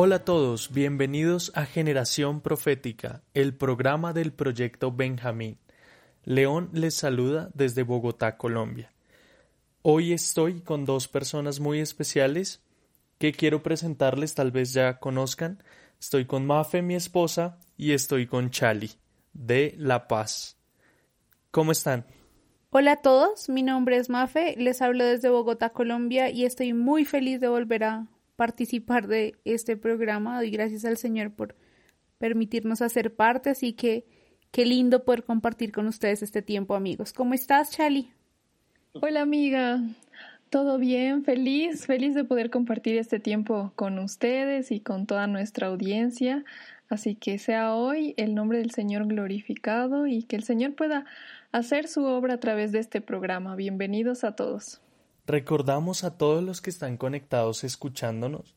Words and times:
Hola 0.00 0.14
a 0.14 0.24
todos, 0.24 0.70
bienvenidos 0.72 1.50
a 1.56 1.66
Generación 1.66 2.40
Profética, 2.40 3.24
el 3.34 3.52
programa 3.52 4.12
del 4.12 4.32
proyecto 4.32 4.92
Benjamín. 4.92 5.58
León 6.22 6.70
les 6.72 6.94
saluda 6.94 7.50
desde 7.52 7.82
Bogotá, 7.82 8.36
Colombia. 8.36 8.92
Hoy 9.82 10.12
estoy 10.12 10.60
con 10.60 10.84
dos 10.84 11.08
personas 11.08 11.58
muy 11.58 11.80
especiales 11.80 12.62
que 13.18 13.32
quiero 13.32 13.64
presentarles, 13.64 14.36
tal 14.36 14.52
vez 14.52 14.72
ya 14.72 15.00
conozcan. 15.00 15.60
Estoy 16.00 16.26
con 16.26 16.46
Mafe, 16.46 16.80
mi 16.80 16.94
esposa, 16.94 17.58
y 17.76 17.90
estoy 17.90 18.28
con 18.28 18.50
Chali, 18.50 18.92
de 19.32 19.74
La 19.78 20.06
Paz. 20.06 20.56
¿Cómo 21.50 21.72
están? 21.72 22.06
Hola 22.70 22.92
a 22.92 23.02
todos, 23.02 23.48
mi 23.48 23.64
nombre 23.64 23.96
es 23.96 24.10
Mafe, 24.10 24.54
les 24.58 24.80
hablo 24.80 25.04
desde 25.04 25.28
Bogotá, 25.28 25.70
Colombia 25.70 26.30
y 26.30 26.44
estoy 26.44 26.72
muy 26.72 27.04
feliz 27.04 27.40
de 27.40 27.48
volver 27.48 27.82
a 27.82 28.06
participar 28.38 29.08
de 29.08 29.34
este 29.44 29.76
programa. 29.76 30.36
Doy 30.36 30.50
gracias 30.50 30.84
al 30.84 30.96
Señor 30.96 31.32
por 31.32 31.56
permitirnos 32.18 32.82
hacer 32.82 33.16
parte, 33.16 33.50
así 33.50 33.72
que 33.72 34.06
qué 34.52 34.64
lindo 34.64 35.04
poder 35.04 35.24
compartir 35.24 35.72
con 35.72 35.88
ustedes 35.88 36.22
este 36.22 36.40
tiempo, 36.40 36.76
amigos. 36.76 37.12
¿Cómo 37.12 37.34
estás, 37.34 37.72
Chali? 37.72 38.12
Hola, 38.92 39.22
amiga. 39.22 39.80
¿Todo 40.50 40.78
bien? 40.78 41.24
Feliz, 41.24 41.86
feliz 41.86 42.14
de 42.14 42.22
poder 42.22 42.50
compartir 42.50 42.96
este 42.96 43.18
tiempo 43.18 43.72
con 43.74 43.98
ustedes 43.98 44.70
y 44.70 44.78
con 44.78 45.06
toda 45.06 45.26
nuestra 45.26 45.66
audiencia. 45.66 46.44
Así 46.88 47.16
que 47.16 47.40
sea 47.40 47.74
hoy 47.74 48.14
el 48.16 48.36
nombre 48.36 48.58
del 48.58 48.70
Señor 48.70 49.08
glorificado 49.08 50.06
y 50.06 50.22
que 50.22 50.36
el 50.36 50.44
Señor 50.44 50.76
pueda 50.76 51.06
hacer 51.50 51.88
su 51.88 52.04
obra 52.04 52.34
a 52.34 52.40
través 52.40 52.70
de 52.70 52.78
este 52.78 53.00
programa. 53.00 53.56
Bienvenidos 53.56 54.22
a 54.22 54.36
todos. 54.36 54.80
Recordamos 55.28 56.04
a 56.04 56.16
todos 56.16 56.42
los 56.42 56.62
que 56.62 56.70
están 56.70 56.96
conectados 56.96 57.62
escuchándonos 57.62 58.56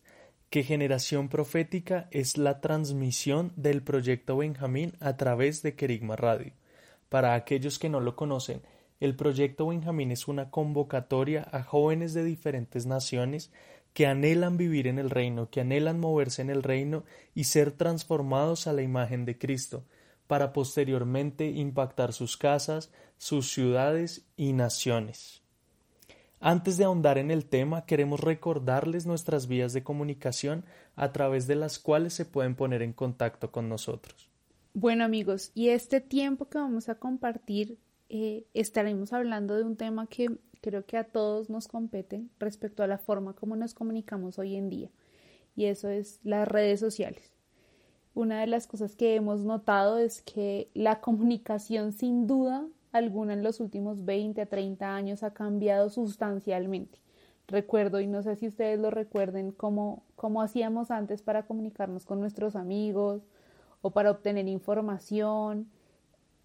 que 0.50 0.64
Generación 0.64 1.28
Profética 1.28 2.08
es 2.12 2.38
la 2.38 2.62
transmisión 2.62 3.52
del 3.58 3.84
proyecto 3.84 4.38
Benjamín 4.38 4.94
a 5.02 5.18
través 5.18 5.64
de 5.64 5.76
Querigma 5.76 6.16
Radio. 6.16 6.54
Para 7.10 7.34
aquellos 7.34 7.78
que 7.78 7.90
no 7.90 8.00
lo 8.00 8.16
conocen, 8.16 8.62
el 9.02 9.18
proyecto 9.18 9.68
Benjamín 9.68 10.14
es 10.14 10.30
una 10.30 10.50
convocatoria 10.50 11.46
a 11.52 11.62
jóvenes 11.62 12.14
de 12.14 12.24
diferentes 12.24 12.86
naciones 12.86 13.52
que 13.94 14.08
anhelan 14.08 14.56
vivir 14.56 14.88
en 14.88 14.98
el 14.98 15.10
reino, 15.10 15.50
que 15.50 15.60
anhelan 15.60 16.00
moverse 16.00 16.42
en 16.42 16.50
el 16.50 16.64
reino 16.64 17.04
y 17.36 17.44
ser 17.44 17.74
transformados 17.74 18.68
a 18.68 18.72
la 18.72 18.82
imagen 18.82 19.26
de 19.26 19.38
Cristo, 19.38 19.84
para 20.26 20.54
posteriormente 20.54 21.48
impactar 21.50 22.14
sus 22.14 22.38
casas, 22.38 22.94
sus 23.18 23.52
ciudades 23.52 24.26
y 24.38 24.54
naciones. 24.54 25.41
Antes 26.44 26.78
de 26.78 26.86
ahondar 26.86 27.20
en 27.20 27.30
el 27.30 27.46
tema, 27.46 27.86
queremos 27.86 28.20
recordarles 28.20 29.06
nuestras 29.06 29.48
vías 29.48 29.74
de 29.74 29.84
comunicación 29.84 30.66
a 30.96 31.12
través 31.12 31.46
de 31.46 31.54
las 31.54 31.78
cuales 31.78 32.16
se 32.16 32.26
pueden 32.26 32.56
poner 32.56 32.82
en 32.82 32.94
contacto 32.94 33.52
con 33.52 33.70
nosotros. 33.70 34.28
Bueno 34.74 35.04
amigos, 35.04 35.52
y 35.54 35.70
este 35.70 36.02
tiempo 36.02 36.50
que 36.50 36.58
vamos 36.58 36.90
a 36.90 36.96
compartir 36.96 37.78
eh, 38.10 38.48
estaremos 38.56 39.14
hablando 39.14 39.56
de 39.56 39.64
un 39.64 39.76
tema 39.76 40.08
que 40.08 40.32
creo 40.62 40.84
que 40.84 40.98
a 40.98 41.04
todos 41.04 41.52
nos 41.52 41.68
compete 41.68 42.24
respecto 42.40 42.82
a 42.82 42.88
la 42.88 42.98
forma 42.98 43.34
como 43.34 43.56
nos 43.56 43.76
comunicamos 43.76 44.40
hoy 44.40 44.56
en 44.56 44.70
día, 44.70 44.90
y 45.56 45.66
eso 45.66 45.90
es 45.90 46.20
las 46.24 46.48
redes 46.48 46.80
sociales. 46.80 47.32
Una 48.16 48.42
de 48.42 48.48
las 48.48 48.66
cosas 48.66 48.96
que 48.96 49.14
hemos 49.14 49.42
notado 49.42 50.00
es 50.00 50.24
que 50.24 50.72
la 50.74 51.02
comunicación 51.02 51.94
sin 51.94 52.26
duda 52.26 52.66
alguna 52.92 53.34
en 53.34 53.44
los 53.44 53.60
últimos 53.60 54.06
20 54.06 54.42
a 54.42 54.46
30 54.46 54.96
años 54.96 55.24
ha 55.24 55.34
cambiado 55.34 55.90
sustancialmente. 55.90 57.00
Recuerdo, 57.48 58.00
y 58.00 58.08
no 58.08 58.24
sé 58.24 58.36
si 58.36 58.48
ustedes 58.48 58.80
lo 58.80 58.92
recuerden, 58.92 59.52
cómo, 59.52 60.04
cómo 60.16 60.42
hacíamos 60.42 60.90
antes 60.92 61.22
para 61.22 61.44
comunicarnos 61.44 62.06
con 62.06 62.20
nuestros 62.20 62.56
amigos 62.56 63.24
o 63.82 63.92
para 63.92 64.12
obtener 64.12 64.48
información. 64.48 65.70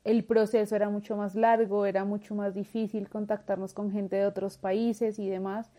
El 0.05 0.25
proceso 0.25 0.75
era 0.75 0.89
mucho 0.89 1.17
más 1.17 1.35
largo, 1.35 1.87
era 1.87 2.05
mucho 2.05 2.35
más 2.35 2.55
difícil 2.55 3.09
contactarnos 3.09 3.75
con 3.75 3.91
gente 3.93 4.17
de 4.17 4.27
otros 4.27 4.59
países 4.59 5.19
y 5.19 5.29
demás. 5.29 5.71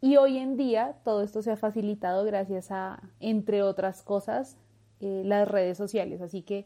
Y 0.00 0.16
hoy 0.16 0.38
en 0.38 0.56
día 0.56 0.96
todo 1.04 1.22
esto 1.22 1.42
se 1.42 1.50
ha 1.50 1.56
facilitado 1.56 2.24
gracias 2.24 2.70
a, 2.70 3.02
entre 3.20 3.62
otras 3.62 4.02
cosas, 4.02 4.56
eh, 5.00 5.22
las 5.24 5.46
redes 5.46 5.76
sociales. 5.76 6.22
Así 6.22 6.42
que 6.42 6.64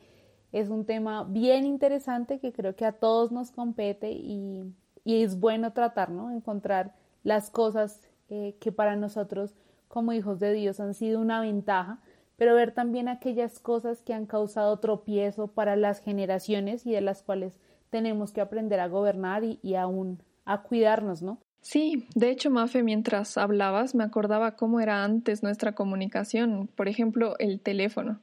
es 0.54 0.70
un 0.70 0.84
tema 0.84 1.24
bien 1.24 1.66
interesante 1.66 2.38
que 2.38 2.52
creo 2.52 2.76
que 2.76 2.84
a 2.84 2.92
todos 2.92 3.32
nos 3.32 3.50
compete 3.50 4.12
y, 4.12 4.72
y 5.04 5.24
es 5.24 5.40
bueno 5.40 5.72
tratar, 5.72 6.10
¿no? 6.10 6.30
Encontrar 6.30 6.94
las 7.24 7.50
cosas 7.50 8.08
eh, 8.28 8.54
que 8.60 8.70
para 8.70 8.94
nosotros 8.94 9.56
como 9.88 10.12
hijos 10.12 10.38
de 10.38 10.52
Dios 10.52 10.78
han 10.78 10.94
sido 10.94 11.20
una 11.20 11.40
ventaja, 11.40 11.98
pero 12.36 12.54
ver 12.54 12.70
también 12.70 13.08
aquellas 13.08 13.58
cosas 13.58 14.00
que 14.02 14.14
han 14.14 14.26
causado 14.26 14.78
tropiezo 14.78 15.48
para 15.48 15.74
las 15.74 15.98
generaciones 15.98 16.86
y 16.86 16.92
de 16.92 17.00
las 17.00 17.24
cuales 17.24 17.58
tenemos 17.90 18.30
que 18.30 18.40
aprender 18.40 18.78
a 18.78 18.86
gobernar 18.86 19.42
y, 19.42 19.58
y 19.60 19.74
aún 19.74 20.22
a 20.44 20.62
cuidarnos, 20.62 21.20
¿no? 21.20 21.38
Sí, 21.62 22.06
de 22.14 22.30
hecho, 22.30 22.50
Mafe, 22.50 22.84
mientras 22.84 23.38
hablabas, 23.38 23.96
me 23.96 24.04
acordaba 24.04 24.54
cómo 24.54 24.78
era 24.78 25.02
antes 25.02 25.42
nuestra 25.42 25.72
comunicación, 25.72 26.68
por 26.76 26.86
ejemplo, 26.86 27.34
el 27.40 27.60
teléfono 27.60 28.20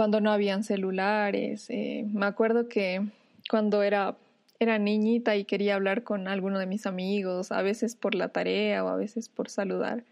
cuando 0.00 0.22
no 0.22 0.32
habían 0.32 0.64
celulares. 0.64 1.68
Eh, 1.68 2.06
me 2.10 2.24
acuerdo 2.24 2.70
que 2.70 3.06
cuando 3.50 3.82
era, 3.82 4.16
era 4.58 4.78
niñita 4.78 5.36
y 5.36 5.44
quería 5.44 5.74
hablar 5.74 6.04
con 6.04 6.26
alguno 6.26 6.58
de 6.58 6.64
mis 6.64 6.86
amigos, 6.86 7.52
a 7.52 7.60
veces 7.60 7.96
por 7.96 8.14
la 8.14 8.30
tarea 8.30 8.82
o 8.82 8.88
a 8.88 8.96
veces 8.96 9.28
por 9.28 9.50
saludar, 9.50 10.04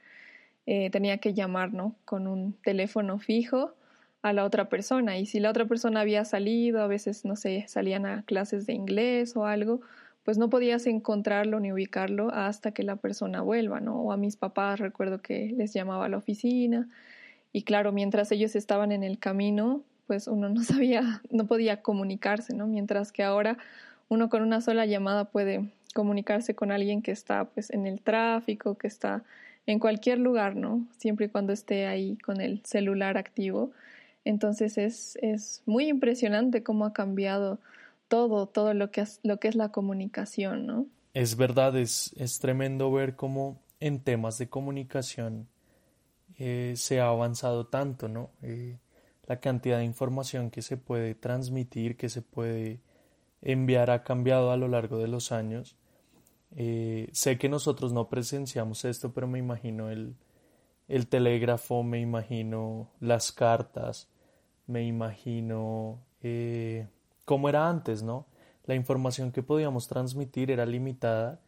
eh, 0.66 0.90
tenía 0.90 1.16
que 1.16 1.32
llamar 1.32 1.70
con 2.04 2.26
un 2.26 2.52
teléfono 2.62 3.18
fijo 3.18 3.72
a 4.20 4.34
la 4.34 4.44
otra 4.44 4.68
persona 4.68 5.16
y 5.16 5.24
si 5.24 5.40
la 5.40 5.48
otra 5.48 5.64
persona 5.64 6.00
había 6.00 6.26
salido, 6.26 6.82
a 6.82 6.86
veces, 6.86 7.24
no 7.24 7.34
sé, 7.34 7.64
salían 7.66 8.04
a 8.04 8.24
clases 8.24 8.66
de 8.66 8.74
inglés 8.74 9.36
o 9.36 9.46
algo, 9.46 9.80
pues 10.22 10.36
no 10.36 10.50
podías 10.50 10.86
encontrarlo 10.86 11.60
ni 11.60 11.72
ubicarlo 11.72 12.28
hasta 12.30 12.72
que 12.72 12.82
la 12.82 12.96
persona 12.96 13.40
vuelva, 13.40 13.80
¿no? 13.80 14.02
O 14.02 14.12
a 14.12 14.18
mis 14.18 14.36
papás 14.36 14.80
recuerdo 14.80 15.22
que 15.22 15.54
les 15.56 15.72
llamaba 15.72 16.04
a 16.04 16.08
la 16.10 16.18
oficina 16.18 16.90
y 17.52 17.62
claro, 17.62 17.92
mientras 17.92 18.30
ellos 18.32 18.56
estaban 18.56 18.92
en 18.92 19.02
el 19.02 19.18
camino, 19.18 19.82
pues 20.06 20.26
uno 20.26 20.48
no 20.48 20.62
sabía, 20.64 21.22
no 21.30 21.46
podía 21.46 21.82
comunicarse, 21.82 22.54
¿no? 22.54 22.66
Mientras 22.66 23.12
que 23.12 23.22
ahora 23.22 23.58
uno 24.08 24.28
con 24.28 24.42
una 24.42 24.60
sola 24.60 24.86
llamada 24.86 25.26
puede 25.26 25.70
comunicarse 25.94 26.54
con 26.54 26.70
alguien 26.72 27.02
que 27.02 27.10
está 27.10 27.44
pues 27.46 27.70
en 27.70 27.86
el 27.86 28.00
tráfico, 28.00 28.76
que 28.76 28.86
está 28.86 29.22
en 29.66 29.78
cualquier 29.78 30.18
lugar, 30.18 30.56
¿no? 30.56 30.86
Siempre 30.96 31.26
y 31.26 31.28
cuando 31.28 31.52
esté 31.52 31.86
ahí 31.86 32.16
con 32.18 32.40
el 32.40 32.62
celular 32.64 33.18
activo. 33.18 33.70
Entonces 34.24 34.78
es, 34.78 35.18
es 35.20 35.62
muy 35.66 35.88
impresionante 35.88 36.62
cómo 36.62 36.86
ha 36.86 36.92
cambiado 36.92 37.58
todo, 38.08 38.46
todo 38.46 38.72
lo 38.74 38.90
que 38.90 39.02
es, 39.02 39.20
lo 39.22 39.38
que 39.38 39.48
es 39.48 39.54
la 39.54 39.70
comunicación, 39.70 40.66
¿no? 40.66 40.86
Es 41.14 41.36
verdad, 41.36 41.76
es, 41.76 42.14
es 42.16 42.38
tremendo 42.38 42.90
ver 42.90 43.14
cómo 43.16 43.58
en 43.80 44.00
temas 44.00 44.38
de 44.38 44.48
comunicación 44.48 45.48
eh, 46.38 46.74
se 46.76 47.00
ha 47.00 47.08
avanzado 47.08 47.66
tanto, 47.66 48.08
¿no? 48.08 48.30
Eh, 48.42 48.78
la 49.26 49.40
cantidad 49.40 49.78
de 49.78 49.84
información 49.84 50.50
que 50.50 50.62
se 50.62 50.76
puede 50.76 51.14
transmitir, 51.14 51.96
que 51.96 52.08
se 52.08 52.22
puede 52.22 52.80
enviar 53.42 53.90
ha 53.90 54.02
cambiado 54.02 54.50
a 54.50 54.56
lo 54.56 54.68
largo 54.68 54.98
de 54.98 55.08
los 55.08 55.32
años. 55.32 55.76
Eh, 56.56 57.08
sé 57.12 57.38
que 57.38 57.48
nosotros 57.48 57.92
no 57.92 58.08
presenciamos 58.08 58.84
esto, 58.84 59.12
pero 59.12 59.26
me 59.26 59.38
imagino 59.38 59.90
el, 59.90 60.16
el 60.88 61.08
telégrafo, 61.08 61.82
me 61.82 62.00
imagino 62.00 62.88
las 63.00 63.32
cartas, 63.32 64.08
me 64.66 64.84
imagino 64.84 66.00
cómo 67.24 67.48
era 67.48 67.68
antes, 67.68 68.02
¿no? 68.02 68.26
la 68.68 68.74
información 68.74 69.32
que 69.32 69.42
podíamos 69.42 69.88
transmitir 69.88 70.50
era 70.50 70.66
limitada 70.66 71.40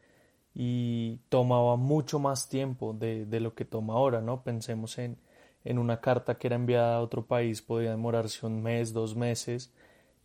y 0.54 1.18
tomaba 1.28 1.76
mucho 1.76 2.18
más 2.18 2.48
tiempo 2.48 2.92
de, 2.92 3.26
de 3.26 3.40
lo 3.40 3.54
que 3.54 3.64
toma 3.64 3.94
ahora, 3.94 4.20
¿no? 4.20 4.42
Pensemos 4.42 4.98
en, 4.98 5.18
en 5.64 5.78
una 5.78 6.00
carta 6.00 6.38
que 6.38 6.48
era 6.48 6.56
enviada 6.56 6.96
a 6.96 7.00
otro 7.00 7.26
país, 7.26 7.62
podía 7.62 7.90
demorarse 7.90 8.46
un 8.46 8.62
mes, 8.62 8.92
dos 8.92 9.16
meses, 9.16 9.72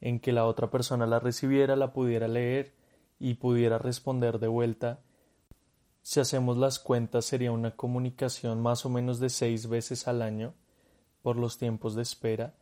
en 0.02 0.20
que 0.20 0.32
la 0.32 0.46
otra 0.46 0.72
persona 0.72 1.06
la 1.06 1.20
recibiera, 1.20 1.76
la 1.76 1.94
pudiera 1.94 2.28
leer 2.28 2.74
y 3.20 3.36
pudiera 3.36 3.78
responder 3.78 4.40
de 4.40 4.48
vuelta. 4.48 5.00
Si 6.02 6.20
hacemos 6.20 6.58
las 6.58 6.80
cuentas 6.80 7.26
sería 7.26 7.52
una 7.52 7.76
comunicación 7.76 8.62
más 8.62 8.86
o 8.86 8.90
menos 8.90 9.20
de 9.20 9.30
seis 9.30 9.68
veces 9.68 10.08
al 10.08 10.22
año 10.22 10.54
por 11.22 11.38
los 11.38 11.58
tiempos 11.58 11.96
de 11.96 12.04
espera 12.04 12.54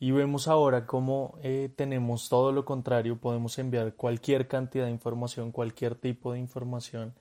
y 0.00 0.10
vemos 0.10 0.48
ahora 0.48 0.86
cómo 0.86 1.38
eh, 1.42 1.70
tenemos 1.74 2.28
todo 2.28 2.52
lo 2.52 2.64
contrario, 2.64 3.18
podemos 3.18 3.58
enviar 3.58 3.94
cualquier 3.94 4.48
cantidad 4.48 4.86
de 4.86 4.90
información, 4.90 5.52
cualquier 5.52 5.94
tipo 5.94 6.32
de 6.32 6.40
información, 6.40 7.14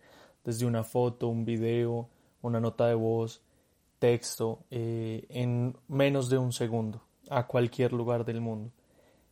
desde 0.44 0.66
una 0.66 0.84
foto, 0.84 1.28
un 1.28 1.46
video, 1.46 2.10
una 2.42 2.60
nota 2.60 2.88
de 2.88 2.96
voz, 2.96 3.42
texto, 4.00 4.64
eh, 4.72 5.26
en 5.30 5.78
menos 5.88 6.30
de 6.30 6.38
un 6.38 6.52
segundo, 6.52 7.02
a 7.30 7.48
cualquier 7.48 7.94
lugar 7.94 8.26
del 8.26 8.42
mundo. 8.42 8.72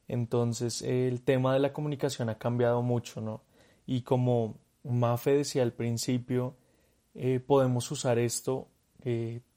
Entonces 0.07 0.81
el 0.81 1.21
tema 1.21 1.53
de 1.53 1.59
la 1.59 1.73
comunicación 1.73 2.29
ha 2.29 2.37
cambiado 2.37 2.81
mucho, 2.81 3.21
¿no? 3.21 3.41
Y 3.85 4.01
como 4.03 4.55
Mafe 4.83 5.35
decía 5.37 5.63
al 5.63 5.73
principio, 5.73 6.55
eh, 7.15 7.39
podemos 7.39 7.89
usar 7.91 8.19
esto 8.19 8.67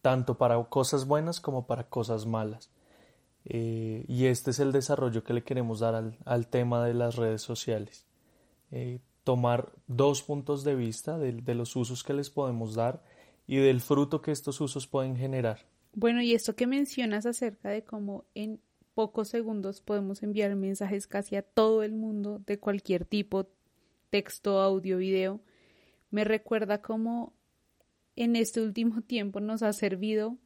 tanto 0.00 0.38
para 0.38 0.62
cosas 0.64 1.06
buenas 1.06 1.38
como 1.38 1.66
para 1.66 1.84
cosas 1.84 2.25
malas. 2.25 2.70
Eh, 3.46 4.05
y 4.08 4.26
este 4.26 4.50
es 4.50 4.61
el 4.61 4.73
desarrollo 4.73 5.23
que 5.23 5.35
le 5.35 5.44
queremos 5.44 5.81
dar 5.81 6.14
al, 6.25 6.46
tema 6.49 6.85
de 6.85 6.94
las 6.94 7.17
redes 7.17 7.43
sociales. 7.43 8.06
Eh, 8.70 9.00
tomar 9.23 9.73
dos 9.87 10.23
puntos 10.23 10.64
de 10.64 10.75
vista 10.75 11.19
de, 11.19 11.32
de, 11.32 11.55
los 11.55 11.76
usos 11.76 12.02
que 12.02 12.14
les 12.14 12.31
podemos 12.31 12.75
dar 12.75 13.02
y 13.46 13.56
del 13.56 13.81
fruto 13.81 14.23
que 14.23 14.32
estos 14.32 14.61
usos 14.61 14.87
pueden 14.87 15.17
generar. 15.17 15.67
Bueno, 15.94 16.23
y 16.23 16.32
esto 16.32 16.56
que 16.56 16.67
mencionas 16.67 17.26
acerca 17.26 17.70
de 17.70 17.85
cómo 17.85 18.25
en 18.35 18.61
pocos 18.94 19.29
segundos 19.29 19.81
podemos 19.81 20.23
enviar 20.23 20.55
mensajes 20.56 21.06
casi 21.06 21.37
a 21.37 21.43
todo 21.43 21.82
el 21.82 21.93
mundo 21.93 22.40
de 22.47 22.58
cualquier 22.58 23.05
tipo, 23.05 23.47
texto, 24.11 24.61
audio, 24.61 24.99
video, 24.99 25.40
me 26.11 26.25
recuerda 26.25 26.81
cómo 26.81 27.32
en 28.17 28.37
este 28.37 28.61
último 28.61 29.02
tiempo 29.06 29.40
nos 29.40 29.62
ha 29.62 29.73
servido 29.73 30.38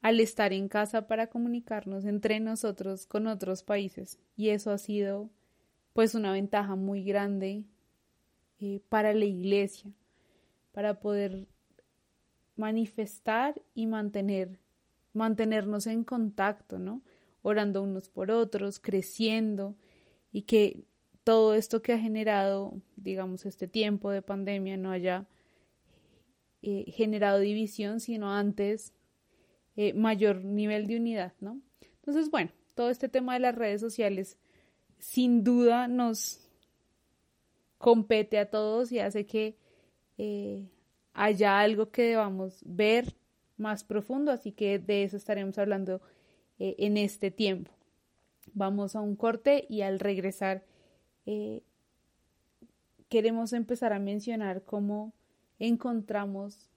al 0.00 0.20
estar 0.20 0.52
en 0.52 0.68
casa 0.68 1.06
para 1.06 1.28
comunicarnos 1.28 2.04
entre 2.04 2.40
nosotros 2.40 3.06
con 3.06 3.26
otros 3.26 3.62
países. 3.62 4.18
Y 4.36 4.50
eso 4.50 4.70
ha 4.70 4.78
sido 4.78 5.30
pues 5.92 6.14
una 6.14 6.32
ventaja 6.32 6.76
muy 6.76 7.02
grande 7.02 7.64
eh, 8.60 8.80
para 8.88 9.12
la 9.14 9.24
iglesia 9.24 9.90
para 10.72 11.00
poder 11.00 11.46
manifestar 12.56 13.60
y 13.74 13.86
mantener 13.86 14.58
mantenernos 15.12 15.86
en 15.86 16.04
contacto 16.04 16.78
no 16.78 17.02
orando 17.42 17.82
unos 17.82 18.08
por 18.08 18.30
otros 18.30 18.78
creciendo 18.78 19.74
y 20.32 20.42
que 20.42 20.84
todo 21.24 21.54
esto 21.54 21.82
que 21.82 21.92
ha 21.92 21.98
generado 21.98 22.80
digamos 22.96 23.46
este 23.46 23.66
tiempo 23.66 24.10
de 24.10 24.22
pandemia 24.22 24.76
no 24.76 24.90
haya 24.90 25.26
eh, 26.62 26.84
generado 26.92 27.38
división 27.38 28.00
sino 28.00 28.32
antes 28.32 28.92
eh, 29.80 29.92
mayor 29.92 30.44
nivel 30.44 30.88
de 30.88 30.96
unidad, 30.96 31.32
¿no? 31.38 31.60
Entonces, 32.00 32.32
bueno, 32.32 32.50
todo 32.74 32.90
este 32.90 33.08
tema 33.08 33.34
de 33.34 33.38
las 33.38 33.54
redes 33.54 33.80
sociales 33.80 34.36
sin 34.98 35.44
duda 35.44 35.86
nos 35.86 36.40
compete 37.78 38.40
a 38.40 38.50
todos 38.50 38.90
y 38.90 38.98
hace 38.98 39.24
que 39.24 39.56
eh, 40.16 40.68
haya 41.12 41.60
algo 41.60 41.92
que 41.92 42.02
debamos 42.02 42.60
ver 42.64 43.14
más 43.56 43.84
profundo, 43.84 44.32
así 44.32 44.50
que 44.50 44.80
de 44.80 45.04
eso 45.04 45.16
estaremos 45.16 45.56
hablando 45.58 46.00
eh, 46.58 46.74
en 46.78 46.96
este 46.96 47.30
tiempo. 47.30 47.70
Vamos 48.54 48.96
a 48.96 49.00
un 49.00 49.14
corte 49.14 49.64
y 49.68 49.82
al 49.82 50.00
regresar 50.00 50.64
queremos 53.08 53.52
empezar 53.52 53.92
a 53.92 54.00
mencionar 54.00 54.64
cómo 54.64 55.12
encontramos 55.60 56.68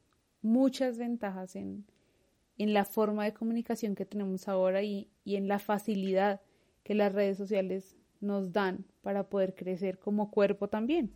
muchas 0.43 0.99
ventajas 0.99 1.55
en 1.55 1.85
en 2.57 2.73
la 2.73 2.85
forma 2.85 3.23
de 3.23 3.33
comunicación 3.33 3.95
que 3.95 4.05
tenemos 4.05 4.47
ahora 4.47 4.83
y, 4.83 5.09
en 5.25 5.47
la 5.47 5.59
facilidad 5.59 6.41
que 6.83 6.93
las 6.93 7.13
redes 7.13 7.37
sociales 7.37 7.95
nos 8.19 8.51
dan 8.51 8.85
para 9.01 9.29
poder 9.29 9.55
crecer 9.55 9.99
como 9.99 10.31
cuerpo 10.31 10.67
también. 10.67 11.11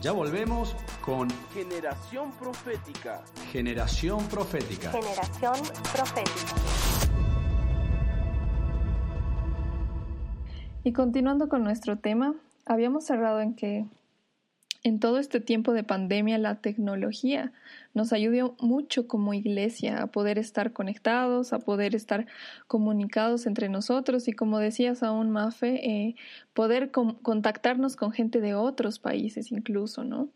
Ya 0.00 0.12
volvemos 0.12 0.76
con 1.00 1.28
Generación 1.52 2.30
Profética. 2.32 3.24
Generación 3.50 4.26
Profética. 4.28 4.90
Generación 4.92 5.56
Profética. 5.92 6.76
Y 10.84 10.92
continuando 10.92 11.48
con 11.48 11.64
nuestro 11.64 11.98
tema, 11.98 12.36
habíamos 12.64 13.04
cerrado 13.04 13.40
en 13.40 13.56
que 13.56 13.86
en 14.86 15.00
todo 15.00 15.18
este 15.18 15.40
tiempo 15.40 15.72
de 15.72 15.82
pandemia 15.82 16.38
la 16.38 16.60
tecnología 16.60 17.52
nos 17.92 18.12
ayudó 18.12 18.54
mucho 18.60 19.08
como 19.08 19.34
iglesia 19.34 20.00
a 20.00 20.06
poder 20.06 20.38
estar 20.38 20.72
conectados, 20.72 21.52
a 21.52 21.58
poder 21.58 21.96
estar 21.96 22.28
comunicados 22.68 23.46
entre 23.46 23.68
nosotros 23.68 24.28
y 24.28 24.32
como 24.32 24.60
decías 24.60 25.02
aún 25.02 25.32
Mafe, 25.32 25.84
eh, 25.90 26.14
poder 26.54 26.92
contactarnos 26.92 27.96
con 27.96 28.12
gente 28.12 28.40
de 28.40 28.54
otros 28.54 29.00
países 29.00 29.50
incluso, 29.50 30.04
¿no? 30.04 30.28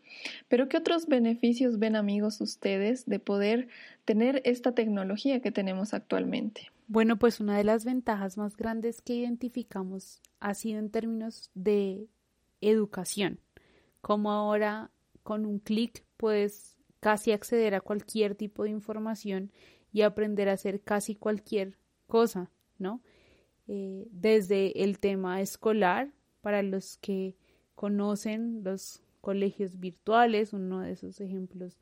Pero 0.49 0.67
¿qué 0.67 0.75
otros 0.75 1.07
beneficios 1.07 1.79
ven 1.79 1.95
amigos 1.95 2.41
ustedes 2.41 3.05
de 3.05 3.19
poder 3.19 3.69
tener 4.03 4.41
esta 4.43 4.73
tecnología 4.73 5.39
que 5.39 5.53
tenemos 5.53 5.93
actualmente? 5.93 6.71
Bueno, 6.89 7.15
pues 7.15 7.39
una 7.39 7.57
de 7.57 7.63
las 7.63 7.85
ventajas 7.85 8.37
más 8.37 8.57
grandes 8.57 9.01
que 9.01 9.13
identificamos 9.13 10.19
ha 10.41 10.53
sido 10.55 10.79
en 10.79 10.89
términos 10.89 11.51
de 11.53 12.09
educación 12.59 13.39
como 14.01 14.31
ahora 14.31 14.91
con 15.23 15.45
un 15.45 15.59
clic 15.59 16.03
puedes 16.17 16.77
casi 16.99 17.31
acceder 17.31 17.75
a 17.75 17.81
cualquier 17.81 18.35
tipo 18.35 18.63
de 18.63 18.69
información 18.69 19.51
y 19.91 20.01
aprender 20.01 20.49
a 20.49 20.53
hacer 20.53 20.81
casi 20.81 21.15
cualquier 21.15 21.77
cosa, 22.07 22.51
¿no? 22.77 23.01
Eh, 23.67 24.07
desde 24.11 24.83
el 24.83 24.99
tema 24.99 25.41
escolar, 25.41 26.11
para 26.41 26.63
los 26.63 26.97
que 26.97 27.35
conocen 27.75 28.63
los 28.63 29.01
colegios 29.21 29.79
virtuales, 29.79 30.53
uno 30.53 30.81
de 30.81 30.91
esos 30.91 31.21
ejemplos 31.21 31.79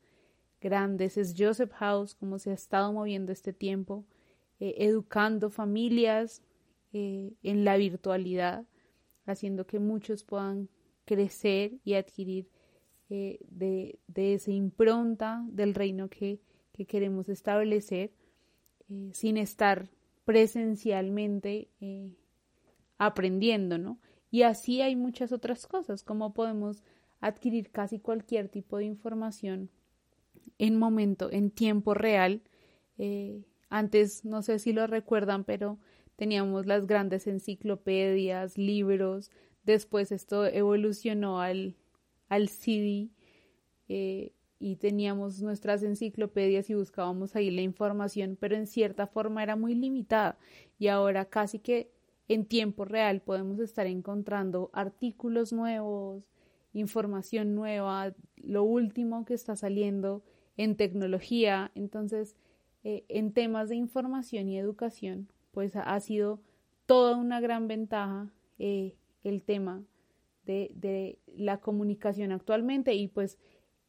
grandes 0.60 1.16
es 1.16 1.34
Joseph 1.36 1.72
House, 1.72 2.14
como 2.14 2.38
se 2.38 2.50
ha 2.50 2.54
estado 2.54 2.92
moviendo 2.92 3.32
este 3.32 3.52
tiempo, 3.52 4.04
eh, 4.60 4.74
educando 4.78 5.50
familias 5.50 6.42
eh, 6.92 7.32
en 7.42 7.64
la 7.64 7.76
virtualidad, 7.76 8.66
haciendo 9.24 9.66
que 9.66 9.78
muchos 9.78 10.22
puedan 10.22 10.68
crecer 11.10 11.72
y 11.84 11.94
adquirir 11.94 12.46
eh, 13.08 13.40
de, 13.50 13.98
esa 14.14 14.52
impronta 14.52 15.44
del 15.48 15.74
reino 15.74 16.08
que, 16.08 16.38
queremos 16.88 17.28
establecer 17.28 18.10
eh, 18.88 19.10
sin 19.12 19.36
estar 19.36 19.90
presencialmente 20.24 21.68
eh, 21.82 22.14
aprendiendo, 22.96 23.76
¿no? 23.76 23.98
Y 24.30 24.44
así 24.44 24.80
hay 24.80 24.96
muchas 24.96 25.30
otras 25.30 25.66
cosas, 25.66 26.02
como 26.02 26.32
podemos 26.32 26.82
adquirir 27.20 27.70
casi 27.70 27.98
cualquier 27.98 28.48
tipo 28.48 28.78
de 28.78 28.86
información 28.86 29.68
en 30.56 30.78
momento, 30.78 31.30
en 31.30 31.50
tiempo 31.50 31.92
real. 31.92 32.40
antes, 33.68 34.24
no 34.24 34.40
sé 34.40 34.58
si 34.58 34.72
lo 34.72 34.86
recuerdan, 34.86 35.44
pero 35.44 35.78
teníamos 36.16 36.64
las 36.64 36.86
grandes 36.86 37.26
enciclopedias, 37.26 38.56
libros, 38.56 39.30
Después 39.64 40.12
esto 40.12 40.46
evolucionó 40.46 41.40
al, 41.40 41.76
al 42.28 42.48
CD 42.48 43.10
eh, 43.88 44.32
y 44.58 44.76
teníamos 44.76 45.40
nuestras 45.42 45.82
enciclopedias 45.82 46.70
y 46.70 46.74
buscábamos 46.74 47.34
ahí 47.36 47.50
la 47.50 47.62
información, 47.62 48.36
pero 48.38 48.56
en 48.56 48.66
cierta 48.66 49.06
forma 49.06 49.42
era 49.42 49.56
muy 49.56 49.74
limitada 49.74 50.38
y 50.78 50.88
ahora 50.88 51.24
casi 51.24 51.58
que 51.58 51.90
en 52.28 52.46
tiempo 52.46 52.84
real 52.84 53.20
podemos 53.22 53.58
estar 53.58 53.86
encontrando 53.86 54.70
artículos 54.72 55.52
nuevos, 55.52 56.30
información 56.72 57.54
nueva, 57.54 58.14
lo 58.36 58.62
último 58.62 59.24
que 59.24 59.34
está 59.34 59.56
saliendo 59.56 60.22
en 60.56 60.76
tecnología. 60.76 61.72
Entonces, 61.74 62.36
eh, 62.84 63.04
en 63.08 63.32
temas 63.32 63.68
de 63.68 63.76
información 63.76 64.48
y 64.48 64.58
educación, 64.58 65.28
pues 65.50 65.74
ha 65.74 65.98
sido 65.98 66.40
toda 66.86 67.16
una 67.16 67.40
gran 67.40 67.66
ventaja 67.66 68.30
eh, 68.58 68.94
el 69.24 69.42
tema 69.42 69.82
de, 70.44 70.70
de 70.74 71.18
la 71.26 71.58
comunicación 71.58 72.32
actualmente 72.32 72.94
y 72.94 73.08
pues 73.08 73.38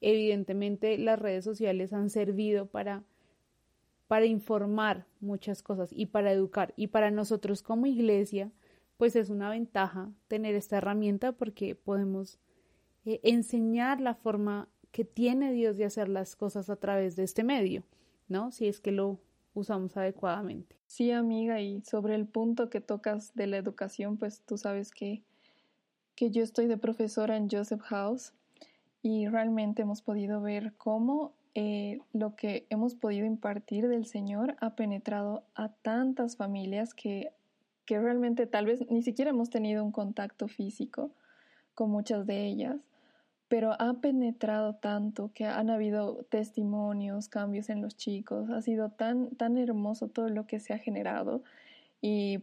evidentemente 0.02 0.98
las 0.98 1.20
redes 1.20 1.44
sociales 1.46 1.94
han 1.94 2.10
servido 2.10 2.66
para 2.66 3.04
para 4.08 4.26
informar 4.26 5.06
muchas 5.22 5.64
cosas 5.64 5.90
y 5.94 6.08
para 6.08 6.34
educar 6.34 6.74
y 6.76 6.88
para 6.88 7.12
nosotros 7.12 7.62
como 7.62 7.86
iglesia 7.86 8.52
pues 8.98 9.16
es 9.16 9.30
una 9.30 9.50
ventaja 9.50 10.12
tener 10.28 10.54
esta 10.54 10.78
herramienta 10.78 11.32
porque 11.32 11.76
podemos 11.76 12.38
eh, 13.06 13.20
enseñar 13.24 14.00
la 14.00 14.14
forma 14.14 14.68
que 14.92 15.06
tiene 15.06 15.54
Dios 15.54 15.78
de 15.78 15.86
hacer 15.86 16.10
las 16.10 16.36
cosas 16.36 16.70
a 16.70 16.76
través 16.76 17.16
de 17.16 17.24
este 17.24 17.44
medio, 17.44 17.84
¿no? 18.28 18.52
Si 18.52 18.68
es 18.68 18.80
que 18.80 18.92
lo 18.92 19.20
usamos 19.54 19.98
adecuadamente. 19.98 20.76
Sí, 20.88 21.12
amiga, 21.12 21.60
y 21.62 21.82
sobre 21.82 22.16
el 22.16 22.26
punto 22.26 22.70
que 22.70 22.82
tocas 22.82 23.34
de 23.36 23.48
la 23.48 23.58
educación, 23.58 24.18
pues 24.18 24.42
tú 24.42 24.58
sabes 24.58 24.92
que, 24.92 25.22
que 26.16 26.32
yo 26.32 26.44
estoy 26.44 26.68
de 26.68 26.78
profesora 26.78 27.38
en 27.38 27.50
Joseph 27.50 27.82
House 27.82 28.34
y 29.02 29.28
realmente 29.28 29.82
hemos 29.82 30.02
podido 30.02 30.42
ver 30.42 30.74
cómo 30.78 31.34
eh, 31.54 32.00
lo 32.14 32.36
que 32.36 32.66
hemos 32.70 32.96
podido 32.96 33.26
impartir 33.26 33.88
del 33.88 34.06
Señor 34.06 34.56
ha 34.60 34.76
penetrado 34.76 35.44
a 35.56 35.70
tantas 35.70 36.38
familias 36.38 36.94
que, 36.94 37.34
que 37.86 38.00
realmente 38.00 38.48
tal 38.48 38.66
vez 38.66 38.90
ni 38.90 39.02
siquiera 39.02 39.32
hemos 39.32 39.50
tenido 39.50 39.84
un 39.84 39.92
contacto 39.92 40.48
físico 40.48 41.12
con 41.74 41.90
muchas 41.90 42.26
de 42.26 42.46
ellas, 42.46 42.78
pero 43.52 43.76
ha 43.80 43.96
penetrado 43.96 44.76
tanto 44.76 45.30
que 45.34 45.44
han 45.44 45.70
habido 45.70 46.24
testimonios, 46.30 47.28
cambios 47.28 47.70
en 47.70 47.82
los 47.82 47.98
chicos, 47.98 48.50
ha 48.50 48.62
sido 48.62 48.92
tan, 48.92 49.32
tan 49.32 49.58
hermoso 49.58 50.08
todo 50.08 50.30
lo 50.30 50.48
que 50.48 50.62
se 50.62 50.72
ha 50.72 50.78
generado 50.78 51.44
y 52.02 52.40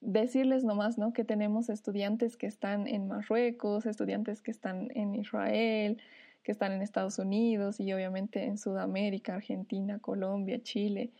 decirles 0.00 0.62
nomás, 0.62 0.98
¿no? 0.98 1.12
Que 1.12 1.24
tenemos 1.24 1.68
estudiantes 1.68 2.36
que 2.36 2.46
están 2.46 2.86
en 2.86 3.08
Marruecos, 3.08 3.86
estudiantes 3.86 4.40
que 4.40 4.52
están 4.52 4.92
en 4.94 5.16
Israel, 5.16 6.00
que 6.44 6.52
están 6.52 6.70
en 6.70 6.82
Estados 6.82 7.18
Unidos 7.18 7.80
y 7.80 7.92
obviamente 7.92 8.44
en 8.44 8.56
Sudamérica, 8.56 9.34
Argentina, 9.34 9.98
Colombia, 9.98 10.62
Chile, 10.62 11.10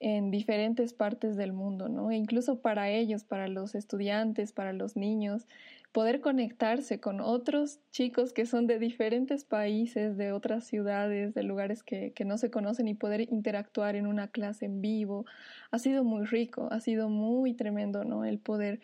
en 0.00 0.30
diferentes 0.30 0.94
partes 0.94 1.36
del 1.36 1.52
mundo, 1.52 1.90
¿no? 1.90 2.10
E 2.10 2.16
incluso 2.16 2.60
para 2.60 2.88
ellos, 2.88 3.22
para 3.22 3.48
los 3.48 3.74
estudiantes, 3.74 4.52
para 4.52 4.72
los 4.72 4.96
niños, 4.96 5.46
poder 5.92 6.20
conectarse 6.20 7.00
con 7.00 7.20
otros 7.20 7.80
chicos 7.90 8.32
que 8.32 8.46
son 8.46 8.66
de 8.66 8.78
diferentes 8.78 9.44
países, 9.44 10.16
de 10.16 10.32
otras 10.32 10.66
ciudades, 10.66 11.34
de 11.34 11.42
lugares 11.42 11.82
que, 11.82 12.12
que 12.12 12.24
no 12.24 12.38
se 12.38 12.50
conocen 12.50 12.88
y 12.88 12.94
poder 12.94 13.22
interactuar 13.22 13.96
en 13.96 14.06
una 14.06 14.28
clase 14.28 14.66
en 14.66 14.80
vivo, 14.80 15.24
ha 15.70 15.78
sido 15.78 16.04
muy 16.04 16.26
rico, 16.26 16.68
ha 16.70 16.80
sido 16.80 17.08
muy 17.08 17.54
tremendo, 17.54 18.04
¿no? 18.04 18.24
El 18.24 18.38
poder, 18.38 18.80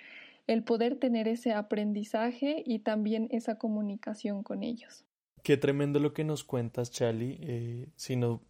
el 0.46 0.64
poder 0.64 0.96
tener 0.96 1.28
ese 1.28 1.52
aprendizaje 1.52 2.62
y 2.66 2.80
también 2.80 3.28
esa 3.30 3.58
comunicación 3.58 4.42
con 4.42 4.62
ellos. 4.62 5.04
Qué 5.42 5.58
tremendo 5.58 6.00
lo 6.00 6.14
que 6.14 6.25
nos 6.25 6.42
cuentas, 6.42 6.90
Charlie. 6.90 7.38
Eh, 7.42 7.87
si 7.96 8.16
no 8.16 8.40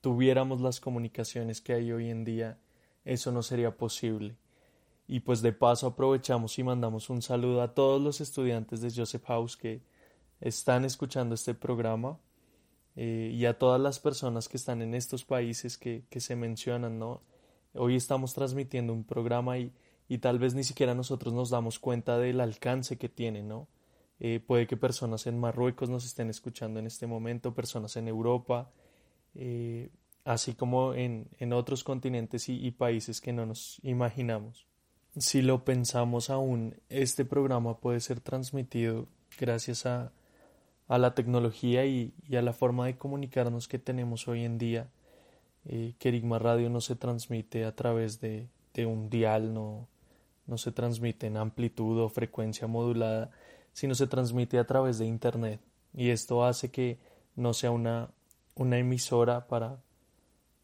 tuviéramos 0.00 0.60
las 0.60 0.80
comunicaciones 0.80 1.60
que 1.60 1.72
hay 1.72 1.92
hoy 1.92 2.10
en 2.10 2.24
día, 2.24 2.58
eso 3.04 3.30
no 3.30 3.42
sería 3.42 3.76
posible. 3.76 4.36
Y 5.06 5.20
pues 5.20 5.42
de 5.42 5.52
paso 5.52 5.88
aprovechamos 5.88 6.58
y 6.58 6.62
mandamos 6.62 7.10
un 7.10 7.22
saludo 7.22 7.62
a 7.62 7.74
todos 7.74 8.00
los 8.00 8.20
estudiantes 8.20 8.80
de 8.80 8.90
Joseph 8.90 9.24
House 9.26 9.56
que 9.56 9.82
están 10.40 10.84
escuchando 10.84 11.34
este 11.34 11.54
programa 11.54 12.18
eh, 12.96 13.30
y 13.34 13.44
a 13.46 13.58
todas 13.58 13.80
las 13.80 13.98
personas 13.98 14.48
que 14.48 14.56
están 14.56 14.82
en 14.82 14.94
estos 14.94 15.24
países 15.24 15.78
que, 15.78 16.04
que 16.08 16.20
se 16.20 16.36
mencionan, 16.36 16.98
¿no? 16.98 17.22
Hoy 17.74 17.96
estamos 17.96 18.34
transmitiendo 18.34 18.92
un 18.92 19.04
programa 19.04 19.58
y, 19.58 19.72
y 20.08 20.18
tal 20.18 20.38
vez 20.38 20.54
ni 20.54 20.64
siquiera 20.64 20.94
nosotros 20.94 21.32
nos 21.32 21.50
damos 21.50 21.78
cuenta 21.78 22.18
del 22.18 22.40
alcance 22.40 22.98
que 22.98 23.08
tiene, 23.08 23.42
¿no? 23.42 23.68
Eh, 24.20 24.38
puede 24.38 24.66
que 24.66 24.76
personas 24.76 25.26
en 25.26 25.38
Marruecos 25.38 25.88
nos 25.88 26.04
estén 26.04 26.30
escuchando 26.30 26.78
en 26.78 26.86
este 26.86 27.08
momento, 27.08 27.54
personas 27.54 27.96
en 27.96 28.06
Europa, 28.06 28.70
eh, 29.34 29.90
así 30.24 30.54
como 30.54 30.94
en, 30.94 31.28
en 31.38 31.52
otros 31.52 31.82
continentes 31.82 32.48
y, 32.48 32.70
países 32.70 33.20
que 33.20 33.32
no 33.32 33.46
nos 33.46 33.80
imaginamos. 33.82 34.68
Si 35.16 35.42
lo 35.42 35.64
pensamos 35.64 36.30
aún, 36.30 36.76
este 36.88 37.24
programa 37.26 37.76
puede 37.78 38.00
ser 38.00 38.20
transmitido 38.20 39.08
gracias 39.38 39.84
a, 39.84 40.10
a 40.88 40.98
la 40.98 41.14
tecnología 41.14 41.84
y, 41.84 42.14
a 42.34 42.40
la 42.40 42.54
forma 42.54 42.86
de 42.86 42.96
comunicarnos 42.96 43.68
que 43.68 43.78
tenemos 43.78 44.26
hoy 44.26 44.44
en 44.44 44.56
día. 44.56 44.88
Eh, 45.66 45.94
Kerigma 45.98 46.38
Radio 46.38 46.70
no 46.70 46.80
se 46.80 46.96
transmite 46.96 47.64
a 47.64 47.74
través 47.74 48.20
de, 48.20 48.48
de 48.72 48.86
un 48.86 49.10
dial, 49.10 49.52
no, 49.52 49.86
no 50.46 50.58
se 50.58 50.72
transmite 50.72 51.26
en 51.26 51.36
amplitud 51.36 52.00
o 52.00 52.08
frecuencia 52.08 52.66
modulada, 52.66 53.30
sino 53.72 53.94
se 53.94 54.06
transmite 54.06 54.58
a 54.58 54.66
través 54.66 54.98
de 54.98 55.06
Internet. 55.06 55.60
Y 55.94 56.08
esto 56.08 56.44
hace 56.44 56.70
que 56.70 56.98
no 57.36 57.52
sea 57.52 57.70
una, 57.70 58.10
una 58.54 58.78
emisora 58.78 59.46
para, 59.46 59.78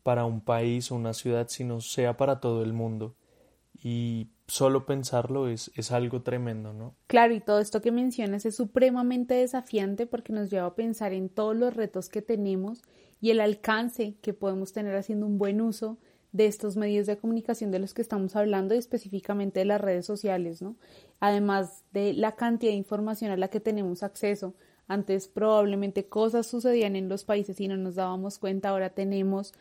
para 0.02 0.25
un 0.25 0.40
país 0.40 0.90
o 0.90 0.95
una 0.95 1.12
ciudad, 1.12 1.49
sino 1.49 1.81
sea 1.83 2.17
para 2.17 2.40
todo 2.40 2.62
el 2.62 2.73
mundo. 2.73 3.14
Y 3.82 4.28
solo 4.49 4.87
pensarlo 4.87 5.49
es, 5.49 5.70
es 5.75 5.92
algo 5.92 6.23
tremendo, 6.23 6.73
¿no? 6.73 6.97
Claro, 7.06 7.35
y 7.35 7.40
todo 7.40 7.61
esto 7.61 7.80
que 7.80 7.92
mencionas 7.92 8.44
es 8.47 8.56
supremamente 8.56 9.35
desafiante 9.35 10.06
porque 10.06 10.32
nos 10.32 10.50
lleva 10.50 10.66
a 10.66 10.75
pensar 10.75 11.12
en 11.12 11.28
todos 11.28 11.56
los 11.56 11.75
retos 11.75 12.08
que 12.08 12.23
tenemos 12.23 12.82
y 13.20 13.30
el 13.30 13.40
alcance 13.40 14.16
que 14.20 14.32
podemos 14.32 14.73
tener 14.73 14.97
haciendo 14.97 15.26
un 15.26 15.38
buen 15.38 15.61
uso 15.61 15.99
de 16.32 16.47
estos 16.47 16.76
medios 16.76 17.06
de 17.06 17.16
comunicación 17.16 17.70
de 17.70 17.78
los 17.78 17.94
que 17.94 18.02
estamos 18.02 18.37
hablando 18.37 18.75
y 18.75 18.78
específicamente 18.78 19.61
de 19.61 19.66
las 19.66 19.80
redes 19.80 20.06
sociales, 20.06 20.61
¿no? 20.61 20.76
Además 21.20 21.85
de 21.92 22.12
la 22.12 22.37
cantidad 22.37 22.73
de 22.73 22.76
información 22.76 23.30
a 23.30 23.37
la 23.37 23.49
que 23.49 23.61
tenemos 23.61 24.02
acceso. 24.02 24.54
Antes 24.87 25.28
probablemente 25.28 26.08
cosas 26.08 26.47
sucedían 26.47 26.97
en 26.97 27.08
los 27.08 27.25
países 27.25 27.61
y 27.61 27.68
no 27.68 27.76
nos 27.76 27.94
dábamos 27.94 28.38
cuenta, 28.38 28.70
ahora 28.70 28.90
tenemos 28.90 29.52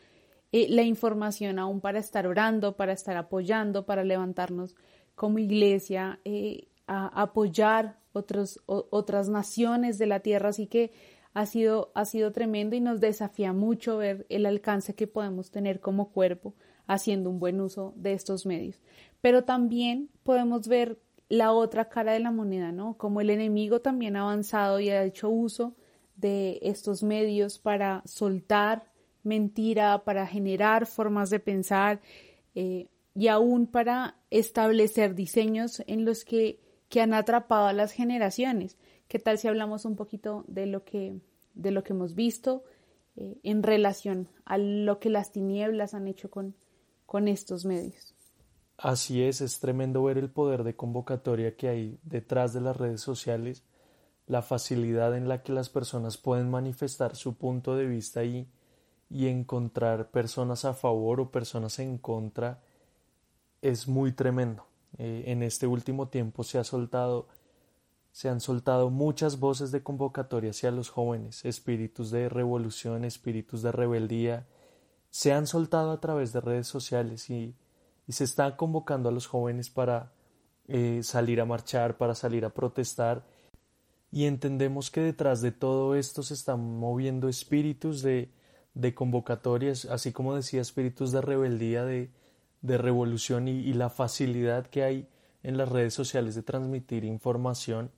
eh, 0.52 0.66
la 0.68 0.82
información 0.82 1.58
aún 1.58 1.80
para 1.80 1.98
estar 1.98 2.26
orando, 2.26 2.76
para 2.76 2.92
estar 2.92 3.16
apoyando, 3.16 3.86
para 3.86 4.04
levantarnos 4.04 4.74
como 5.14 5.38
iglesia, 5.38 6.20
eh, 6.24 6.68
a 6.86 7.22
apoyar 7.22 7.98
otros, 8.12 8.60
otras 8.66 9.28
naciones 9.28 9.98
de 9.98 10.06
la 10.06 10.20
tierra. 10.20 10.48
Así 10.50 10.66
que 10.66 10.92
ha 11.34 11.46
sido, 11.46 11.92
ha 11.94 12.04
sido 12.04 12.32
tremendo 12.32 12.76
y 12.76 12.80
nos 12.80 13.00
desafía 13.00 13.52
mucho 13.52 13.98
ver 13.98 14.26
el 14.28 14.46
alcance 14.46 14.94
que 14.94 15.06
podemos 15.06 15.50
tener 15.50 15.80
como 15.80 16.10
cuerpo 16.10 16.54
haciendo 16.86 17.28
un 17.30 17.38
buen 17.38 17.60
uso 17.60 17.92
de 17.96 18.14
estos 18.14 18.46
medios. 18.46 18.80
Pero 19.20 19.44
también 19.44 20.08
podemos 20.22 20.66
ver 20.66 20.98
la 21.28 21.52
otra 21.52 21.90
cara 21.90 22.12
de 22.12 22.20
la 22.20 22.30
moneda, 22.30 22.72
¿no? 22.72 22.96
Como 22.96 23.20
el 23.20 23.28
enemigo 23.30 23.80
también 23.80 24.16
ha 24.16 24.22
avanzado 24.22 24.80
y 24.80 24.88
ha 24.88 25.04
hecho 25.04 25.28
uso 25.28 25.76
de 26.16 26.58
estos 26.62 27.02
medios 27.02 27.58
para 27.58 28.02
soltar 28.06 28.90
mentira, 29.22 30.04
para 30.04 30.26
generar 30.26 30.86
formas 30.86 31.30
de 31.30 31.40
pensar 31.40 32.00
eh, 32.54 32.88
y 33.14 33.28
aún 33.28 33.66
para 33.66 34.16
establecer 34.30 35.14
diseños 35.14 35.82
en 35.86 36.04
los 36.04 36.24
que, 36.24 36.60
que 36.88 37.00
han 37.00 37.14
atrapado 37.14 37.66
a 37.66 37.72
las 37.72 37.92
generaciones. 37.92 38.76
¿Qué 39.08 39.18
tal 39.18 39.38
si 39.38 39.48
hablamos 39.48 39.84
un 39.84 39.96
poquito 39.96 40.44
de 40.48 40.66
lo 40.66 40.84
que, 40.84 41.18
de 41.54 41.70
lo 41.70 41.82
que 41.82 41.94
hemos 41.94 42.14
visto 42.14 42.64
eh, 43.16 43.38
en 43.42 43.62
relación 43.62 44.28
a 44.44 44.58
lo 44.58 45.00
que 45.00 45.10
las 45.10 45.32
tinieblas 45.32 45.94
han 45.94 46.06
hecho 46.06 46.30
con, 46.30 46.54
con 47.06 47.26
estos 47.26 47.64
medios? 47.64 48.14
Así 48.76 49.22
es, 49.24 49.40
es 49.40 49.58
tremendo 49.58 50.04
ver 50.04 50.18
el 50.18 50.30
poder 50.30 50.62
de 50.62 50.76
convocatoria 50.76 51.56
que 51.56 51.68
hay 51.68 51.98
detrás 52.04 52.52
de 52.52 52.60
las 52.60 52.76
redes 52.76 53.00
sociales, 53.00 53.64
la 54.28 54.42
facilidad 54.42 55.16
en 55.16 55.26
la 55.26 55.42
que 55.42 55.52
las 55.52 55.68
personas 55.68 56.16
pueden 56.16 56.48
manifestar 56.48 57.16
su 57.16 57.34
punto 57.34 57.74
de 57.74 57.86
vista 57.86 58.22
y, 58.22 58.46
y 59.10 59.28
encontrar 59.28 60.10
personas 60.10 60.64
a 60.64 60.74
favor 60.74 61.20
o 61.20 61.30
personas 61.30 61.78
en 61.78 61.98
contra 61.98 62.60
es 63.62 63.88
muy 63.88 64.12
tremendo. 64.12 64.66
Eh, 64.98 65.24
en 65.26 65.42
este 65.42 65.66
último 65.66 66.08
tiempo 66.08 66.44
se 66.44 66.58
ha 66.58 66.64
soltado 66.64 67.28
se 68.10 68.28
han 68.28 68.40
soltado 68.40 68.90
muchas 68.90 69.38
voces 69.38 69.70
de 69.70 69.82
convocatoria 69.84 70.50
hacia 70.50 70.72
los 70.72 70.88
jóvenes, 70.88 71.44
espíritus 71.44 72.10
de 72.10 72.28
revolución, 72.28 73.04
espíritus 73.04 73.62
de 73.62 73.70
rebeldía, 73.70 74.46
se 75.10 75.32
han 75.32 75.46
soltado 75.46 75.92
a 75.92 76.00
través 76.00 76.32
de 76.32 76.40
redes 76.40 76.66
sociales 76.66 77.30
y, 77.30 77.54
se 78.08 78.24
está 78.24 78.56
convocando 78.56 79.10
a 79.10 79.12
los 79.12 79.26
jóvenes 79.26 79.68
para 79.68 80.12
eh, 80.66 81.00
salir 81.02 81.42
a 81.42 81.44
marchar, 81.44 81.98
para 81.98 82.14
salir 82.14 82.46
a 82.46 82.54
protestar. 82.54 83.26
Y 84.10 84.24
entendemos 84.24 84.90
que 84.90 85.02
detrás 85.02 85.42
de 85.42 85.52
todo 85.52 85.94
esto 85.94 86.22
se 86.22 86.32
están 86.32 86.78
moviendo 86.78 87.28
espíritus 87.28 88.00
de, 88.00 88.32
de 88.78 88.94
convocatorias, 88.94 89.86
así 89.86 90.12
como 90.12 90.36
decía, 90.36 90.60
espíritus 90.60 91.10
de 91.10 91.20
rebeldía, 91.20 91.84
de, 91.84 92.10
de 92.62 92.78
revolución 92.78 93.48
y, 93.48 93.72
la 93.72 93.90
facilidad 93.90 94.68
que 94.68 94.84
hay 94.84 95.08
en 95.42 95.56
las 95.56 95.68
redes 95.68 95.94
sociales 95.94 96.36
de 96.36 96.42
transmitir 96.42 97.04
información 97.04 97.90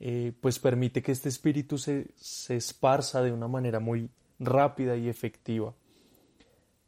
eh, 0.00 0.32
pues 0.40 0.58
permite 0.58 1.02
que 1.02 1.12
este 1.12 1.28
espíritu 1.28 1.78
se, 1.78 2.08
se 2.16 2.56
esparza 2.56 3.22
de 3.22 3.30
una 3.30 3.46
manera 3.46 3.78
muy 3.78 4.10
rápida 4.40 4.96
y 4.96 5.08
efectiva. 5.08 5.74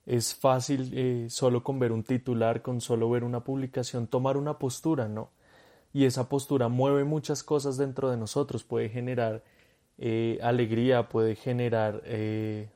Es 0.07 0.35
fácil 0.35 0.91
eh, 0.93 1.27
solo 1.31 1.63
con 1.63 1.79
ver 1.79 1.93
un 1.93 2.03
titular, 2.03 2.63
con 2.63 2.81
solo 2.81 3.09
ver 3.11 3.23
una 3.23 3.45
publicación, 3.45 4.09
tomar 4.09 4.37
una 4.37 4.59
postura, 4.59 5.07
¿no? 5.09 5.31
Y 5.93 6.05
esa 6.05 6.29
postura 6.29 6.69
mueve 6.69 7.05
muchas 7.05 7.45
cosas 7.45 7.77
dentro 7.77 8.11
de 8.11 8.17
nosotros, 8.17 8.65
puede 8.65 8.89
generar 8.89 9.45
eh, 10.01 10.39
alegría, 10.43 11.09
puede 11.09 11.37
generar 11.37 12.03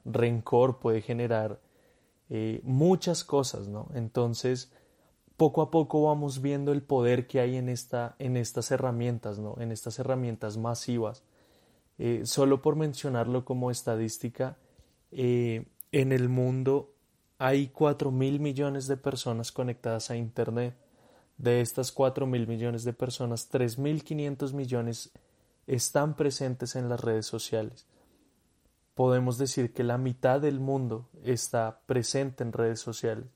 rencor, 0.04 0.78
puede 0.78 1.00
generar 1.02 1.58
muchas 2.62 3.24
cosas, 3.24 3.66
¿no? 3.66 3.88
Entonces, 3.94 4.72
poco 5.36 5.62
a 5.62 5.70
poco 5.70 6.04
vamos 6.04 6.40
viendo 6.42 6.72
el 6.72 6.82
poder 6.82 7.26
que 7.26 7.40
hay 7.40 7.56
en, 7.56 7.68
esta, 7.68 8.14
en 8.18 8.36
estas 8.36 8.70
herramientas, 8.70 9.38
¿no? 9.38 9.56
en 9.58 9.72
estas 9.72 9.98
herramientas 9.98 10.56
masivas. 10.56 11.24
Eh, 11.98 12.22
solo 12.24 12.62
por 12.62 12.76
mencionarlo 12.76 13.44
como 13.44 13.70
estadística, 13.70 14.58
eh, 15.10 15.66
en 15.92 16.12
el 16.12 16.28
mundo 16.28 16.94
hay 17.38 17.68
4 17.68 18.10
mil 18.10 18.40
millones 18.40 18.86
de 18.86 18.96
personas 18.96 19.52
conectadas 19.52 20.10
a 20.10 20.16
Internet. 20.16 20.76
De 21.36 21.60
estas 21.60 21.90
4 21.90 22.26
mil 22.26 22.46
millones 22.46 22.84
de 22.84 22.92
personas, 22.92 23.50
3.500 23.50 24.52
millones 24.52 25.10
están 25.66 26.14
presentes 26.14 26.76
en 26.76 26.88
las 26.88 27.00
redes 27.00 27.26
sociales. 27.26 27.86
Podemos 28.94 29.38
decir 29.38 29.72
que 29.72 29.82
la 29.82 29.98
mitad 29.98 30.40
del 30.40 30.60
mundo 30.60 31.08
está 31.24 31.80
presente 31.86 32.44
en 32.44 32.52
redes 32.52 32.80
sociales. 32.80 33.26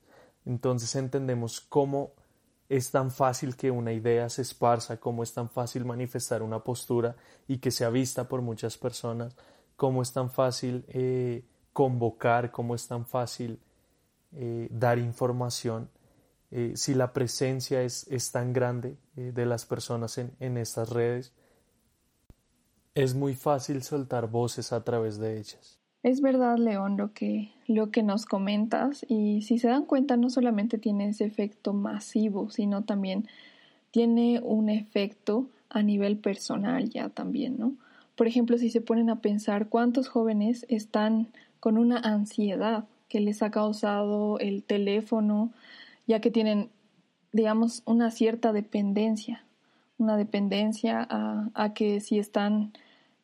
Entonces 0.45 0.95
entendemos 0.95 1.59
cómo 1.61 2.13
es 2.69 2.91
tan 2.91 3.11
fácil 3.11 3.55
que 3.55 3.71
una 3.71 3.91
idea 3.91 4.29
se 4.29 4.43
esparza, 4.43 4.97
cómo 4.97 5.23
es 5.23 5.33
tan 5.33 5.49
fácil 5.49 5.85
manifestar 5.85 6.43
una 6.43 6.63
postura 6.63 7.15
y 7.47 7.57
que 7.57 7.71
sea 7.71 7.89
vista 7.89 8.27
por 8.27 8.41
muchas 8.41 8.77
personas, 8.77 9.35
cómo 9.75 10.03
es 10.03 10.13
tan 10.13 10.29
fácil 10.29 10.85
eh, 10.89 11.43
convocar, 11.73 12.51
cómo 12.51 12.75
es 12.75 12.87
tan 12.87 13.05
fácil 13.05 13.59
eh, 14.33 14.67
dar 14.71 14.99
información, 14.99 15.89
eh, 16.51 16.73
si 16.75 16.93
la 16.93 17.11
presencia 17.11 17.81
es, 17.81 18.07
es 18.07 18.31
tan 18.31 18.53
grande 18.53 18.97
de 19.15 19.45
las 19.45 19.65
personas 19.65 20.17
en, 20.17 20.31
en 20.39 20.57
estas 20.57 20.89
redes, 20.89 21.33
es 23.03 23.15
muy 23.15 23.33
fácil 23.33 23.81
soltar 23.83 24.29
voces 24.29 24.71
a 24.73 24.83
través 24.83 25.17
de 25.19 25.39
ellas. 25.39 25.79
Es 26.01 26.21
verdad, 26.21 26.57
León, 26.57 26.95
lo 26.95 27.13
que, 27.13 27.51
lo 27.67 27.91
que 27.91 28.03
nos 28.03 28.25
comentas 28.25 29.05
y 29.09 29.41
si 29.41 29.59
se 29.59 29.67
dan 29.67 29.85
cuenta 29.85 30.15
no 30.15 30.29
solamente 30.29 30.77
tiene 30.77 31.09
ese 31.09 31.25
efecto 31.25 31.73
masivo, 31.73 32.49
sino 32.49 32.83
también 32.83 33.27
tiene 33.91 34.39
un 34.41 34.69
efecto 34.69 35.47
a 35.69 35.83
nivel 35.83 36.17
personal 36.17 36.89
ya 36.89 37.09
también, 37.09 37.57
¿no? 37.57 37.73
Por 38.15 38.27
ejemplo, 38.27 38.57
si 38.57 38.69
se 38.69 38.81
ponen 38.81 39.09
a 39.09 39.21
pensar 39.21 39.67
cuántos 39.67 40.07
jóvenes 40.07 40.65
están 40.69 41.27
con 41.59 41.77
una 41.77 41.97
ansiedad 41.97 42.85
que 43.07 43.19
les 43.19 43.41
ha 43.41 43.51
causado 43.51 44.39
el 44.39 44.63
teléfono, 44.63 45.51
ya 46.07 46.21
que 46.21 46.31
tienen, 46.31 46.69
digamos, 47.33 47.81
una 47.85 48.11
cierta 48.11 48.53
dependencia, 48.53 49.43
una 49.97 50.15
dependencia 50.15 51.05
a, 51.09 51.49
a 51.53 51.73
que 51.73 51.99
si 51.99 52.19
están 52.19 52.71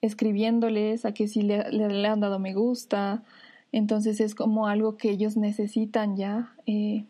escribiéndoles, 0.05 1.05
a 1.05 1.13
que 1.13 1.27
si 1.27 1.41
le, 1.41 2.07
han 2.07 2.19
dado 2.19 2.39
me 2.39 2.53
gusta. 2.53 3.23
Entonces 3.71 4.19
es 4.21 4.35
como 4.35 4.67
algo 4.67 4.97
que 4.97 5.09
ellos 5.09 5.37
necesitan 5.37 6.15
ya 6.15 6.53
eh, 6.65 7.05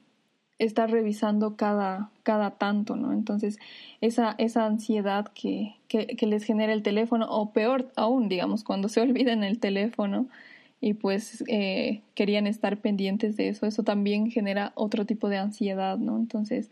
estar 0.60 0.90
revisando 0.90 1.56
cada, 1.56 2.10
cada 2.24 2.52
tanto, 2.52 2.96
¿no? 2.96 3.14
Entonces 3.14 3.60
esa, 4.02 4.36
esa 4.38 4.66
ansiedad 4.66 5.28
que, 5.34 5.76
que, 5.88 6.08
que 6.08 6.28
les 6.28 6.44
genera 6.44 6.74
el 6.74 6.84
teléfono, 6.84 7.28
o 7.30 7.52
peor 7.52 7.92
aún, 7.96 8.30
digamos, 8.30 8.64
cuando 8.64 8.90
se 8.90 9.02
olvidan 9.02 9.44
el 9.44 9.60
teléfono 9.60 10.28
y 10.82 10.94
pues 10.94 11.44
eh, 11.48 12.02
querían 12.14 12.48
estar 12.48 12.78
pendientes 12.78 13.38
de 13.38 13.50
eso, 13.50 13.66
eso 13.66 13.84
también 13.84 14.30
genera 14.30 14.72
otro 14.76 15.06
tipo 15.06 15.30
de 15.30 15.38
ansiedad, 15.38 15.98
¿no? 15.98 16.18
Entonces 16.18 16.70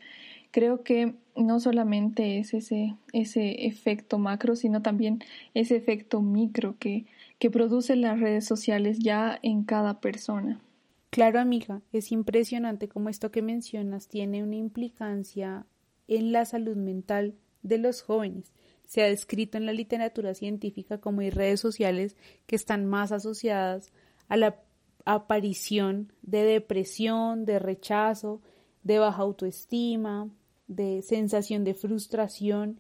creo 0.54 0.84
que 0.84 1.16
no 1.36 1.60
solamente 1.60 2.38
es 2.38 2.54
ese, 2.54 2.96
ese 3.12 3.66
efecto 3.66 4.20
macro, 4.20 4.56
sino 4.56 4.84
también 4.84 5.20
ese 5.56 5.76
efecto 5.76 6.22
micro 6.22 6.78
que, 6.78 7.08
que 7.40 7.50
producen 7.50 8.02
las 8.02 8.20
redes 8.20 8.46
sociales 8.46 9.00
ya 9.00 9.40
en 9.42 9.64
cada 9.64 10.00
persona. 10.00 10.62
Claro, 11.10 11.40
amiga, 11.40 11.82
es 11.92 12.12
impresionante 12.12 12.88
cómo 12.88 13.10
esto 13.10 13.32
que 13.32 13.42
mencionas 13.42 14.08
tiene 14.08 14.44
una 14.44 14.56
implicancia 14.56 15.66
en 16.08 16.32
la 16.32 16.46
salud 16.46 16.76
mental 16.76 17.34
de 17.64 17.80
los 17.80 18.04
jóvenes. 18.04 18.54
Se 18.86 19.02
ha 19.02 19.08
descrito 19.08 19.58
en 19.58 19.66
la 19.66 19.74
literatura 19.74 20.36
científica 20.36 21.00
como 21.00 21.22
hay 21.22 21.32
redes 21.32 21.62
sociales 21.62 22.16
que 22.46 22.56
están 22.56 22.86
más 22.86 23.12
asociadas 23.12 23.92
a 24.28 24.38
la 24.38 24.60
aparición 25.04 26.14
de 26.22 26.44
depresión, 26.44 27.46
de 27.46 27.58
rechazo, 27.58 28.42
de 28.84 29.00
baja 29.00 29.24
autoestima, 29.24 30.30
de 30.76 31.02
sensación 31.02 31.64
de 31.64 31.74
frustración, 31.74 32.80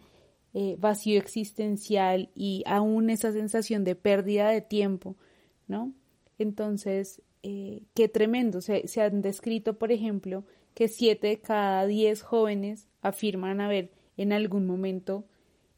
eh, 0.53 0.75
vacío 0.79 1.19
existencial 1.19 2.29
y 2.35 2.63
aún 2.65 3.09
esa 3.09 3.31
sensación 3.31 3.83
de 3.83 3.95
pérdida 3.95 4.49
de 4.49 4.61
tiempo, 4.61 5.15
¿no? 5.67 5.93
Entonces, 6.37 7.21
eh, 7.41 7.83
qué 7.93 8.07
tremendo. 8.07 8.61
Se, 8.61 8.87
se, 8.87 9.01
han 9.01 9.21
descrito, 9.21 9.77
por 9.79 9.91
ejemplo, 9.91 10.45
que 10.73 10.87
siete 10.87 11.27
de 11.27 11.39
cada 11.39 11.85
diez 11.87 12.21
jóvenes 12.21 12.87
afirman 13.01 13.61
haber 13.61 13.91
en 14.17 14.31
algún 14.31 14.65
momento 14.65 15.25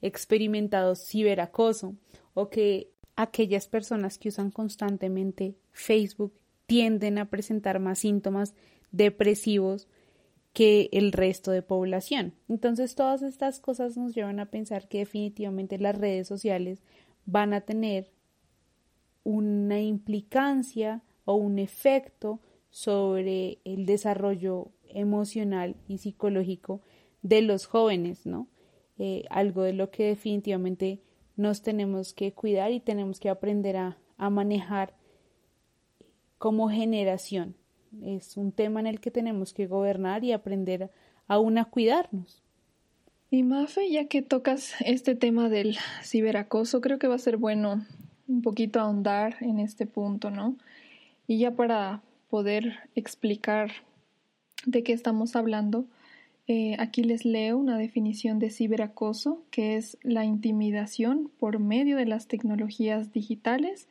experimentado 0.02 0.96
ciberacoso 0.96 1.96
o 2.34 2.50
que 2.50 2.92
aquellas 3.16 3.68
personas 3.68 4.18
que 4.18 4.30
usan 4.30 4.52
constantemente 4.52 5.56
Facebook 5.72 6.34
tienden 6.66 7.18
a 7.18 7.30
presentar 7.30 7.80
más 7.80 8.00
síntomas 8.00 8.56
depresivos 8.92 9.88
que 10.56 10.88
el 10.94 11.12
resto 11.12 11.52
de 11.52 11.62
población. 11.62 12.34
Entonces 12.48 12.96
todas 12.96 13.22
estas 13.24 13.60
cosas 13.60 13.98
nos 13.98 14.16
llevan 14.16 14.40
a 14.40 14.50
pensar 14.50 14.88
que 14.88 15.00
definitivamente 15.00 15.78
las 15.78 15.98
redes 15.98 16.30
sociales 16.30 16.82
van 17.26 17.54
a 17.54 17.60
tener 17.60 18.10
una 19.26 19.82
implicancia 19.82 21.04
o 21.26 21.34
un 21.34 21.60
efecto 21.60 22.40
sobre 22.70 23.60
el 23.66 23.86
desarrollo 23.86 24.72
emocional 24.88 25.76
y 25.90 25.98
psicológico 25.98 26.82
de 27.22 27.42
los 27.42 27.66
jóvenes, 27.66 28.26
¿no? 28.26 28.48
Eh, 28.98 29.26
algo 29.32 29.64
de 29.64 29.74
lo 29.74 29.92
que 29.92 30.06
definitivamente 30.06 31.02
nos 31.36 31.64
tenemos 31.64 32.14
que 32.14 32.32
cuidar 32.32 32.72
y 32.72 32.80
tenemos 32.80 33.20
que 33.20 33.28
aprender 33.28 33.76
a, 33.76 33.98
a 34.18 34.30
manejar 34.30 34.96
como 36.38 36.70
generación 36.70 37.58
es 38.04 38.38
un 38.38 38.52
tema 38.52 38.80
en 38.80 38.88
el 38.88 39.00
que 39.00 39.12
tenemos 39.12 39.54
que 39.54 39.68
gobernar 39.68 40.24
y 40.24 40.32
aprender 40.32 40.90
aún 41.28 41.58
a 41.58 41.66
cuidarnos. 41.66 42.42
Y 43.32 43.44
Mafe, 43.44 43.90
ya 43.90 44.06
que 44.06 44.22
tocas 44.22 44.74
este 44.80 45.16
tema 45.16 45.50
del 45.50 45.78
ciberacoso, 46.04 46.82
creo 46.82 47.00
que 47.00 47.08
va 47.08 47.16
a 47.16 47.20
ser 47.20 47.38
bueno 47.38 47.86
un 48.28 48.42
poquito 48.42 48.80
ahondar 48.80 49.36
en 49.42 49.60
este 49.60 49.86
punto, 49.86 50.32
¿no? 50.32 50.56
Y 51.28 51.40
ya 51.40 51.52
para 51.52 52.02
poder 52.30 52.80
explicar 52.96 53.72
de 54.66 54.84
qué 54.84 54.94
estamos 54.94 55.36
hablando, 55.36 55.86
eh, 56.48 56.76
aquí 56.78 57.04
les 57.04 57.26
leo 57.26 57.58
una 57.58 57.78
definición 57.78 58.38
de 58.38 58.52
ciberacoso, 58.52 59.44
que 59.50 59.76
es 59.76 59.98
la 60.04 60.26
intimidación 60.26 61.32
por 61.40 61.60
medio 61.60 61.98
de 61.98 62.06
las 62.06 62.28
tecnologías 62.28 63.12
digitales 63.12 63.88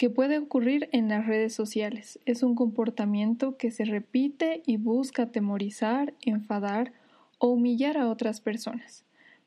que 0.00 0.08
puede 0.08 0.38
ocurrir 0.38 0.88
en 0.92 1.10
las 1.10 1.26
redes 1.26 1.52
sociales. 1.52 2.20
Es 2.24 2.42
un 2.42 2.54
comportamiento 2.54 3.58
que 3.58 3.70
se 3.70 3.84
repite 3.84 4.62
y 4.64 4.78
busca 4.78 5.24
atemorizar, 5.24 6.14
enfadar 6.22 6.94
o 7.36 7.48
humillar 7.48 7.98
a 7.98 8.08
otras 8.08 8.40
personas. 8.40 9.04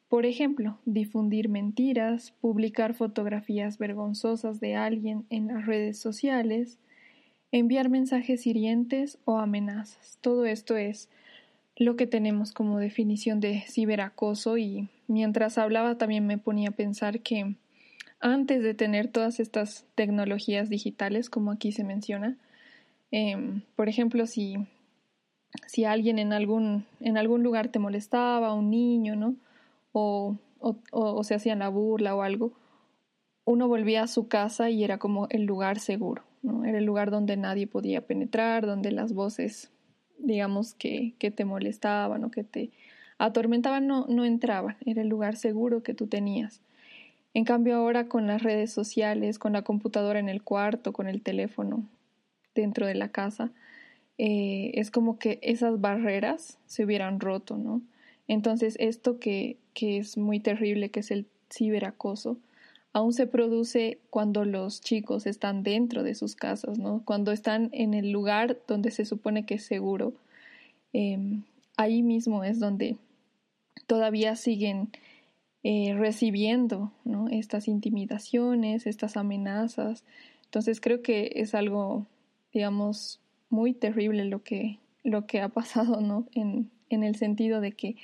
Por 0.09 0.27
ejemplo, 0.27 0.77
difundir 0.85 1.49
mentiras, 1.49 2.35
publicar 2.39 2.93
fotografías 2.93 3.79
vergonzosas 3.79 4.59
de 4.59 4.75
alguien 4.75 5.25
en 5.31 5.47
las 5.47 5.65
redes 5.65 5.97
sociales, 5.97 6.77
enviar 7.51 7.89
mensajes 7.89 8.45
hirientes 8.45 9.17
o 9.25 9.39
amenazas. 9.39 10.19
Todo 10.21 10.45
esto 10.45 10.77
es 10.77 11.09
lo 11.77 11.95
que 11.95 12.05
tenemos 12.05 12.51
como 12.51 12.77
definición 12.77 13.39
de 13.39 13.61
ciberacoso 13.61 14.59
y 14.59 14.87
mientras 15.07 15.57
hablaba 15.57 15.97
también 15.97 16.27
me 16.27 16.37
ponía 16.37 16.69
a 16.69 16.73
pensar 16.73 17.21
que 17.21 17.55
antes 18.23 18.63
de 18.63 18.73
tener 18.73 19.09
todas 19.09 19.41
estas 19.41 19.85
tecnologías 19.95 20.69
digitales, 20.69 21.29
como 21.29 21.51
aquí 21.51 21.73
se 21.73 21.83
menciona. 21.83 22.37
Em, 23.11 23.61
por 23.75 23.89
ejemplo, 23.89 24.25
si, 24.25 24.55
si 25.67 25.83
alguien 25.83 26.17
en 26.17 26.31
algún, 26.31 26.85
en 27.01 27.17
algún 27.17 27.43
lugar 27.43 27.67
te 27.67 27.79
molestaba, 27.79 28.53
un 28.53 28.69
niño, 28.71 29.17
¿no? 29.17 29.35
O, 29.91 30.37
o, 30.59 30.77
o, 30.91 31.23
se 31.25 31.35
hacían 31.35 31.59
la 31.59 31.67
burla 31.67 32.15
o 32.15 32.21
algo, 32.21 32.53
uno 33.43 33.67
volvía 33.67 34.03
a 34.03 34.07
su 34.07 34.29
casa 34.29 34.69
y 34.69 34.85
era 34.85 34.99
como 34.99 35.27
el 35.29 35.43
lugar 35.43 35.79
seguro, 35.79 36.23
¿no? 36.41 36.63
Era 36.63 36.77
el 36.77 36.85
lugar 36.85 37.11
donde 37.11 37.35
nadie 37.35 37.67
podía 37.67 38.07
penetrar, 38.07 38.65
donde 38.65 38.91
las 38.91 39.13
voces, 39.13 39.69
digamos, 40.17 40.73
que, 40.75 41.13
que 41.19 41.29
te 41.29 41.43
molestaban 41.43 42.23
o 42.23 42.31
que 42.31 42.45
te 42.45 42.71
atormentaban 43.17 43.85
no, 43.85 44.05
no 44.07 44.23
entraban, 44.23 44.77
era 44.85 45.01
el 45.01 45.09
lugar 45.09 45.35
seguro 45.35 45.83
que 45.83 45.93
tú 45.93 46.07
tenías. 46.07 46.61
En 47.33 47.45
cambio 47.45 47.75
ahora 47.75 48.07
con 48.07 48.27
las 48.27 48.43
redes 48.43 48.71
sociales, 48.71 49.39
con 49.39 49.53
la 49.53 49.63
computadora 49.63 50.19
en 50.19 50.29
el 50.29 50.43
cuarto, 50.43 50.93
con 50.93 51.07
el 51.07 51.21
teléfono 51.21 51.83
dentro 52.53 52.85
de 52.85 52.95
la 52.95 53.09
casa, 53.09 53.51
eh, 54.17 54.71
es 54.75 54.91
como 54.91 55.17
que 55.17 55.39
esas 55.41 55.81
barreras 55.81 56.59
se 56.67 56.85
hubieran 56.85 57.19
roto, 57.19 57.57
¿no? 57.57 57.81
Entonces 58.27 58.75
esto 58.79 59.19
que, 59.19 59.57
que 59.73 59.97
es 59.97 60.17
muy 60.17 60.39
terrible, 60.39 60.89
que 60.89 60.99
es 60.99 61.11
el 61.11 61.25
ciberacoso, 61.51 62.37
aún 62.93 63.13
se 63.13 63.25
produce 63.25 63.97
cuando 64.11 64.45
los 64.45 64.81
chicos 64.81 65.25
están 65.25 65.63
dentro 65.63 66.03
de 66.03 66.13
sus 66.13 66.35
casas, 66.35 66.77
¿no? 66.77 67.01
Cuando 67.03 67.31
están 67.31 67.69
en 67.73 67.95
el 67.95 68.11
lugar 68.11 68.59
donde 68.67 68.91
se 68.91 69.05
supone 69.05 69.45
que 69.45 69.55
es 69.55 69.63
seguro. 69.63 70.13
Em, 70.93 71.43
ahí 71.75 72.03
mismo 72.03 72.43
es 72.43 72.59
donde 72.59 72.97
todavía 73.87 74.35
siguen 74.35 74.89
eh, 75.63 75.95
recibiendo 75.97 76.91
estas 77.31 77.67
intimidaciones, 77.67 78.85
estas 78.85 79.17
amenazas. 79.17 80.03
Entonces 80.45 80.81
creo 80.81 81.01
que 81.01 81.31
es 81.35 81.55
algo, 81.55 82.05
digamos, 82.51 83.21
muy 83.49 83.73
terrible 83.73 84.25
lo 84.25 84.43
que, 84.43 84.79
lo 85.03 85.25
que 85.25 85.41
ha 85.41 85.49
pasado, 85.49 86.01
¿no? 86.01 86.27
En, 86.33 86.69
en 86.89 87.03
el 87.03 87.15
sentido 87.15 87.61
de 87.61 87.71
que, 87.71 87.95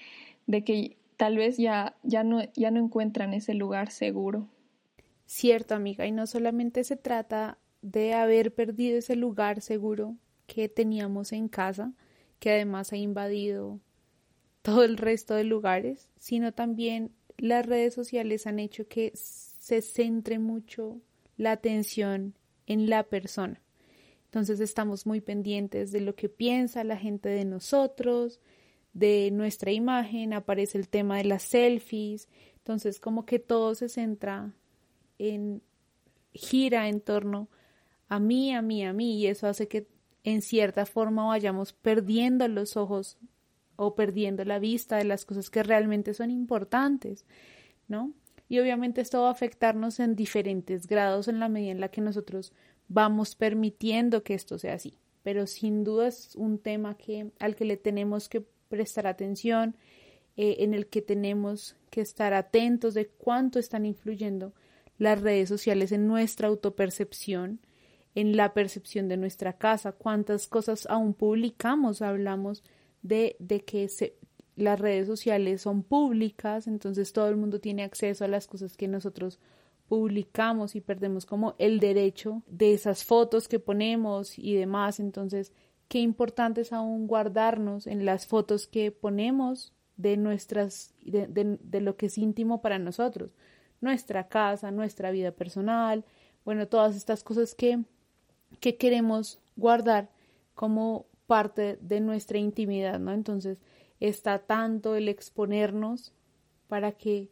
de 0.47 0.63
que 0.63 0.97
tal 1.17 1.37
vez 1.37 1.57
ya, 1.57 1.95
ya, 2.03 2.23
no, 2.23 2.41
ya 2.55 2.71
no 2.71 2.79
encuentran 2.79 3.33
ese 3.33 3.53
lugar 3.53 3.91
seguro. 3.91 4.47
Cierto, 5.25 5.75
amiga, 5.75 6.07
y 6.07 6.11
no 6.11 6.25
solamente 6.27 6.83
se 6.83 6.95
trata 6.95 7.57
de 7.81 8.13
haber 8.13 8.53
perdido 8.53 8.97
ese 8.97 9.15
lugar 9.15 9.61
seguro 9.61 10.15
que 10.47 10.69
teníamos 10.69 11.33
en 11.33 11.49
casa, 11.49 11.93
que 12.39 12.51
además 12.51 12.93
ha 12.93 12.97
invadido 12.97 13.79
todo 14.61 14.83
el 14.83 14.97
resto 14.97 15.35
de 15.35 15.43
lugares, 15.43 16.09
sino 16.17 16.51
también 16.51 17.11
las 17.39 17.65
redes 17.65 17.93
sociales 17.93 18.47
han 18.47 18.59
hecho 18.59 18.87
que 18.87 19.11
se 19.15 19.81
centre 19.81 20.39
mucho 20.39 21.01
la 21.37 21.51
atención 21.51 22.35
en 22.67 22.89
la 22.89 23.03
persona. 23.03 23.61
Entonces 24.25 24.59
estamos 24.59 25.05
muy 25.05 25.21
pendientes 25.21 25.91
de 25.91 26.01
lo 26.01 26.15
que 26.15 26.29
piensa 26.29 26.83
la 26.83 26.97
gente 26.97 27.29
de 27.29 27.45
nosotros, 27.45 28.39
de 28.93 29.31
nuestra 29.31 29.71
imagen, 29.71 30.33
aparece 30.33 30.77
el 30.77 30.87
tema 30.87 31.17
de 31.17 31.23
las 31.23 31.43
selfies, 31.43 32.27
entonces 32.57 32.99
como 32.99 33.25
que 33.25 33.39
todo 33.39 33.73
se 33.75 33.89
centra 33.89 34.53
en 35.17 35.61
gira 36.33 36.89
en 36.89 37.01
torno 37.01 37.49
a 38.07 38.19
mí, 38.19 38.53
a 38.53 38.61
mí, 38.61 38.85
a 38.85 38.93
mí, 38.93 39.19
y 39.19 39.27
eso 39.27 39.47
hace 39.47 39.67
que 39.67 39.87
en 40.23 40.41
cierta 40.41 40.85
forma 40.85 41.27
vayamos 41.27 41.73
perdiendo 41.73 42.47
los 42.47 42.77
ojos 42.77 43.17
o 43.79 43.95
perdiendo 43.95 44.43
la 44.43 44.59
vista 44.59 44.97
de 44.97 45.05
las 45.05 45.23
cosas 45.23 45.49
que 45.49 45.63
realmente 45.63 46.13
son 46.13 46.31
importantes, 46.31 47.25
¿no? 47.87 48.11
Y 48.49 48.59
obviamente 48.59 48.99
esto 48.99 49.21
va 49.21 49.29
a 49.29 49.31
afectarnos 49.31 50.01
en 50.01 50.15
diferentes 50.15 50.85
grados 50.85 51.29
en 51.29 51.39
la 51.39 51.47
medida 51.47 51.71
en 51.71 51.79
la 51.79 51.89
que 51.89 52.01
nosotros 52.01 52.51
vamos 52.89 53.35
permitiendo 53.35 54.23
que 54.23 54.33
esto 54.33 54.57
sea 54.57 54.73
así. 54.73 54.97
Pero 55.23 55.47
sin 55.47 55.85
duda 55.85 56.07
es 56.07 56.35
un 56.35 56.59
tema 56.59 56.97
que, 56.97 57.31
al 57.39 57.55
que 57.55 57.63
le 57.63 57.77
tenemos 57.77 58.27
que 58.27 58.43
prestar 58.67 59.07
atención, 59.07 59.75
eh, 60.35 60.57
en 60.59 60.73
el 60.73 60.87
que 60.87 61.01
tenemos 61.01 61.77
que 61.89 62.01
estar 62.01 62.33
atentos 62.33 62.93
de 62.95 63.07
cuánto 63.07 63.59
están 63.59 63.85
influyendo 63.85 64.53
las 64.97 65.21
redes 65.21 65.47
sociales 65.47 65.93
en 65.93 66.07
nuestra 66.07 66.49
autopercepción, 66.49 67.61
en 68.13 68.35
la 68.35 68.53
percepción 68.53 69.07
de 69.07 69.15
nuestra 69.15 69.53
casa, 69.53 69.93
cuántas 69.93 70.47
cosas 70.47 70.85
aún 70.89 71.13
publicamos, 71.13 72.01
hablamos 72.01 72.63
de, 73.01 73.35
de 73.39 73.61
que 73.61 73.89
las 74.55 74.79
redes 74.79 75.07
sociales 75.07 75.61
son 75.61 75.83
públicas, 75.83 76.67
entonces 76.67 77.13
todo 77.13 77.29
el 77.29 77.37
mundo 77.37 77.59
tiene 77.59 77.83
acceso 77.83 78.25
a 78.25 78.27
las 78.27 78.47
cosas 78.47 78.75
que 78.75 78.87
nosotros 78.87 79.39
publicamos 79.87 80.75
y 80.75 80.81
perdemos 80.81 81.25
como 81.25 81.55
el 81.57 81.79
derecho 81.79 82.43
de 82.47 82.73
esas 82.73 83.03
fotos 83.03 83.47
que 83.47 83.59
ponemos 83.59 84.37
y 84.37 84.55
demás. 84.55 84.99
Entonces, 84.99 85.51
qué 85.87 85.99
importante 85.99 86.61
es 86.61 86.71
aún 86.71 87.07
guardarnos 87.07 87.87
en 87.87 88.05
las 88.05 88.27
fotos 88.27 88.67
que 88.67 88.91
ponemos 88.91 89.73
de 89.97 90.15
nuestras, 90.15 90.93
de, 91.01 91.27
de, 91.27 91.57
de, 91.61 91.81
lo 91.81 91.97
que 91.97 92.05
es 92.05 92.17
íntimo 92.17 92.61
para 92.61 92.79
nosotros, 92.79 93.31
nuestra 93.81 94.29
casa, 94.29 94.71
nuestra 94.71 95.11
vida 95.11 95.31
personal, 95.31 96.05
bueno, 96.45 96.67
todas 96.67 96.95
estas 96.95 97.23
cosas 97.23 97.53
que, 97.53 97.83
que 98.61 98.77
queremos 98.77 99.39
guardar 99.57 100.09
como 100.53 101.05
parte 101.29 101.77
de 101.79 101.99
nuestra 101.99 102.39
intimidad, 102.39 102.99
¿no? 102.99 103.13
Entonces 103.13 103.59
está 103.99 104.39
tanto 104.39 104.95
el 104.95 105.07
exponernos 105.07 106.11
para 106.67 106.93
que 106.93 107.29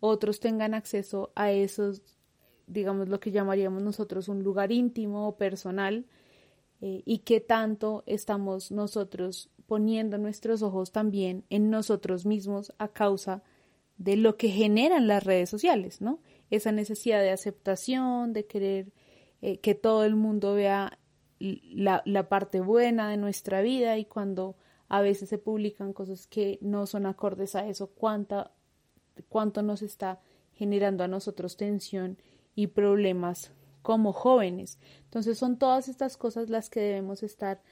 otros 0.00 0.38
tengan 0.38 0.74
acceso 0.74 1.32
a 1.34 1.50
esos, 1.50 2.02
digamos, 2.66 3.08
lo 3.08 3.20
que 3.20 3.30
llamaríamos 3.30 3.82
nosotros 3.82 4.28
un 4.28 4.42
lugar 4.42 4.70
íntimo 4.70 5.26
o 5.26 5.36
personal, 5.38 6.04
eh, 6.82 7.02
y 7.06 7.20
que 7.20 7.40
tanto 7.40 8.02
estamos 8.04 8.70
nosotros 8.70 9.48
poniendo 9.66 10.18
nuestros 10.18 10.62
ojos 10.62 10.92
también 10.92 11.44
en 11.48 11.70
nosotros 11.70 12.26
mismos 12.26 12.74
a 12.76 12.88
causa 12.88 13.42
de 13.96 14.16
lo 14.16 14.36
que 14.36 14.48
generan 14.48 15.06
las 15.06 15.24
redes 15.24 15.48
sociales, 15.48 16.02
¿no? 16.02 16.18
Esa 16.50 16.70
necesidad 16.70 17.22
de 17.22 17.30
aceptación, 17.30 18.34
de 18.34 18.44
querer 18.44 18.92
eh, 19.40 19.56
que 19.58 19.74
todo 19.74 20.04
el 20.04 20.16
mundo 20.16 20.52
vea 20.52 20.98
la, 21.42 22.28
parte 22.28 22.60
buena 22.60 23.10
de 23.10 23.16
nuestra 23.16 23.62
vida 23.62 23.98
y 23.98 24.04
cuando 24.04 24.56
a 24.88 25.00
veces 25.00 25.28
se 25.28 25.38
publican 25.38 25.92
cosas 25.92 26.26
que 26.26 26.58
no 26.60 26.86
son 26.86 27.06
acordes 27.06 27.54
a 27.56 27.66
eso, 27.66 27.88
cuánta, 27.88 28.52
cuánto 29.28 29.62
nos 29.62 29.82
está 29.82 30.20
generando 30.54 31.02
a 31.02 31.08
nosotros 31.08 31.56
tensión 31.56 32.18
y 32.54 32.68
problemas 32.68 33.52
como 33.82 34.12
jóvenes. 34.12 34.78
Entonces 35.04 35.38
son 35.38 35.58
todas 35.58 35.88
estas 35.88 36.16
cosas 36.16 36.48
las 36.48 36.70
que 36.70 36.80
debemos 36.80 37.22
estar 37.22 37.62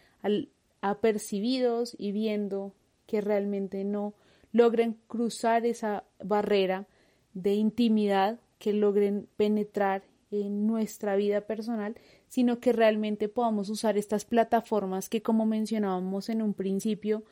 apercibidos 0.81 1.95
y 1.99 2.13
viendo 2.13 2.75
que 3.07 3.21
realmente 3.21 3.85
no 3.85 4.15
logren 4.53 4.99
cruzar 5.07 5.65
esa 5.67 6.05
barrera 6.23 6.89
de 7.35 7.55
intimidad, 7.55 8.41
que 8.59 8.73
logren 8.73 9.29
penetrar 9.37 10.03
en 10.31 10.66
nuestra 10.66 11.16
vida 11.16 11.43
personal, 11.43 11.97
sino 12.29 12.61
que 12.61 12.73
realmente 12.73 13.29
podamos 13.29 13.69
usar 13.69 13.99
estas 13.99 14.25
plataformas 14.25 15.09
que, 15.09 15.23
como 15.23 15.47
mencionábamos 15.47 16.29
en 16.29 16.43
un 16.43 16.55
principio, 16.55 17.25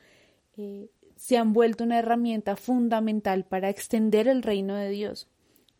eh, 0.57 0.89
se 1.15 1.37
han 1.37 1.53
vuelto 1.53 1.83
una 1.83 1.99
herramienta 1.99 2.55
fundamental 2.55 3.45
para 3.45 3.69
extender 3.69 4.27
el 4.27 4.43
reino 4.43 4.75
de 4.75 4.89
Dios, 4.89 5.27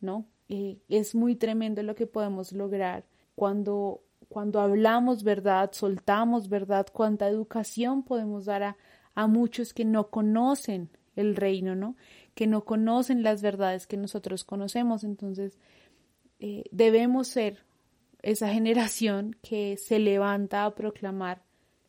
¿no? 0.01 0.25
Eh, 0.47 0.79
es 0.89 1.15
muy 1.15 1.35
tremendo 1.35 1.83
lo 1.83 1.95
que 1.95 2.07
podemos 2.07 2.51
lograr 2.53 3.05
cuando, 3.35 4.01
cuando 4.29 4.59
hablamos 4.61 5.23
verdad, 5.23 5.71
soltamos 5.73 6.49
verdad, 6.49 6.87
cuánta 6.91 7.27
educación 7.27 8.03
podemos 8.03 8.45
dar 8.45 8.63
a, 8.63 8.77
a 9.15 9.27
muchos 9.27 9.73
que 9.73 9.85
no 9.85 10.09
conocen 10.09 10.89
el 11.15 11.35
reino, 11.35 11.75
¿no? 11.75 11.95
Que 12.35 12.47
no 12.47 12.63
conocen 12.63 13.23
las 13.23 13.41
verdades 13.41 13.87
que 13.87 13.97
nosotros 13.97 14.43
conocemos. 14.43 15.03
Entonces, 15.03 15.57
eh, 16.39 16.63
debemos 16.71 17.27
ser 17.27 17.63
esa 18.21 18.49
generación 18.49 19.35
que 19.41 19.77
se 19.77 19.99
levanta 19.99 20.65
a 20.65 20.75
proclamar 20.75 21.43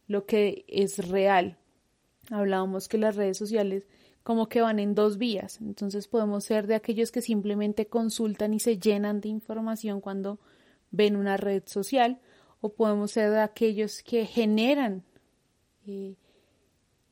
lo 0.06 0.26
que 0.26 0.64
es 0.68 1.08
real. 1.08 1.58
Hablábamos 2.30 2.88
que 2.88 2.98
las 2.98 3.16
redes 3.16 3.38
sociales 3.38 3.86
como 4.22 4.48
que 4.48 4.60
van 4.60 4.78
en 4.78 4.94
dos 4.94 5.16
vías, 5.16 5.60
entonces 5.60 6.06
podemos 6.06 6.44
ser 6.44 6.66
de 6.66 6.74
aquellos 6.74 7.10
que 7.10 7.22
simplemente 7.22 7.86
consultan 7.86 8.52
y 8.52 8.60
se 8.60 8.78
llenan 8.78 9.20
de 9.20 9.28
información 9.28 10.00
cuando 10.00 10.38
ven 10.90 11.16
una 11.16 11.36
red 11.36 11.62
social, 11.66 12.20
o 12.60 12.74
podemos 12.74 13.12
ser 13.12 13.30
de 13.30 13.40
aquellos 13.40 14.02
que 14.02 14.26
generan 14.26 15.04
eh, 15.86 16.16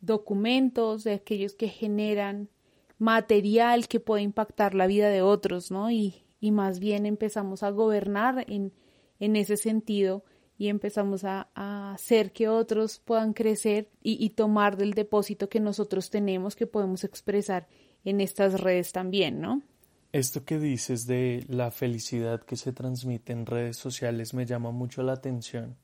documentos, 0.00 1.04
de 1.04 1.14
aquellos 1.14 1.54
que 1.54 1.68
generan 1.68 2.50
material 2.98 3.88
que 3.88 4.00
puede 4.00 4.22
impactar 4.22 4.74
la 4.74 4.86
vida 4.86 5.08
de 5.08 5.22
otros, 5.22 5.70
¿no? 5.70 5.90
Y, 5.90 6.24
y 6.40 6.50
más 6.50 6.78
bien 6.78 7.06
empezamos 7.06 7.62
a 7.62 7.70
gobernar 7.70 8.44
en, 8.48 8.72
en 9.20 9.36
ese 9.36 9.56
sentido 9.56 10.24
y 10.56 10.68
empezamos 10.68 11.24
a, 11.24 11.48
a, 11.54 11.92
hacer 11.94 12.32
que 12.32 12.48
otros 12.48 12.98
puedan 12.98 13.32
crecer 13.32 13.90
y, 14.02 14.24
y, 14.24 14.30
tomar 14.30 14.76
del 14.76 14.94
depósito 14.94 15.48
que 15.48 15.60
nosotros 15.60 16.10
tenemos 16.10 16.56
que 16.56 16.66
podemos 16.66 17.04
expresar 17.04 17.68
en 18.04 18.20
estas 18.20 18.60
redes 18.60 18.92
también, 18.92 19.40
¿no? 19.40 19.62
Esto 20.10 20.44
que 20.44 20.58
dices 20.58 21.06
de 21.06 21.44
la 21.48 21.70
felicidad 21.70 22.42
que 22.42 22.56
se 22.56 22.72
transmite 22.72 23.32
en 23.32 23.46
redes 23.46 23.76
sociales 23.76 24.34
me 24.34 24.46
llama 24.46 24.70
mucho 24.70 25.02
la 25.02 25.12
atención 25.12 25.76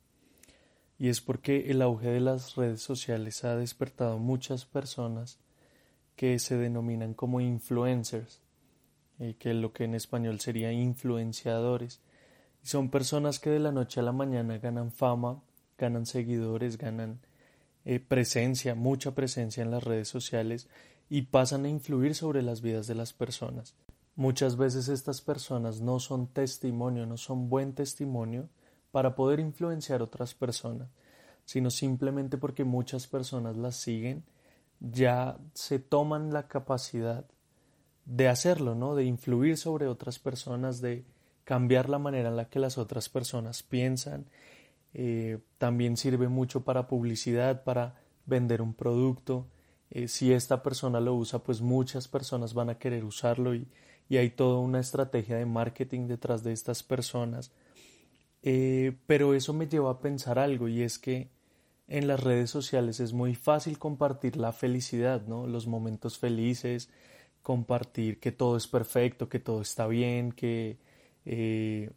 y 0.98 1.08
es 1.08 1.20
porque 1.20 1.70
el 1.70 1.82
auge 1.82 2.08
de 2.08 2.20
las 2.20 2.54
redes 2.54 2.80
sociales 2.80 3.44
ha 3.44 3.56
despertado 3.56 4.18
muchas 4.18 4.64
personas 4.64 5.38
que 6.16 6.38
se 6.38 6.56
denominan 6.56 7.14
como 7.14 7.40
influencers, 7.40 8.40
eh, 9.18 9.36
que 9.38 9.54
lo 9.54 9.72
que 9.72 9.84
en 9.84 9.94
español 9.94 10.40
sería 10.40 10.72
influenciadores, 10.72 12.00
y 12.62 12.68
son 12.68 12.90
personas 12.90 13.38
que 13.38 13.50
de 13.50 13.60
la 13.60 13.72
noche 13.72 14.00
a 14.00 14.02
la 14.02 14.12
mañana 14.12 14.58
ganan 14.58 14.90
fama, 14.90 15.42
ganan 15.78 16.06
seguidores, 16.06 16.78
ganan 16.78 17.20
eh, 17.84 18.00
presencia, 18.00 18.74
mucha 18.74 19.14
presencia 19.14 19.62
en 19.62 19.70
las 19.70 19.84
redes 19.84 20.08
sociales 20.08 20.68
y 21.10 21.22
pasan 21.22 21.66
a 21.66 21.68
influir 21.68 22.14
sobre 22.14 22.42
las 22.42 22.62
vidas 22.62 22.86
de 22.86 22.94
las 22.94 23.12
personas. 23.12 23.74
Muchas 24.16 24.56
veces 24.56 24.88
estas 24.88 25.20
personas 25.20 25.80
no 25.80 26.00
son 26.00 26.28
testimonio, 26.28 27.04
no 27.04 27.16
son 27.16 27.50
buen 27.50 27.74
testimonio 27.74 28.48
para 28.90 29.14
poder 29.14 29.40
influenciar 29.40 30.02
otras 30.02 30.34
personas, 30.34 30.88
sino 31.44 31.70
simplemente 31.70 32.38
porque 32.38 32.64
muchas 32.64 33.06
personas 33.06 33.56
las 33.56 33.76
siguen, 33.76 34.24
ya 34.80 35.36
se 35.52 35.78
toman 35.78 36.32
la 36.32 36.46
capacidad 36.48 37.26
de 38.04 38.28
hacerlo, 38.28 38.74
¿no? 38.74 38.94
De 38.94 39.04
influir 39.04 39.56
sobre 39.56 39.86
otras 39.86 40.18
personas, 40.18 40.80
de 40.80 41.04
cambiar 41.44 41.88
la 41.88 41.98
manera 41.98 42.28
en 42.28 42.36
la 42.36 42.48
que 42.48 42.58
las 42.58 42.78
otras 42.78 43.08
personas 43.08 43.62
piensan. 43.62 44.26
Eh, 44.92 45.38
también 45.58 45.96
sirve 45.96 46.28
mucho 46.28 46.64
para 46.64 46.86
publicidad, 46.86 47.64
para 47.64 47.96
vender 48.26 48.62
un 48.62 48.74
producto 48.74 49.48
eh, 49.94 50.08
si 50.08 50.32
esta 50.32 50.62
persona 50.62 50.98
lo 50.98 51.14
usa, 51.14 51.38
pues 51.38 51.60
muchas 51.60 52.08
personas 52.08 52.52
van 52.52 52.68
a 52.68 52.78
querer 52.78 53.04
usarlo 53.04 53.54
y, 53.54 53.68
y 54.08 54.16
hay 54.16 54.30
toda 54.30 54.58
una 54.58 54.80
estrategia 54.80 55.36
de 55.36 55.46
marketing 55.46 56.08
detrás 56.08 56.42
de 56.42 56.52
estas 56.52 56.82
personas. 56.82 57.52
Eh, 58.42 58.96
pero 59.06 59.34
eso 59.34 59.52
me 59.52 59.68
lleva 59.68 59.92
a 59.92 60.00
pensar 60.00 60.38
algo 60.40 60.66
y 60.68 60.82
es 60.82 60.98
que 60.98 61.30
en 61.86 62.08
las 62.08 62.22
redes 62.24 62.50
sociales 62.50 62.98
es 62.98 63.12
muy 63.12 63.36
fácil 63.36 63.78
compartir 63.78 64.36
la 64.36 64.52
felicidad, 64.52 65.26
¿no? 65.28 65.46
Los 65.46 65.68
momentos 65.68 66.18
felices, 66.18 66.90
compartir 67.44 68.20
que 68.20 68.32
todo 68.32 68.56
es 68.56 68.66
perfecto, 68.66 69.28
que 69.28 69.38
todo 69.38 69.60
está 69.60 69.86
bien, 69.86 70.32
que 70.32 70.78
eh, 71.26 71.90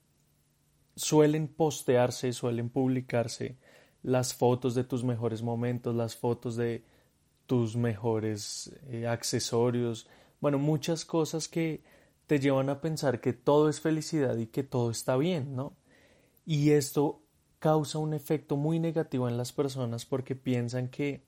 suelen 0.97 1.47
postearse, 1.47 2.33
suelen 2.33 2.69
publicarse 2.69 3.57
las 4.03 4.33
fotos 4.33 4.75
de 4.75 4.83
tus 4.83 5.05
mejores 5.05 5.41
momentos, 5.41 5.95
las 5.95 6.17
fotos 6.17 6.57
de 6.57 6.83
tus 7.45 7.77
mejores 7.77 8.77
eh, 8.89 9.07
accesorios, 9.07 10.09
bueno, 10.41 10.59
muchas 10.59 11.05
cosas 11.05 11.47
que 11.47 11.81
te 12.27 12.39
llevan 12.39 12.69
a 12.69 12.81
pensar 12.81 13.21
que 13.21 13.31
todo 13.31 13.69
es 13.69 13.79
felicidad 13.79 14.35
y 14.35 14.47
que 14.47 14.63
todo 14.63 14.91
está 14.91 15.15
bien, 15.15 15.55
¿no? 15.55 15.77
Y 16.45 16.71
esto 16.71 17.21
causa 17.59 17.99
un 17.99 18.13
efecto 18.13 18.57
muy 18.57 18.79
negativo 18.79 19.29
en 19.29 19.37
las 19.37 19.53
personas 19.53 20.05
porque 20.05 20.35
piensan 20.35 20.89
que 20.89 21.23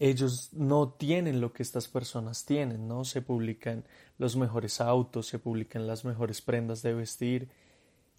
ellos 0.00 0.48
no 0.54 0.88
tienen 0.88 1.42
lo 1.42 1.52
que 1.52 1.62
estas 1.62 1.86
personas 1.86 2.46
tienen, 2.46 2.88
¿no? 2.88 3.04
Se 3.04 3.20
publican 3.20 3.84
los 4.16 4.34
mejores 4.34 4.80
autos, 4.80 5.26
se 5.26 5.38
publican 5.38 5.86
las 5.86 6.06
mejores 6.06 6.40
prendas 6.40 6.80
de 6.80 6.94
vestir 6.94 7.50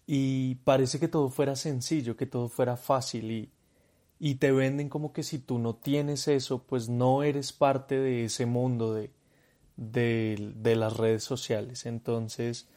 y 0.06 0.54
parece 0.64 1.00
que 1.00 1.08
todo 1.08 1.28
fuera 1.28 1.56
sencillo, 1.56 2.16
que 2.16 2.26
todo 2.26 2.48
fuera 2.48 2.76
fácil 2.76 3.32
y, 3.32 3.50
y 4.20 4.36
te 4.36 4.52
venden 4.52 4.88
como 4.88 5.12
que 5.12 5.24
si 5.24 5.40
tú 5.40 5.58
no 5.58 5.74
tienes 5.74 6.28
eso, 6.28 6.62
pues 6.62 6.88
no 6.88 7.24
eres 7.24 7.52
parte 7.52 7.98
de 7.98 8.26
ese 8.26 8.46
mundo 8.46 8.94
de, 8.94 9.10
de, 9.76 10.52
de 10.54 10.76
las 10.76 10.96
redes 10.96 11.24
sociales. 11.24 11.84
Entonces, 11.84 12.68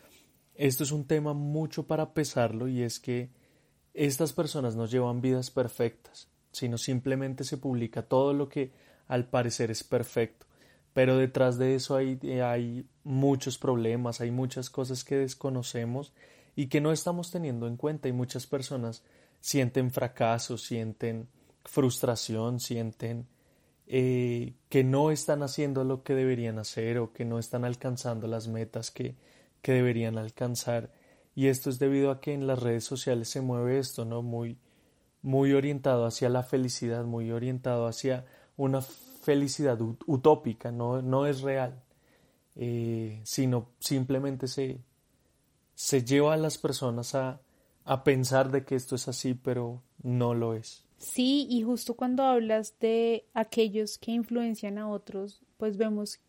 esto 0.56 0.84
es 0.84 0.92
un 0.92 1.06
tema 1.06 1.34
mucho 1.34 1.86
para 1.86 2.16
pesarlo 2.16 2.68
y 2.68 2.82
es 2.82 3.00
que 3.00 3.30
estas 3.94 4.34
personas 4.34 4.76
no 4.76 4.88
llevan 4.88 5.22
vidas 5.22 5.52
perfectas, 5.52 6.28
sino 6.52 6.80
simplemente 6.80 7.44
se 7.44 7.58
publica 7.58 8.02
todo 8.02 8.34
lo 8.34 8.50
que 8.50 8.72
al 9.08 9.28
parecer 9.28 9.72
es 9.72 9.84
perfecto. 9.84 10.46
Pero 10.94 11.18
detrás 11.18 11.58
de 11.58 11.76
eso 11.76 11.96
hay, 11.96 12.20
hay 12.42 12.88
muchos 13.04 13.58
problemas, 13.58 14.22
hay 14.22 14.32
muchas 14.32 14.70
cosas 14.70 15.04
que 15.04 15.18
desconocemos 15.18 16.14
y 16.56 16.68
que 16.68 16.80
no 16.80 16.92
estamos 16.92 17.32
teniendo 17.32 17.68
en 17.68 17.76
cuenta 17.76 18.08
y 18.08 18.14
muchas 18.14 18.48
personas 18.48 19.04
sienten 19.42 19.92
fracaso, 19.92 20.58
sienten 20.58 21.28
frustración, 21.66 22.60
sienten 22.60 23.28
eh, 23.88 24.54
que 24.70 24.84
no 24.84 25.12
están 25.12 25.44
haciendo 25.44 25.84
lo 25.84 26.04
que 26.04 26.16
deberían 26.16 26.60
hacer 26.60 26.98
o 26.98 27.14
que 27.14 27.26
no 27.26 27.40
están 27.40 27.66
alcanzando 27.66 28.28
las 28.28 28.48
metas 28.48 28.90
que, 28.90 29.16
que 29.62 29.74
deberían 29.74 30.18
alcanzar. 30.18 30.92
Y 31.36 31.48
esto 31.48 31.70
es 31.70 31.78
debido 31.78 32.10
a 32.10 32.22
que 32.22 32.34
en 32.34 32.48
las 32.48 32.60
redes 32.60 32.86
sociales 32.86 33.28
se 33.30 33.42
mueve 33.42 33.78
esto, 33.78 34.06
¿no? 34.06 34.22
Muy, 34.22 34.58
muy 35.22 35.54
orientado 35.54 36.06
hacia 36.06 36.30
la 36.30 36.44
felicidad, 36.44 37.04
muy 37.04 37.32
orientado 37.32 37.88
hacia 37.88 38.26
una 38.58 38.82
felicidad 38.82 39.80
utópica, 39.82 40.72
no, 40.72 41.02
no 41.02 41.26
es 41.26 41.42
real, 41.42 41.82
eh, 42.56 43.22
sino 43.24 43.70
simplemente 43.80 44.48
se, 44.48 44.80
se 45.74 46.04
lleva 46.04 46.34
a 46.34 46.38
las 46.38 46.58
personas 46.58 47.16
a, 47.16 47.42
a 47.84 48.04
pensar 48.04 48.52
de 48.52 48.64
que 48.64 48.76
esto 48.76 48.96
es 48.96 49.08
así, 49.08 49.34
pero 49.34 49.82
no 50.04 50.34
lo 50.34 50.54
es. 50.54 50.86
Sí, 50.98 51.48
y 51.50 51.64
justo 51.64 51.96
cuando 51.96 52.24
hablas 52.24 52.80
de 52.80 53.26
aquellos 53.34 53.98
que 53.98 54.12
influencian 54.12 54.78
a 54.78 54.90
otros, 54.90 55.42
pues 55.58 55.78
vemos 55.78 56.20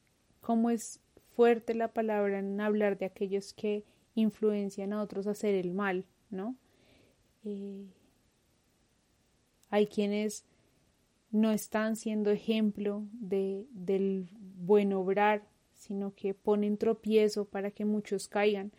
cómo 0.40 0.70
es 0.70 1.00
fuerte 1.34 1.74
la 1.74 1.88
palabra 1.88 2.38
en 2.38 2.60
hablar 2.60 2.98
de 2.98 3.06
aquellos 3.06 3.52
que 3.52 3.84
influencian 4.14 4.92
a 4.92 5.02
otros 5.02 5.26
a 5.26 5.32
hacer 5.32 5.54
el 5.54 5.72
mal, 5.72 6.06
¿no? 6.30 6.56
Eh, 7.44 7.84
hay 9.70 9.86
quienes 9.86 10.44
no 11.30 11.52
están 11.52 11.96
siendo 11.96 12.30
ejemplo 12.30 13.04
de, 13.12 13.66
del 13.70 14.28
buen 14.58 14.92
obrar, 14.92 15.42
sino 15.74 16.14
que 16.14 16.34
ponen 16.34 16.78
tropiezo 16.78 17.44
para 17.44 17.70
que 17.70 17.84
muchos 17.84 18.28
caigan. 18.28 18.72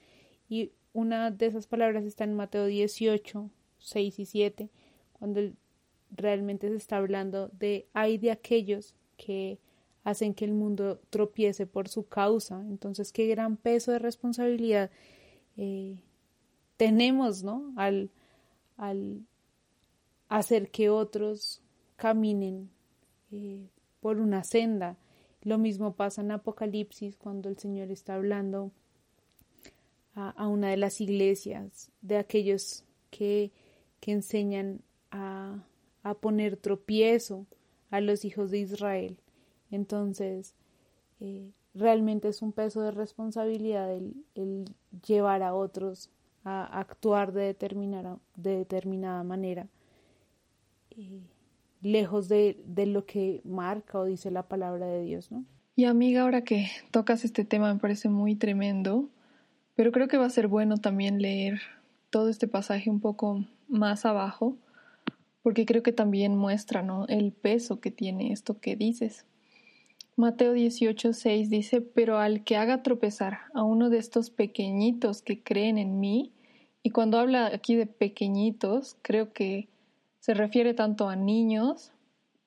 Y 0.49 0.71
una 0.93 1.31
de 1.31 1.45
esas 1.45 1.67
palabras 1.67 2.03
está 2.05 2.23
en 2.23 2.33
Mateo 2.33 2.65
18, 2.65 3.49
6 3.79 4.19
y 4.19 4.25
7, 4.25 4.69
cuando 5.13 5.41
realmente 6.15 6.69
se 6.69 6.75
está 6.75 6.97
hablando 6.97 7.49
de 7.49 7.88
hay 7.93 8.17
de 8.17 8.31
aquellos 8.31 8.95
que 9.17 9.60
hacen 10.03 10.33
que 10.33 10.45
el 10.45 10.53
mundo 10.53 11.01
tropiece 11.10 11.65
por 11.67 11.89
su 11.89 12.07
causa. 12.07 12.62
Entonces, 12.69 13.12
qué 13.12 13.27
gran 13.27 13.57
peso 13.57 13.91
de 13.91 13.99
responsabilidad 13.99 14.89
eh, 15.57 15.97
tenemos, 16.77 17.43
¿no? 17.43 17.73
Al, 17.75 18.10
al 18.77 19.25
hacer 20.29 20.71
que 20.71 20.89
otros 20.89 21.62
caminen 21.97 22.69
eh, 23.31 23.67
por 23.99 24.19
una 24.19 24.43
senda. 24.43 24.95
Lo 25.41 25.57
mismo 25.57 25.93
pasa 25.93 26.21
en 26.21 26.31
Apocalipsis 26.31 27.17
cuando 27.17 27.49
el 27.49 27.57
Señor 27.57 27.91
está 27.91 28.15
hablando 28.15 28.71
a, 30.15 30.47
una 30.47 30.69
de 30.69 30.77
las 30.77 30.99
iglesias, 30.99 31.91
de 32.01 32.17
aquellos 32.17 32.83
que, 33.12 33.51
que 33.99 34.13
enseñan 34.13 34.81
a, 35.12 35.63
a, 36.01 36.15
poner 36.15 36.57
tropiezo 36.57 37.45
a 37.91 38.01
los 38.01 38.25
hijos 38.25 38.49
de 38.49 38.60
Israel. 38.60 39.19
Entonces, 39.69 40.55
eh, 41.19 41.51
realmente 41.75 42.29
es 42.29 42.41
un 42.41 42.51
peso 42.51 42.81
de 42.81 42.91
responsabilidad 42.91 43.93
el, 43.93 44.65
llevar 45.05 45.43
a 45.43 45.53
otros 45.53 46.10
a 46.43 46.79
actuar 46.79 47.33
de, 47.33 47.43
determinada, 47.43 48.17
de 48.36 48.57
determinada 48.57 49.23
manera, 49.23 49.67
eh, 50.91 51.21
lejos 51.81 52.29
de, 52.29 52.59
de, 52.65 52.85
lo 52.85 53.05
que 53.05 53.41
marca 53.43 53.99
o 53.99 54.05
dice 54.05 54.31
la 54.31 54.47
palabra 54.47 54.87
de 54.87 55.03
Dios, 55.03 55.31
¿no? 55.31 55.45
Y 55.75 55.85
amiga, 55.85 56.21
ahora 56.21 56.43
que 56.43 56.71
tocas 56.91 57.23
este 57.23 57.45
tema 57.45 57.73
me 57.73 57.79
parece 57.79 58.09
muy 58.09 58.35
tremendo, 58.35 59.09
pero 59.75 59.91
creo 59.91 60.07
que 60.07 60.17
va 60.17 60.25
a 60.25 60.29
ser 60.31 60.47
bueno 60.47 60.77
también 60.77 61.21
leer 61.21 61.61
todo 62.09 62.29
este 62.29 62.47
pasaje 62.47 62.89
un 62.89 62.99
poco 62.99 63.45
más 63.67 64.05
abajo, 64.05 64.57
porque 65.43 65.65
creo 65.65 65.83
que 65.83 65.91
también 65.91 66.35
muestra 66.35 66.81
¿no? 66.81 67.05
el 67.07 67.31
peso 67.31 67.79
que 67.79 67.91
tiene 67.91 68.31
esto 68.31 68.59
que 68.59 68.75
dices. 68.75 69.25
Mateo 70.15 70.53
18, 70.53 71.13
6 71.13 71.49
dice, 71.51 71.81
pero 71.81 72.17
al 72.17 72.43
que 72.43 72.57
haga 72.57 72.81
tropezar 72.81 73.41
a 73.53 73.63
uno 73.63 73.91
de 73.91 73.99
estos 73.99 74.31
pequeñitos 74.31 75.21
que 75.21 75.43
creen 75.43 75.77
en 75.77 75.99
mí, 75.99 76.33
y 76.81 76.89
cuando 76.89 77.19
habla 77.19 77.47
aquí 77.47 77.75
de 77.75 77.85
pequeñitos, 77.85 78.97
creo 79.03 79.31
que 79.31 79.67
se 80.27 80.33
refiere 80.33 80.73
tanto 80.73 81.07
a 81.07 81.15
niños 81.15 81.93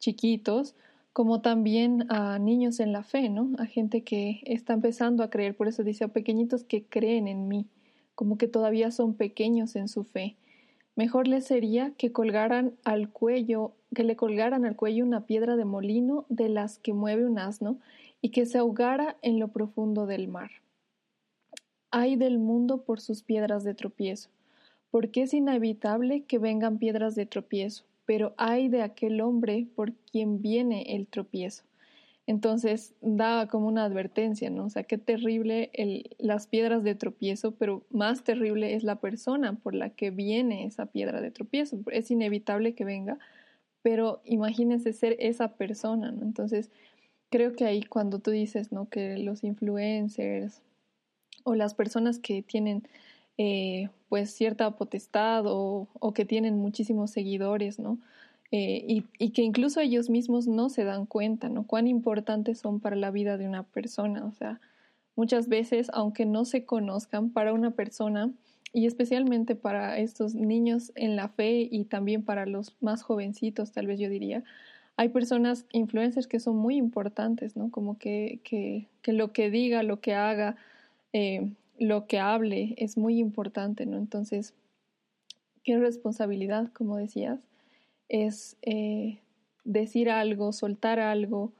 chiquitos 0.00 0.74
como 1.14 1.40
también 1.40 2.04
a 2.10 2.38
niños 2.38 2.78
en 2.78 2.92
la 2.92 3.02
fe, 3.02 3.30
¿no? 3.30 3.52
A 3.58 3.64
gente 3.64 4.04
que 4.04 4.42
está 4.44 4.74
empezando 4.74 5.22
a 5.22 5.30
creer, 5.30 5.56
por 5.56 5.66
eso 5.66 5.82
dice 5.82 6.04
a 6.04 6.08
pequeñitos 6.08 6.62
que 6.62 6.84
creen 6.84 7.26
en 7.26 7.48
mí, 7.48 7.70
como 8.14 8.36
que 8.36 8.48
todavía 8.48 8.90
son 8.90 9.14
pequeños 9.14 9.76
en 9.76 9.88
su 9.88 10.04
fe. 10.04 10.36
Mejor 10.94 11.26
les 11.26 11.46
sería 11.46 11.94
que 11.96 12.12
colgaran 12.12 12.74
al 12.84 13.08
cuello, 13.08 13.72
que 13.94 14.04
le 14.04 14.14
colgaran 14.14 14.66
al 14.66 14.76
cuello 14.76 15.02
una 15.02 15.24
piedra 15.24 15.56
de 15.56 15.64
molino 15.64 16.26
de 16.28 16.50
las 16.50 16.78
que 16.78 16.92
mueve 16.92 17.24
un 17.24 17.38
asno 17.38 17.78
y 18.20 18.28
que 18.28 18.44
se 18.44 18.58
ahogara 18.58 19.16
en 19.22 19.38
lo 19.38 19.48
profundo 19.48 20.04
del 20.04 20.28
mar. 20.28 20.50
Ay 21.90 22.16
del 22.16 22.38
mundo 22.38 22.84
por 22.84 23.00
sus 23.00 23.22
piedras 23.22 23.64
de 23.64 23.72
tropiezo, 23.72 24.28
porque 24.90 25.22
es 25.22 25.34
inevitable 25.34 26.22
que 26.22 26.38
vengan 26.38 26.78
piedras 26.78 27.14
de 27.14 27.26
tropiezo, 27.26 27.84
pero 28.06 28.34
ay 28.36 28.68
de 28.68 28.82
aquel 28.82 29.20
hombre 29.20 29.66
por 29.74 29.92
quien 29.92 30.42
viene 30.42 30.96
el 30.96 31.06
tropiezo. 31.06 31.64
Entonces 32.26 32.94
da 33.00 33.48
como 33.48 33.66
una 33.66 33.84
advertencia, 33.84 34.50
¿no? 34.50 34.66
O 34.66 34.70
sea, 34.70 34.84
qué 34.84 34.98
terrible 34.98 35.70
las 36.18 36.46
piedras 36.46 36.84
de 36.84 36.94
tropiezo, 36.94 37.52
pero 37.52 37.84
más 37.90 38.22
terrible 38.22 38.74
es 38.74 38.84
la 38.84 38.96
persona 38.96 39.54
por 39.54 39.74
la 39.74 39.90
que 39.90 40.10
viene 40.10 40.64
esa 40.64 40.86
piedra 40.86 41.20
de 41.20 41.32
tropiezo. 41.32 41.80
Es 41.90 42.10
inevitable 42.10 42.74
que 42.74 42.84
venga, 42.84 43.18
pero 43.82 44.20
imagínense 44.24 44.92
ser 44.92 45.16
esa 45.18 45.56
persona, 45.56 46.12
¿no? 46.12 46.22
Entonces, 46.22 46.70
creo 47.30 47.54
que 47.54 47.64
ahí 47.64 47.82
cuando 47.82 48.20
tú 48.20 48.30
dices, 48.30 48.70
¿no? 48.70 48.88
Que 48.88 49.18
los 49.18 49.42
influencers 49.42 50.62
o 51.42 51.54
las 51.54 51.74
personas 51.74 52.18
que 52.20 52.42
tienen 52.42 52.84
eh, 53.42 53.88
pues 54.10 54.32
cierta 54.32 54.70
potestad 54.72 55.44
o, 55.46 55.88
que 56.14 56.26
tienen 56.26 56.58
muchísimos 56.58 57.10
seguidores, 57.10 57.78
¿no? 57.78 57.96
Eh, 58.50 59.02
y, 59.18 59.30
que 59.30 59.40
incluso 59.40 59.80
ellos 59.80 60.10
mismos 60.10 60.46
no 60.46 60.68
se 60.68 60.84
dan 60.84 61.06
cuenta, 61.06 61.48
¿no? 61.48 61.66
Cuán 61.66 61.86
importantes 61.86 62.58
son 62.58 62.80
para 62.80 62.96
la 62.96 63.10
vida 63.10 63.38
de 63.38 63.48
una 63.48 63.62
persona. 63.62 64.26
O 64.26 64.32
sea, 64.32 64.60
muchas 65.16 65.48
veces, 65.48 65.90
aunque 65.94 66.26
no 66.26 66.44
se 66.44 66.66
conozcan, 66.66 67.30
para 67.30 67.54
una 67.54 67.70
persona, 67.70 68.30
y 68.74 68.84
especialmente 68.84 69.56
para 69.56 69.98
estos 69.98 70.34
niños 70.34 70.92
en 70.94 71.16
la 71.16 71.28
fe 71.28 71.66
y 71.70 71.84
también 71.84 72.22
para 72.22 72.44
los 72.44 72.76
más 72.82 73.02
jovencitos, 73.02 73.72
tal 73.72 73.86
vez 73.86 73.98
yo 73.98 74.10
diría, 74.10 74.44
hay 74.96 75.08
personas, 75.08 75.64
influencers, 75.72 76.26
que 76.26 76.40
son 76.40 76.56
muy 76.56 76.76
importantes, 76.76 77.56
¿no? 77.56 77.70
Como 77.70 77.96
que, 77.96 78.40
que, 78.44 78.86
que 79.00 79.14
lo 79.14 79.32
que 79.32 79.50
diga, 79.50 79.82
lo 79.82 80.00
que 80.00 80.12
haga, 80.12 80.56
eh, 81.14 81.50
lo 81.80 82.06
que 82.06 82.20
hable 82.20 82.74
es 82.76 82.96
muy 82.96 83.18
importante, 83.18 83.86
¿no? 83.86 83.96
Entonces, 83.96 84.52
qué 85.64 85.78
responsabilidad, 85.78 86.70
como 86.72 86.98
decías, 86.98 87.40
es 88.08 88.56
eh, 88.62 89.18
decir 89.64 90.10
algo, 90.10 90.52
soltar 90.52 91.00
algo, 91.00 91.52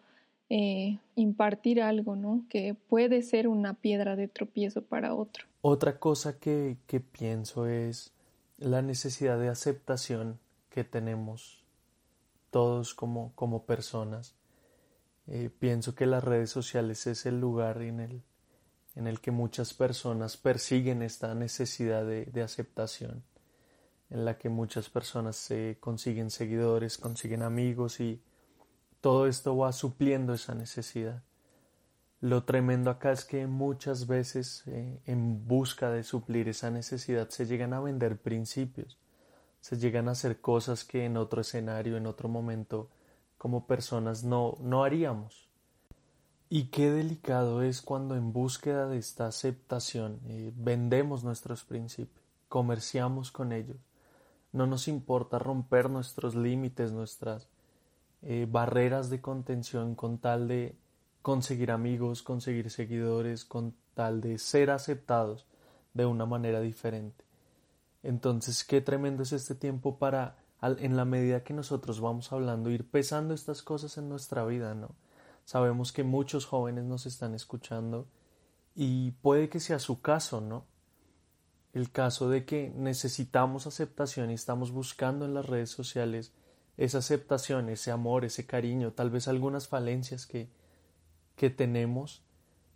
eh, 0.51 0.99
impartir 1.17 1.81
algo, 1.81 2.17
¿no? 2.17 2.45
Que 2.51 2.75
puede 2.75 3.23
ser 3.23 3.49
una 3.49 3.75
piedra 3.75 4.15
de 4.15 4.29
tropiezo 4.29 4.83
para 4.83 5.15
otro. 5.15 5.47
Otra 5.63 5.99
cosa 5.99 6.39
que, 6.39 6.77
que 6.87 7.01
pienso 7.01 7.67
es 7.67 8.13
la 8.59 8.83
necesidad 8.83 9.41
de 9.41 9.49
aceptación 9.49 10.39
que 10.69 10.85
tenemos 10.85 11.65
todos 12.51 12.95
como, 12.95 13.33
como 13.35 13.65
personas. 13.65 14.35
Eh, 15.29 15.49
pienso 15.59 15.95
que 15.95 16.05
las 16.05 16.23
redes 16.23 16.51
sociales 16.51 17.07
es 17.07 17.25
el 17.25 17.41
lugar 17.41 17.81
en 17.81 18.01
el, 18.01 18.23
en 19.01 19.07
el 19.07 19.21
que 19.21 19.31
muchas 19.31 19.73
personas 19.73 20.37
persiguen 20.37 21.01
esta 21.01 21.35
necesidad 21.35 22.05
de, 22.05 22.27
de 22.27 22.43
aceptación, 22.43 23.25
en 24.11 24.27
la 24.27 24.37
que 24.37 24.51
muchas 24.51 24.91
personas 24.91 25.37
se 25.37 25.79
consiguen 25.81 26.31
seguidores, 26.31 26.99
consiguen 26.99 27.43
amigos 27.43 27.99
y 28.01 28.23
todo 29.01 29.27
esto 29.27 29.57
va 29.57 29.73
supliendo 29.73 30.35
esa 30.35 30.55
necesidad. 30.55 31.23
Lo 32.21 32.45
tremendo 32.45 32.91
acá 32.91 33.13
es 33.13 33.25
que 33.25 33.47
muchas 33.47 34.07
veces 34.07 34.65
eh, 34.67 35.01
en 35.07 35.49
busca 35.49 35.91
de 35.91 36.03
suplir 36.03 36.49
esa 36.49 36.71
necesidad 36.71 37.31
se 37.31 37.47
llegan 37.47 37.73
a 37.73 37.81
vender 37.81 38.21
principios, 38.21 38.99
se 39.61 39.79
llegan 39.79 40.09
a 40.09 40.13
hacer 40.13 40.43
cosas 40.43 40.85
que 40.85 41.07
en 41.07 41.17
otro 41.17 41.41
escenario, 41.41 41.97
en 41.97 42.07
otro 42.07 42.29
momento, 42.29 42.91
como 43.39 43.67
personas 43.67 44.23
no, 44.23 44.59
no 44.61 44.85
haríamos. 44.85 45.50
Y 46.53 46.65
qué 46.65 46.91
delicado 46.91 47.63
es 47.63 47.81
cuando 47.81 48.17
en 48.17 48.33
búsqueda 48.33 48.89
de 48.89 48.99
esta 48.99 49.29
aceptación 49.29 50.19
eh, 50.27 50.53
vendemos 50.57 51.23
nuestros 51.23 51.63
principios, 51.63 52.25
comerciamos 52.49 53.31
con 53.31 53.53
ellos. 53.53 53.77
No 54.51 54.67
nos 54.67 54.89
importa 54.89 55.39
romper 55.39 55.89
nuestros 55.89 56.35
límites, 56.35 56.91
nuestras 56.91 57.47
eh, 58.23 58.49
barreras 58.51 59.11
de 59.11 59.21
contención 59.21 59.95
con 59.95 60.19
tal 60.19 60.49
de 60.49 60.75
conseguir 61.23 61.71
amigos, 61.71 62.25
conseguir 62.25 62.69
seguidores, 62.71 63.45
con 63.45 63.73
tal 63.95 64.21
de 64.21 64.37
ser 64.39 64.73
aceptados 64.73 65.47
de 65.95 66.05
una 66.05 66.27
manera 66.27 66.61
diferente. 66.61 67.25
Entonces, 68.03 68.65
qué 68.65 68.81
tremendo 68.81 69.23
es 69.23 69.31
este 69.31 69.55
tiempo 69.55 69.99
para, 69.99 70.37
en 70.63 70.97
la 70.97 71.05
medida 71.05 71.45
que 71.45 71.55
nosotros 71.55 72.01
vamos 72.01 72.33
hablando, 72.33 72.71
ir 72.71 72.91
pesando 72.91 73.35
estas 73.35 73.63
cosas 73.63 73.99
en 73.99 74.09
nuestra 74.09 74.45
vida, 74.45 74.75
¿no? 74.75 74.97
Sabemos 75.51 75.91
que 75.91 76.05
muchos 76.05 76.47
jóvenes 76.47 76.85
nos 76.85 77.07
están 77.07 77.35
escuchando 77.35 78.07
y 78.77 79.11
puede 79.21 79.49
que 79.49 79.59
sea 79.59 79.81
su 79.81 80.01
caso, 80.01 80.41
¿no? 80.41 80.65
El 81.73 81.91
caso 81.91 82.31
de 82.31 82.45
que 82.45 82.73
necesitamos 82.77 83.67
aceptación 83.67 84.31
y 84.31 84.35
estamos 84.35 84.71
buscando 84.71 85.25
en 85.25 85.35
las 85.35 85.47
redes 85.47 85.71
sociales 85.71 86.33
esa 86.77 86.99
aceptación, 86.99 87.69
ese 87.69 87.91
amor, 87.91 88.25
ese 88.25 88.47
cariño, 88.47 88.93
tal 88.93 89.11
vez 89.11 89.27
algunas 89.27 89.67
falencias 89.67 90.25
que, 90.25 90.49
que 91.35 91.51
tenemos 91.51 92.23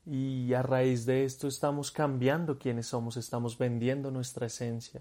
y 0.04 0.52
a 0.54 0.62
raíz 0.62 1.06
de 1.06 1.24
esto 1.24 1.46
estamos 1.46 1.92
cambiando 1.92 2.58
quienes 2.58 2.88
somos, 2.88 3.16
estamos 3.16 3.56
vendiendo 3.56 4.10
nuestra 4.10 4.46
esencia. 4.46 5.00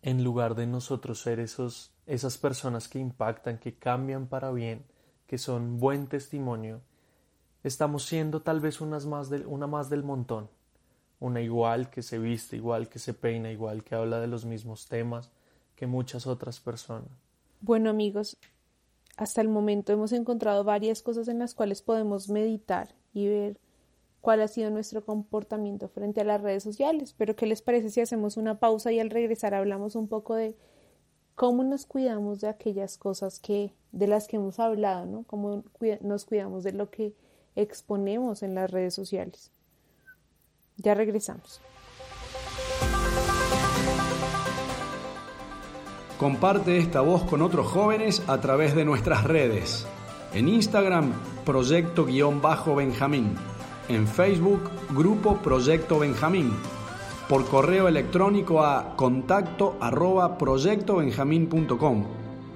En 0.00 0.24
lugar 0.24 0.54
de 0.54 0.66
nosotros 0.66 1.20
ser 1.20 1.40
esos, 1.40 1.92
esas 2.06 2.38
personas 2.38 2.88
que 2.88 2.98
impactan, 2.98 3.58
que 3.58 3.74
cambian 3.74 4.28
para 4.28 4.50
bien, 4.50 4.95
que 5.26 5.38
son 5.38 5.78
buen 5.78 6.06
testimonio, 6.06 6.80
estamos 7.62 8.04
siendo 8.04 8.42
tal 8.42 8.60
vez 8.60 8.80
unas 8.80 9.06
más 9.06 9.30
una 9.46 9.66
más 9.66 9.90
del 9.90 10.02
montón, 10.02 10.48
una 11.20 11.40
igual 11.40 11.90
que 11.90 12.02
se 12.02 12.18
viste, 12.18 12.56
igual 12.56 12.88
que 12.88 12.98
se 12.98 13.14
peina, 13.14 13.50
igual 13.50 13.82
que 13.82 13.94
habla 13.94 14.20
de 14.20 14.26
los 14.26 14.44
mismos 14.44 14.86
temas 14.88 15.30
que 15.74 15.86
muchas 15.86 16.26
otras 16.26 16.60
personas. 16.60 17.10
Bueno 17.60 17.90
amigos, 17.90 18.36
hasta 19.16 19.40
el 19.40 19.48
momento 19.48 19.92
hemos 19.92 20.12
encontrado 20.12 20.62
varias 20.62 21.02
cosas 21.02 21.28
en 21.28 21.38
las 21.38 21.54
cuales 21.54 21.82
podemos 21.82 22.28
meditar 22.28 22.94
y 23.12 23.28
ver 23.28 23.58
cuál 24.20 24.42
ha 24.42 24.48
sido 24.48 24.70
nuestro 24.70 25.04
comportamiento 25.04 25.88
frente 25.88 26.20
a 26.20 26.24
las 26.24 26.40
redes 26.40 26.62
sociales. 26.62 27.14
Pero 27.16 27.36
¿qué 27.36 27.46
les 27.46 27.62
parece 27.62 27.90
si 27.90 28.00
hacemos 28.00 28.36
una 28.36 28.58
pausa 28.58 28.92
y 28.92 29.00
al 29.00 29.10
regresar 29.10 29.54
hablamos 29.54 29.96
un 29.96 30.08
poco 30.08 30.34
de 30.34 30.56
cómo 31.36 31.62
nos 31.62 31.86
cuidamos 31.86 32.40
de 32.40 32.48
aquellas 32.48 32.98
cosas 32.98 33.38
que 33.38 33.72
de 33.92 34.08
las 34.08 34.26
que 34.26 34.36
hemos 34.36 34.58
hablado, 34.58 35.06
¿no? 35.06 35.22
Cómo 35.22 35.62
nos 36.00 36.24
cuidamos 36.24 36.64
de 36.64 36.72
lo 36.72 36.90
que 36.90 37.14
exponemos 37.54 38.42
en 38.42 38.54
las 38.54 38.70
redes 38.70 38.94
sociales. 38.94 39.52
Ya 40.78 40.94
regresamos. 40.94 41.60
Comparte 46.18 46.78
esta 46.78 47.02
voz 47.02 47.24
con 47.24 47.42
otros 47.42 47.66
jóvenes 47.66 48.22
a 48.26 48.40
través 48.40 48.74
de 48.74 48.86
nuestras 48.86 49.24
redes. 49.24 49.86
En 50.32 50.48
Instagram, 50.48 51.12
Proyecto-Benjamín. 51.44 53.34
En 53.88 54.06
Facebook, 54.08 54.70
Grupo 54.94 55.36
Proyecto 55.36 55.98
Benjamín. 55.98 56.52
Por 57.28 57.44
correo 57.46 57.88
electrónico 57.88 58.62
a 58.62 58.94
contacto 58.94 59.76
arroba 59.80 60.38
proyectobenjamín.com 60.38 62.04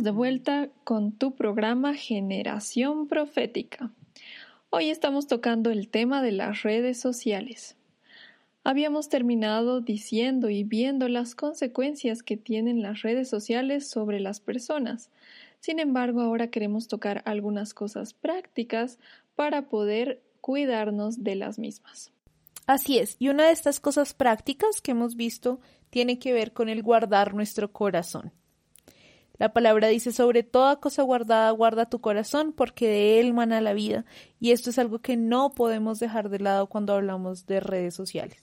De 0.04 0.12
vuelta 0.12 0.68
con 0.84 1.14
tu 1.14 1.34
programa 1.34 1.94
Generación 1.94 3.08
Profética. 3.08 3.90
Hoy 4.70 4.90
estamos 4.90 5.28
tocando 5.28 5.70
el 5.70 5.88
tema 5.88 6.22
de 6.22 6.34
las 6.34 6.62
redes 6.64 7.00
sociales. 7.00 7.78
Habíamos 8.66 9.08
terminado 9.08 9.80
diciendo 9.80 10.50
y 10.50 10.66
viendo 10.66 11.08
las 11.08 11.36
consecuencias 11.36 12.22
que 12.22 12.36
tienen 12.36 12.82
las 12.82 13.02
redes 13.02 13.30
sociales 13.30 13.90
sobre 13.90 14.20
las 14.20 14.42
personas. 14.42 15.10
Sin 15.62 15.80
embargo, 15.80 16.20
ahora 16.20 16.50
queremos 16.50 16.90
tocar 16.90 17.22
algunas 17.24 17.74
cosas 17.74 18.14
prácticas 18.14 19.00
para 19.36 19.70
poder 19.70 20.22
cuidarnos 20.42 21.24
de 21.24 21.36
las 21.36 21.58
mismas. 21.58 22.12
Así 22.68 22.98
es, 22.98 23.16
y 23.20 23.30
una 23.30 23.46
de 23.46 23.54
estas 23.54 23.80
cosas 23.80 24.14
prácticas 24.14 24.82
que 24.82 24.92
hemos 24.92 25.16
visto 25.16 25.62
tiene 25.90 26.20
que 26.20 26.34
ver 26.34 26.52
con 26.52 26.68
el 26.68 26.84
guardar 26.84 27.34
nuestro 27.34 27.72
corazón. 27.72 28.34
La 29.44 29.52
palabra 29.52 29.90
dice, 29.90 30.14
sobre 30.14 30.44
toda 30.44 30.80
cosa 30.80 31.04
guardada, 31.04 31.52
guarda 31.52 31.90
tu 31.90 32.00
corazón, 32.00 32.54
porque 32.54 32.88
de 32.88 33.20
él 33.20 33.34
mana 33.34 33.60
la 33.60 33.74
vida. 33.74 34.06
Y 34.40 34.52
esto 34.52 34.70
es 34.70 34.80
algo 34.80 35.00
que 35.00 35.18
no 35.18 35.52
podemos 35.52 36.00
dejar 36.00 36.30
de 36.30 36.40
lado 36.40 36.68
cuando 36.68 36.94
hablamos 36.94 37.46
de 37.46 37.60
redes 37.60 37.94
sociales. 37.94 38.38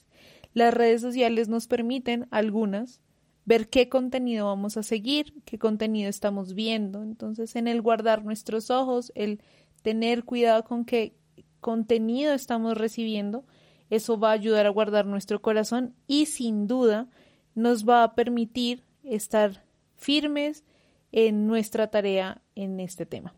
Las 0.53 0.71
redes 0.71 1.01
sociales 1.01 1.49
nos 1.49 1.65
permiten, 1.65 2.27
algunas, 2.29 3.01
ver 3.45 3.67
qué 3.67 3.89
contenido 3.89 4.45
vamos 4.45 4.77
a 4.77 4.83
seguir, 4.83 5.41
qué 5.43 5.57
contenido 5.57 6.07
estamos 6.07 6.53
viendo. 6.53 7.01
Entonces, 7.01 7.55
en 7.55 7.67
el 7.67 7.81
guardar 7.81 8.23
nuestros 8.23 8.69
ojos, 8.69 9.11
el 9.15 9.41
tener 9.81 10.23
cuidado 10.23 10.63
con 10.65 10.85
qué 10.85 11.15
contenido 11.61 12.31
estamos 12.31 12.77
recibiendo, 12.77 13.43
eso 13.89 14.19
va 14.19 14.29
a 14.29 14.33
ayudar 14.33 14.67
a 14.67 14.69
guardar 14.69 15.07
nuestro 15.07 15.41
corazón 15.41 15.95
y 16.05 16.27
sin 16.27 16.67
duda 16.67 17.09
nos 17.55 17.89
va 17.89 18.03
a 18.03 18.13
permitir 18.13 18.83
estar 19.03 19.65
firmes, 19.95 20.63
en 21.11 21.47
nuestra 21.47 21.87
tarea 21.87 22.41
en 22.55 22.79
este 22.79 23.05
tema. 23.05 23.33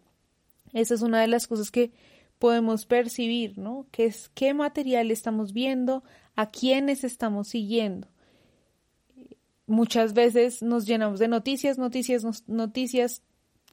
Esa 0.73 0.93
es 0.95 1.01
una 1.01 1.21
de 1.21 1.27
las 1.27 1.47
cosas 1.47 1.71
que 1.71 1.91
podemos 2.39 2.85
percibir, 2.85 3.57
¿no? 3.57 3.87
Que 3.91 4.05
es 4.05 4.29
qué 4.33 4.53
material 4.53 5.11
estamos 5.11 5.53
viendo, 5.53 6.03
a 6.35 6.49
quiénes 6.49 7.03
estamos 7.03 7.47
siguiendo. 7.47 8.07
Muchas 9.65 10.13
veces 10.13 10.61
nos 10.61 10.85
llenamos 10.85 11.19
de 11.19 11.27
noticias, 11.27 11.77
noticias, 11.77 12.47
noticias 12.47 13.21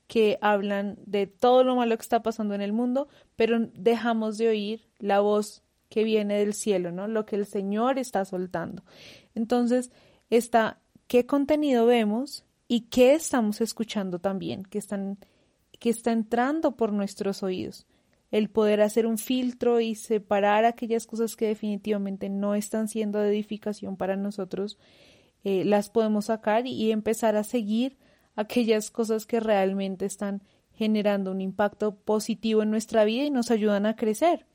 que 0.06 0.38
hablan 0.40 0.98
de 1.06 1.26
todo 1.26 1.64
lo 1.64 1.76
malo 1.76 1.96
que 1.96 2.02
está 2.02 2.22
pasando 2.22 2.54
en 2.54 2.60
el 2.60 2.72
mundo, 2.72 3.08
pero 3.36 3.58
dejamos 3.74 4.38
de 4.38 4.48
oír 4.48 4.88
la 4.98 5.20
voz 5.20 5.62
que 5.88 6.04
viene 6.04 6.38
del 6.38 6.54
cielo, 6.54 6.92
¿no? 6.92 7.08
Lo 7.08 7.26
que 7.26 7.36
el 7.36 7.46
Señor 7.46 7.98
está 7.98 8.24
soltando. 8.24 8.84
Entonces, 9.34 9.90
está 10.30 10.80
qué 11.08 11.26
contenido 11.26 11.86
vemos 11.86 12.44
y 12.72 12.82
qué 12.82 13.14
estamos 13.14 13.60
escuchando 13.60 14.20
también, 14.20 14.62
que 14.62 14.78
están 14.78 15.18
que 15.80 15.90
está 15.90 16.12
entrando 16.12 16.76
por 16.76 16.92
nuestros 16.92 17.42
oídos. 17.42 17.88
el 18.30 18.48
poder 18.48 18.80
hacer 18.80 19.06
un 19.06 19.18
filtro 19.18 19.80
y 19.80 19.96
separar 19.96 20.64
aquellas 20.64 21.08
cosas 21.08 21.34
que 21.34 21.48
definitivamente 21.48 22.28
no 22.28 22.54
están 22.54 22.86
siendo 22.86 23.18
de 23.18 23.30
edificación 23.30 23.96
para 23.96 24.14
nosotros, 24.14 24.78
eh, 25.42 25.64
las 25.64 25.90
podemos 25.90 26.26
sacar 26.26 26.68
y 26.68 26.92
empezar 26.92 27.34
a 27.34 27.42
seguir 27.42 27.98
aquellas 28.36 28.92
cosas 28.92 29.26
que 29.26 29.40
realmente 29.40 30.06
están 30.06 30.40
generando 30.72 31.32
un 31.32 31.40
impacto 31.40 31.96
positivo 31.96 32.62
en 32.62 32.70
nuestra 32.70 33.04
vida 33.04 33.24
y 33.24 33.30
nos 33.30 33.50
ayudan 33.50 33.84
a 33.84 33.96
crecer, 33.96 34.46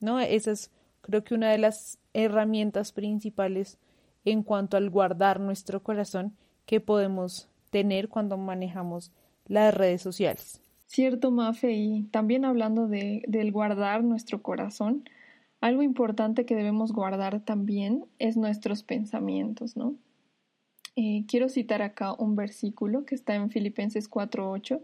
¿no? 0.00 0.18
Esa 0.18 0.50
es 0.50 0.72
creo 1.02 1.22
que 1.22 1.36
una 1.36 1.52
de 1.52 1.58
las 1.58 2.00
herramientas 2.14 2.90
principales 2.90 3.78
en 4.24 4.42
cuanto 4.42 4.76
al 4.76 4.90
guardar 4.90 5.38
nuestro 5.38 5.84
corazón 5.84 6.36
que 6.66 6.80
podemos 6.80 7.48
tener 7.70 8.08
cuando 8.08 8.36
manejamos 8.36 9.12
las 9.46 9.74
redes 9.74 10.02
sociales. 10.02 10.60
Cierto, 10.86 11.30
Mafe, 11.30 11.72
y 11.72 12.02
también 12.04 12.44
hablando 12.44 12.88
de, 12.88 13.22
del 13.28 13.52
guardar 13.52 14.02
nuestro 14.02 14.42
corazón, 14.42 15.04
algo 15.60 15.82
importante 15.82 16.46
que 16.46 16.56
debemos 16.56 16.92
guardar 16.92 17.40
también 17.40 18.06
es 18.18 18.36
nuestros 18.36 18.82
pensamientos, 18.82 19.76
¿no? 19.76 19.94
Eh, 20.96 21.24
quiero 21.28 21.48
citar 21.48 21.82
acá 21.82 22.12
un 22.14 22.34
versículo 22.34 23.04
que 23.04 23.14
está 23.14 23.34
en 23.34 23.50
Filipenses 23.50 24.10
4.8 24.10 24.80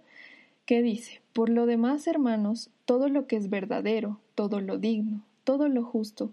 que 0.65 0.83
dice, 0.83 1.23
Por 1.33 1.49
lo 1.49 1.67
demás, 1.67 2.07
hermanos, 2.07 2.71
todo 2.85 3.09
lo 3.09 3.27
que 3.27 3.37
es 3.37 3.51
verdadero, 3.51 4.21
todo 4.35 4.61
lo 4.61 4.79
digno, 4.79 5.25
todo 5.45 5.69
lo 5.69 5.83
justo, 5.83 6.33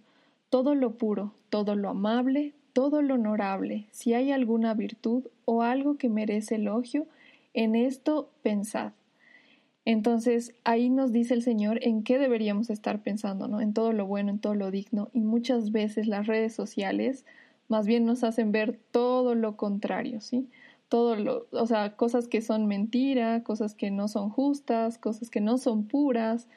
todo 0.49 0.75
lo 0.75 0.97
puro, 0.97 1.33
todo 1.49 1.75
lo 1.75 1.89
amable, 1.89 2.53
todo 2.74 3.01
lo 3.01 3.15
honorable, 3.15 3.88
si 3.91 4.13
hay 4.13 4.32
alguna 4.32 4.74
virtud 4.74 5.28
o 5.45 5.61
algo 5.61 5.97
que 5.97 6.09
merece 6.09 6.55
elogio, 6.55 7.07
en 7.53 7.76
esto 7.76 8.30
pensad. 8.41 8.93
Entonces 9.86 10.55
ahí 10.63 10.89
nos 10.89 11.11
dice 11.11 11.34
el 11.34 11.41
Señor 11.41 11.80
en 11.82 12.03
qué 12.03 12.17
deberíamos 12.17 12.69
estar 12.69 13.01
pensando, 13.01 13.47
¿no? 13.47 13.61
En 13.61 13.74
todo 13.74 13.91
lo 13.93 14.05
bueno, 14.07 14.32
en 14.32 14.39
todo 14.39 14.55
lo 14.55 14.71
digno. 14.71 15.09
Y 15.13 15.21
muchas 15.21 15.71
veces 15.71 16.07
las 16.07 16.26
redes 16.26 16.53
sociales 16.55 17.26
más 17.67 17.86
bien 17.86 18.05
nos 18.05 18.24
hacen 18.24 18.51
ver 18.51 18.80
todo 18.91 19.36
lo 19.36 19.57
contrario, 19.57 20.21
¿sí? 20.21 20.49
Todo 20.89 21.15
lo, 21.15 21.47
o 21.51 21.67
sea, 21.67 21.95
cosas 21.95 22.28
que 22.28 22.41
son 22.41 22.67
mentira, 22.67 23.43
cosas 23.43 23.74
que 23.76 23.91
no 23.91 24.07
son 24.07 24.30
justas, 24.30 24.97
cosas 24.97 25.30
que 25.30 25.41
no 25.41 25.57
son 25.57 25.86
puras, 25.86 26.47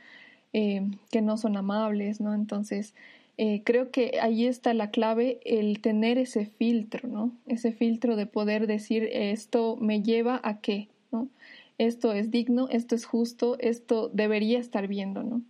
eh, 0.53 0.89
que 1.11 1.23
no 1.23 1.37
son 1.37 1.57
amables, 1.57 2.21
¿no? 2.21 2.35
Entonces, 2.35 2.95
eh, 3.39 3.63
creo 3.65 3.91
que 3.91 4.19
ahí 4.23 4.47
está 4.47 4.73
la 4.73 4.91
clave, 4.91 5.41
el 5.45 5.81
tener 5.81 6.17
ese 6.17 6.47
filtro, 6.47 7.07
¿no? 7.09 7.33
Ese 7.47 7.73
filtro 7.73 8.17
de 8.17 8.27
poder 8.27 8.67
decir 8.67 9.09
esto 9.13 9.77
me 9.79 10.03
lleva 10.03 10.41
a 10.43 10.61
qué, 10.61 10.89
¿no? 11.13 11.29
Esto 11.77 12.15
es 12.15 12.31
digno, 12.31 12.69
esto 12.71 12.95
es 12.95 13.05
justo, 13.05 13.59
esto 13.59 14.09
debería 14.09 14.59
estar 14.59 14.89
viendo, 14.89 15.23
¿no? 15.23 15.43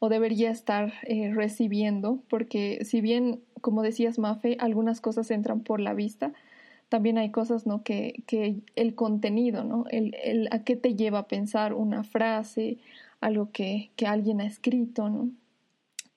O 0.00 0.08
debería 0.08 0.50
estar 0.50 0.92
eh, 1.04 1.32
recibiendo, 1.32 2.20
porque 2.28 2.84
si 2.84 3.00
bien, 3.00 3.40
como 3.60 3.82
decías, 3.82 4.18
Mafe, 4.18 4.56
algunas 4.58 5.00
cosas 5.00 5.30
entran 5.30 5.60
por 5.60 5.78
la 5.80 5.94
vista, 5.94 6.32
también 6.88 7.18
hay 7.18 7.30
cosas, 7.30 7.66
¿no? 7.66 7.84
Que, 7.84 8.24
que 8.26 8.56
el 8.74 8.96
contenido, 8.96 9.62
¿no? 9.62 9.84
El, 9.90 10.16
el, 10.24 10.48
a 10.50 10.64
qué 10.64 10.74
te 10.74 10.96
lleva 10.96 11.20
a 11.20 11.28
pensar 11.28 11.74
una 11.74 12.02
frase, 12.02 12.78
algo 13.20 13.50
que, 13.52 13.90
que 13.94 14.06
alguien 14.06 14.40
ha 14.40 14.46
escrito, 14.46 15.08
¿no? 15.08 15.30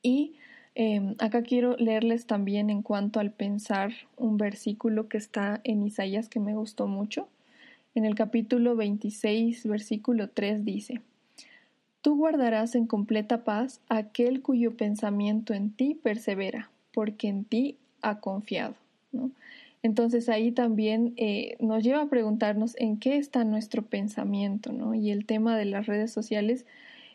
Y 0.01 0.33
Em, 0.73 1.15
acá 1.19 1.43
quiero 1.43 1.75
leerles 1.77 2.25
también 2.25 2.69
en 2.69 2.81
cuanto 2.81 3.19
al 3.19 3.31
pensar 3.31 3.91
un 4.17 4.37
versículo 4.37 5.09
que 5.09 5.17
está 5.17 5.59
en 5.63 5.83
Isaías 5.83 6.29
que 6.29 6.39
me 6.39 6.55
gustó 6.55 6.87
mucho. 6.87 7.27
En 7.93 8.05
el 8.05 8.15
capítulo 8.15 8.75
26, 8.75 9.65
versículo 9.67 10.29
3 10.29 10.63
dice, 10.63 11.01
Tú 12.01 12.15
guardarás 12.15 12.73
en 12.75 12.87
completa 12.87 13.43
paz 13.43 13.81
aquel 13.89 14.41
cuyo 14.41 14.75
pensamiento 14.75 15.53
en 15.53 15.71
ti 15.71 15.93
persevera, 15.93 16.71
porque 16.93 17.27
en 17.27 17.43
ti 17.43 17.77
ha 18.01 18.19
confiado. 18.19 18.75
Entonces 19.83 20.29
ahí 20.29 20.51
también 20.51 21.13
eh, 21.17 21.57
nos 21.59 21.83
lleva 21.83 22.01
a 22.01 22.09
preguntarnos 22.09 22.75
en 22.77 22.97
qué 22.97 23.17
está 23.17 23.43
nuestro 23.43 23.83
pensamiento, 23.83 24.71
¿no? 24.71 24.95
Y 24.95 25.11
el 25.11 25.25
tema 25.25 25.57
de 25.57 25.65
las 25.65 25.85
redes 25.85 26.11
sociales 26.11 26.65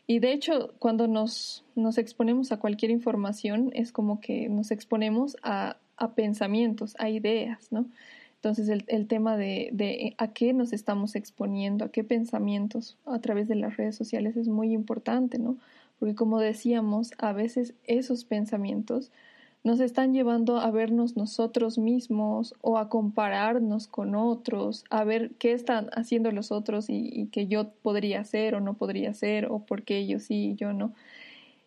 y 0.07 0.19
de 0.19 0.31
hecho, 0.31 0.73
cuando 0.79 1.07
nos, 1.07 1.65
nos 1.75 1.97
exponemos 1.97 2.53
a 2.53 2.57
cualquier 2.57 2.91
información, 2.91 3.71
es 3.73 3.91
como 3.91 4.21
que 4.21 4.47
nos 4.47 4.71
exponemos 4.71 5.35
a, 5.43 5.77
a 5.97 6.13
pensamientos, 6.13 6.95
a 6.97 7.09
ideas, 7.09 7.67
¿no? 7.71 7.85
Entonces, 8.35 8.69
el, 8.69 8.85
el 8.87 9.07
tema 9.07 9.35
de, 9.35 9.69
de, 9.73 10.15
a 10.17 10.29
qué 10.29 10.53
nos 10.53 10.71
estamos 10.71 11.15
exponiendo, 11.15 11.83
a 11.83 11.91
qué 11.91 12.05
pensamientos 12.05 12.97
a 13.05 13.19
través 13.19 13.49
de 13.49 13.55
las 13.55 13.75
redes 13.75 13.97
sociales 13.97 14.37
es 14.37 14.47
muy 14.47 14.71
importante, 14.71 15.39
¿no? 15.39 15.57
Porque 15.99 16.15
como 16.15 16.39
decíamos, 16.39 17.11
a 17.17 17.33
veces 17.33 17.73
esos 17.83 18.23
pensamientos 18.23 19.11
nos 19.67 19.81
están 19.81 20.13
llevando 20.13 20.59
a 20.59 20.71
vernos 20.71 21.17
nosotros 21.17 21.77
mismos 21.77 22.55
o 22.61 22.77
a 22.77 22.87
compararnos 22.87 23.89
con 23.89 24.15
otros, 24.15 24.85
a 24.89 25.03
ver 25.03 25.31
qué 25.39 25.51
están 25.51 25.89
haciendo 25.91 26.31
los 26.31 26.53
otros 26.53 26.89
y, 26.89 27.09
y 27.11 27.25
que 27.27 27.47
yo 27.47 27.71
podría 27.81 28.21
hacer 28.21 28.55
o 28.55 28.61
no 28.61 28.75
podría 28.75 29.09
hacer 29.09 29.47
o 29.51 29.59
por 29.59 29.83
qué 29.83 29.97
ellos 29.97 30.23
sí 30.23 30.51
y 30.51 30.55
yo 30.55 30.71
no. 30.71 30.93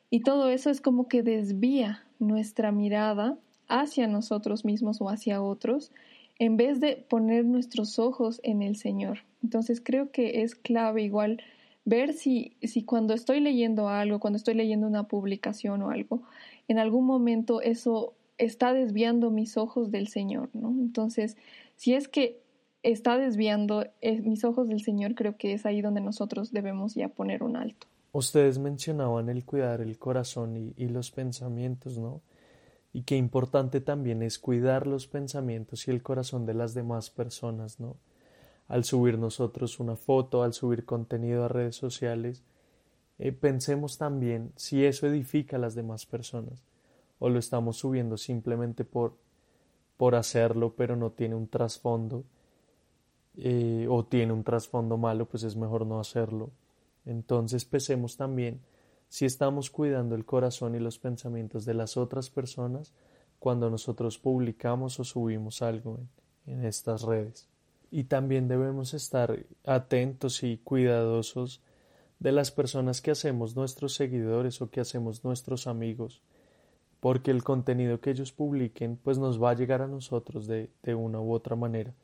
Y 0.08 0.20
todo 0.20 0.48
eso 0.48 0.70
es 0.70 0.80
como 0.80 1.08
que 1.08 1.22
desvía 1.22 2.02
nuestra 2.18 2.72
mirada 2.72 3.36
hacia 3.68 4.08
nosotros 4.08 4.64
mismos 4.64 5.02
o 5.02 5.10
hacia 5.10 5.42
otros 5.42 5.92
en 6.38 6.56
vez 6.56 6.80
de 6.80 6.96
poner 6.96 7.44
nuestros 7.44 7.98
ojos 7.98 8.40
en 8.42 8.62
el 8.62 8.76
Señor. 8.76 9.18
Entonces 9.42 9.82
creo 9.84 10.10
que 10.10 10.40
es 10.40 10.54
clave 10.54 11.02
igual 11.02 11.42
ver 11.84 12.14
si, 12.14 12.56
si 12.62 12.82
cuando 12.82 13.12
estoy 13.12 13.40
leyendo 13.40 13.90
algo, 13.90 14.20
cuando 14.20 14.38
estoy 14.38 14.54
leyendo 14.54 14.86
una 14.86 15.04
publicación 15.04 15.82
o 15.82 15.90
algo, 15.90 16.22
en 16.70 16.78
algún 16.78 17.04
momento 17.04 17.60
eso 17.60 18.14
está 18.38 18.72
desviando 18.72 19.32
mis 19.32 19.56
ojos 19.56 19.90
del 19.90 20.06
Señor, 20.06 20.50
¿no? 20.52 20.70
Entonces, 20.70 21.36
si 21.74 21.94
es 21.94 22.06
que 22.06 22.40
está 22.84 23.18
desviando 23.18 23.86
eh, 24.00 24.20
mis 24.20 24.44
ojos 24.44 24.68
del 24.68 24.80
Señor, 24.80 25.16
creo 25.16 25.36
que 25.36 25.52
es 25.52 25.66
ahí 25.66 25.82
donde 25.82 26.00
nosotros 26.00 26.52
debemos 26.52 26.94
ya 26.94 27.08
poner 27.08 27.42
un 27.42 27.56
alto. 27.56 27.88
Ustedes 28.12 28.58
mencionaban 28.58 29.28
el 29.28 29.44
cuidar 29.44 29.80
el 29.80 29.98
corazón 29.98 30.56
y, 30.56 30.72
y 30.76 30.88
los 30.88 31.10
pensamientos, 31.10 31.98
¿no? 31.98 32.22
Y 32.92 33.02
qué 33.02 33.16
importante 33.16 33.80
también 33.80 34.22
es 34.22 34.38
cuidar 34.38 34.86
los 34.86 35.08
pensamientos 35.08 35.88
y 35.88 35.90
el 35.90 36.02
corazón 36.04 36.46
de 36.46 36.54
las 36.54 36.72
demás 36.72 37.10
personas, 37.10 37.80
¿no? 37.80 37.96
Al 38.68 38.84
subir 38.84 39.18
nosotros 39.18 39.80
una 39.80 39.96
foto, 39.96 40.44
al 40.44 40.52
subir 40.52 40.84
contenido 40.84 41.44
a 41.44 41.48
redes 41.48 41.74
sociales, 41.74 42.44
eh, 43.22 43.32
pensemos 43.32 43.98
también 43.98 44.50
si 44.56 44.82
eso 44.82 45.06
edifica 45.06 45.56
a 45.56 45.60
las 45.60 45.74
demás 45.74 46.06
personas 46.06 46.64
o 47.18 47.28
lo 47.28 47.38
estamos 47.38 47.76
subiendo 47.76 48.16
simplemente 48.16 48.86
por, 48.86 49.14
por 49.98 50.14
hacerlo 50.14 50.74
pero 50.74 50.96
no 50.96 51.10
tiene 51.10 51.34
un 51.34 51.46
trasfondo 51.46 52.24
eh, 53.36 53.86
o 53.90 54.06
tiene 54.06 54.32
un 54.32 54.42
trasfondo 54.42 54.96
malo 54.96 55.26
pues 55.26 55.42
es 55.42 55.54
mejor 55.54 55.84
no 55.84 56.00
hacerlo. 56.00 56.50
Entonces 57.04 57.66
pensemos 57.66 58.16
también 58.16 58.60
si 59.10 59.26
estamos 59.26 59.68
cuidando 59.68 60.14
el 60.14 60.24
corazón 60.24 60.74
y 60.74 60.78
los 60.78 60.98
pensamientos 60.98 61.66
de 61.66 61.74
las 61.74 61.98
otras 61.98 62.30
personas 62.30 62.94
cuando 63.38 63.68
nosotros 63.68 64.18
publicamos 64.18 64.98
o 64.98 65.04
subimos 65.04 65.60
algo 65.60 65.98
en 66.46 66.64
estas 66.64 67.02
redes. 67.02 67.48
Y 67.90 68.04
también 68.04 68.48
debemos 68.48 68.94
estar 68.94 69.44
atentos 69.66 70.42
y 70.42 70.56
cuidadosos 70.56 71.60
de 72.20 72.32
las 72.32 72.50
personas 72.50 73.00
que 73.00 73.10
hacemos 73.10 73.56
nuestros 73.56 73.94
seguidores 73.94 74.62
o 74.62 74.70
que 74.70 74.80
hacemos 74.80 75.24
nuestros 75.24 75.66
amigos, 75.66 76.22
porque 77.00 77.30
el 77.30 77.42
contenido 77.42 78.00
que 78.00 78.10
ellos 78.10 78.30
publiquen 78.30 78.96
pues 78.96 79.18
nos 79.18 79.42
va 79.42 79.50
a 79.50 79.54
llegar 79.54 79.82
a 79.82 79.88
nosotros 79.88 80.46
de, 80.46 80.70
de 80.82 80.94
una 80.94 81.20
u 81.20 81.32
otra 81.32 81.56
manera. 81.56 81.94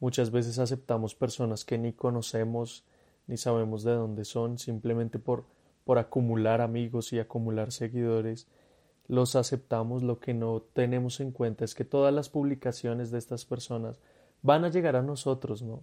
Muchas 0.00 0.30
veces 0.30 0.58
aceptamos 0.58 1.14
personas 1.14 1.64
que 1.64 1.78
ni 1.78 1.92
conocemos 1.92 2.84
ni 3.28 3.36
sabemos 3.36 3.84
de 3.84 3.92
dónde 3.92 4.24
son, 4.24 4.58
simplemente 4.58 5.18
por, 5.18 5.44
por 5.84 5.98
acumular 5.98 6.60
amigos 6.60 7.12
y 7.12 7.18
acumular 7.18 7.70
seguidores, 7.72 8.48
los 9.06 9.36
aceptamos, 9.36 10.02
lo 10.02 10.18
que 10.18 10.34
no 10.34 10.62
tenemos 10.72 11.20
en 11.20 11.30
cuenta 11.30 11.64
es 11.64 11.74
que 11.74 11.84
todas 11.84 12.12
las 12.12 12.28
publicaciones 12.30 13.10
de 13.10 13.18
estas 13.18 13.44
personas 13.44 14.00
van 14.42 14.64
a 14.64 14.70
llegar 14.70 14.96
a 14.96 15.02
nosotros, 15.02 15.62
¿no? 15.62 15.82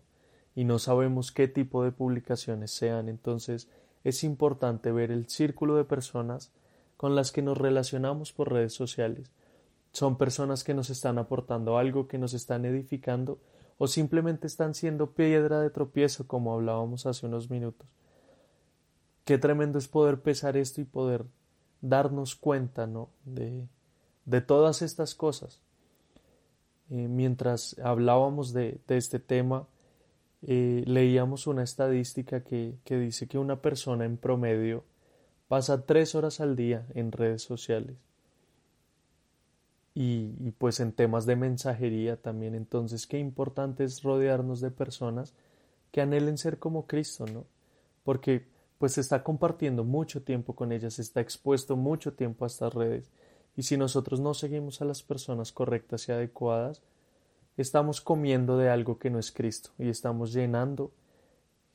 Y 0.56 0.64
no 0.64 0.80
sabemos 0.80 1.32
qué 1.32 1.48
tipo 1.48 1.84
de 1.84 1.92
publicaciones 1.92 2.72
sean, 2.72 3.10
entonces 3.10 3.68
es 4.04 4.24
importante 4.24 4.92
ver 4.92 5.12
el 5.12 5.28
círculo 5.28 5.76
de 5.76 5.84
personas 5.84 6.52
con 6.98 7.16
las 7.16 7.32
que 7.32 7.42
nos 7.42 7.58
relacionamos 7.58 8.32
por 8.32 8.52
redes 8.52 8.74
sociales. 8.74 9.32
Son 9.92 10.18
personas 10.18 10.64
que 10.64 10.74
nos 10.74 10.90
están 10.90 11.18
aportando 11.18 11.78
algo, 11.78 12.08
que 12.08 12.18
nos 12.18 12.34
están 12.34 12.66
edificando 12.66 13.40
o 13.78 13.88
simplemente 13.88 14.48
están 14.48 14.74
siendo 14.74 15.12
piedra 15.12 15.60
de 15.60 15.70
tropiezo 15.70 16.28
como 16.28 16.54
hablábamos 16.54 17.06
hace 17.06 17.26
unos 17.26 17.50
minutos. 17.50 17.88
Qué 19.26 19.38
tremendo 19.38 19.78
es 19.80 19.88
poder 19.88 20.22
pesar 20.22 20.56
esto 20.56 20.82
y 20.82 20.86
poder 20.86 21.26
darnos 21.82 22.36
cuenta 22.36 22.88
¿no? 22.88 23.10
de, 23.26 23.68
de 24.26 24.42
todas 24.42 24.82
estas 24.82 25.16
cosas. 25.16 25.62
Eh, 26.90 27.08
mientras 27.08 27.78
hablábamos 27.80 28.54
de, 28.54 28.80
de 28.88 28.98
este 28.98 29.20
tema, 29.20 29.68
eh, 30.42 30.84
leíamos 30.86 31.48
una 31.48 31.64
estadística 31.64 32.44
que, 32.44 32.76
que, 32.84 32.98
dice 32.98 33.28
que 33.28 33.38
una 33.38 33.62
persona 33.62 34.06
en 34.06 34.18
promedio 34.18 34.84
pasa 35.48 35.86
tres 35.86 36.16
horas 36.16 36.40
al 36.40 36.56
día 36.56 36.86
en 36.94 37.12
redes 37.12 37.42
sociales 37.42 37.96
y, 39.94 40.34
y, 40.40 40.52
pues 40.58 40.80
en 40.80 40.92
temas 40.92 41.26
de 41.26 41.36
mensajería 41.36 42.18
también. 42.18 42.54
Entonces, 42.56 43.08
qué 43.08 43.18
importante 43.18 43.84
es 43.84 44.04
rodearnos 44.04 44.60
de 44.62 44.72
personas 44.72 45.34
que 45.92 46.02
anhelen 46.02 46.38
ser 46.38 46.60
como 46.60 46.88
Cristo, 46.88 47.26
¿no? 47.32 47.46
Porque 48.04 48.46
pues 48.78 48.98
está 48.98 49.24
compartiendo 49.24 49.84
mucho 49.84 50.22
tiempo 50.22 50.54
con 50.54 50.72
ellas, 50.72 51.00
está 51.00 51.22
expuesto 51.22 51.76
mucho 51.76 52.14
tiempo 52.14 52.44
a 52.44 52.48
estas 52.48 52.74
redes. 52.74 53.10
Y 53.56 53.64
si 53.64 53.78
nosotros 53.78 54.20
no 54.20 54.34
seguimos 54.34 54.82
a 54.82 54.86
las 54.86 55.02
personas 55.02 55.52
correctas 55.52 56.08
y 56.10 56.12
adecuadas, 56.12 56.82
estamos 57.58 58.02
comiendo 58.02 58.58
de 58.58 58.70
algo 58.70 58.98
que 58.98 59.10
no 59.10 59.20
es 59.20 59.32
Cristo 59.32 59.72
y 59.78 59.90
estamos 59.90 60.34
llenando 60.34 60.92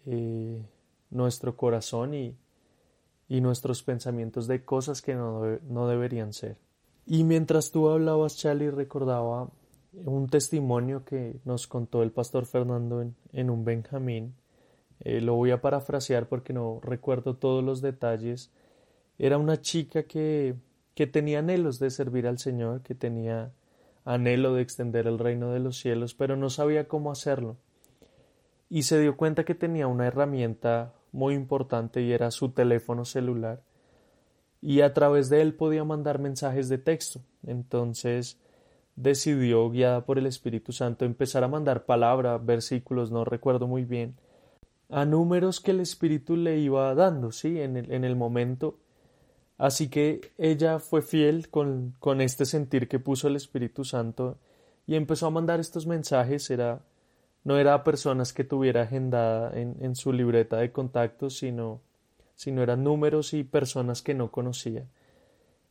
eh, 0.06 0.62
nuestro 1.10 1.56
corazón 1.56 2.14
y, 2.14 2.36
y, 3.28 3.40
nuestros 3.40 3.82
pensamientos 3.82 4.46
de 4.46 4.64
cosas 4.64 5.02
que 5.02 5.14
no, 5.14 5.58
no 5.68 5.88
deberían 5.88 6.32
ser. 6.32 6.56
Y 7.06 7.24
mientras 7.24 7.70
tú 7.70 7.88
hablabas, 7.88 8.36
Charlie, 8.36 8.70
recordaba 8.70 9.48
un 9.92 10.28
testimonio 10.28 11.04
que 11.04 11.40
nos 11.44 11.66
contó 11.66 12.02
el 12.02 12.12
pastor 12.12 12.46
Fernando 12.46 13.02
en, 13.02 13.16
en 13.32 13.50
un 13.50 13.64
Benjamín. 13.64 14.34
Eh, 15.00 15.20
lo 15.20 15.34
voy 15.34 15.50
a 15.50 15.60
parafrasear 15.60 16.28
porque 16.28 16.52
no 16.52 16.80
recuerdo 16.82 17.36
todos 17.36 17.64
los 17.64 17.80
detalles. 17.80 18.50
Era 19.18 19.38
una 19.38 19.60
chica 19.60 20.04
que, 20.04 20.54
que 20.94 21.06
tenía 21.06 21.40
anhelos 21.40 21.78
de 21.78 21.90
servir 21.90 22.26
al 22.26 22.38
Señor, 22.38 22.82
que 22.82 22.94
tenía 22.94 23.52
anhelo 24.04 24.54
de 24.54 24.62
extender 24.62 25.06
el 25.06 25.18
reino 25.18 25.52
de 25.52 25.60
los 25.60 25.78
cielos, 25.78 26.14
pero 26.14 26.36
no 26.36 26.50
sabía 26.50 26.88
cómo 26.88 27.10
hacerlo. 27.10 27.56
Y 28.68 28.84
se 28.84 29.00
dio 29.00 29.16
cuenta 29.16 29.44
que 29.44 29.54
tenía 29.54 29.86
una 29.86 30.06
herramienta 30.06 30.94
muy 31.12 31.34
importante 31.34 32.02
y 32.02 32.12
era 32.12 32.30
su 32.30 32.50
teléfono 32.50 33.04
celular. 33.04 33.62
Y 34.62 34.82
a 34.82 34.92
través 34.94 35.28
de 35.28 35.42
él 35.42 35.54
podía 35.54 35.84
mandar 35.84 36.18
mensajes 36.18 36.68
de 36.68 36.78
texto. 36.78 37.20
Entonces 37.46 38.38
decidió, 38.96 39.70
guiada 39.70 40.04
por 40.04 40.18
el 40.18 40.26
Espíritu 40.26 40.72
Santo, 40.72 41.04
empezar 41.04 41.42
a 41.42 41.48
mandar 41.48 41.84
palabras, 41.84 42.44
versículos, 42.44 43.10
no 43.10 43.24
recuerdo 43.24 43.66
muy 43.66 43.84
bien, 43.84 44.16
a 44.90 45.04
números 45.04 45.60
que 45.60 45.70
el 45.70 45.80
Espíritu 45.80 46.36
le 46.36 46.58
iba 46.58 46.94
dando, 46.94 47.32
sí, 47.32 47.60
en 47.60 47.76
el, 47.76 47.92
en 47.92 48.04
el 48.04 48.16
momento 48.16 48.78
Así 49.60 49.90
que 49.90 50.32
ella 50.38 50.78
fue 50.78 51.02
fiel 51.02 51.50
con, 51.50 51.94
con 51.98 52.22
este 52.22 52.46
sentir 52.46 52.88
que 52.88 52.98
puso 52.98 53.28
el 53.28 53.36
Espíritu 53.36 53.84
Santo 53.84 54.38
y 54.86 54.94
empezó 54.94 55.26
a 55.26 55.30
mandar 55.30 55.60
estos 55.60 55.86
mensajes. 55.86 56.48
Era, 56.48 56.80
no 57.44 57.58
era 57.58 57.74
a 57.74 57.84
personas 57.84 58.32
que 58.32 58.42
tuviera 58.42 58.84
agendada 58.84 59.52
en, 59.60 59.76
en 59.80 59.96
su 59.96 60.14
libreta 60.14 60.56
de 60.56 60.72
contactos, 60.72 61.36
sino, 61.36 61.82
sino 62.34 62.62
eran 62.62 62.82
números 62.82 63.34
y 63.34 63.44
personas 63.44 64.00
que 64.00 64.14
no 64.14 64.30
conocía. 64.30 64.86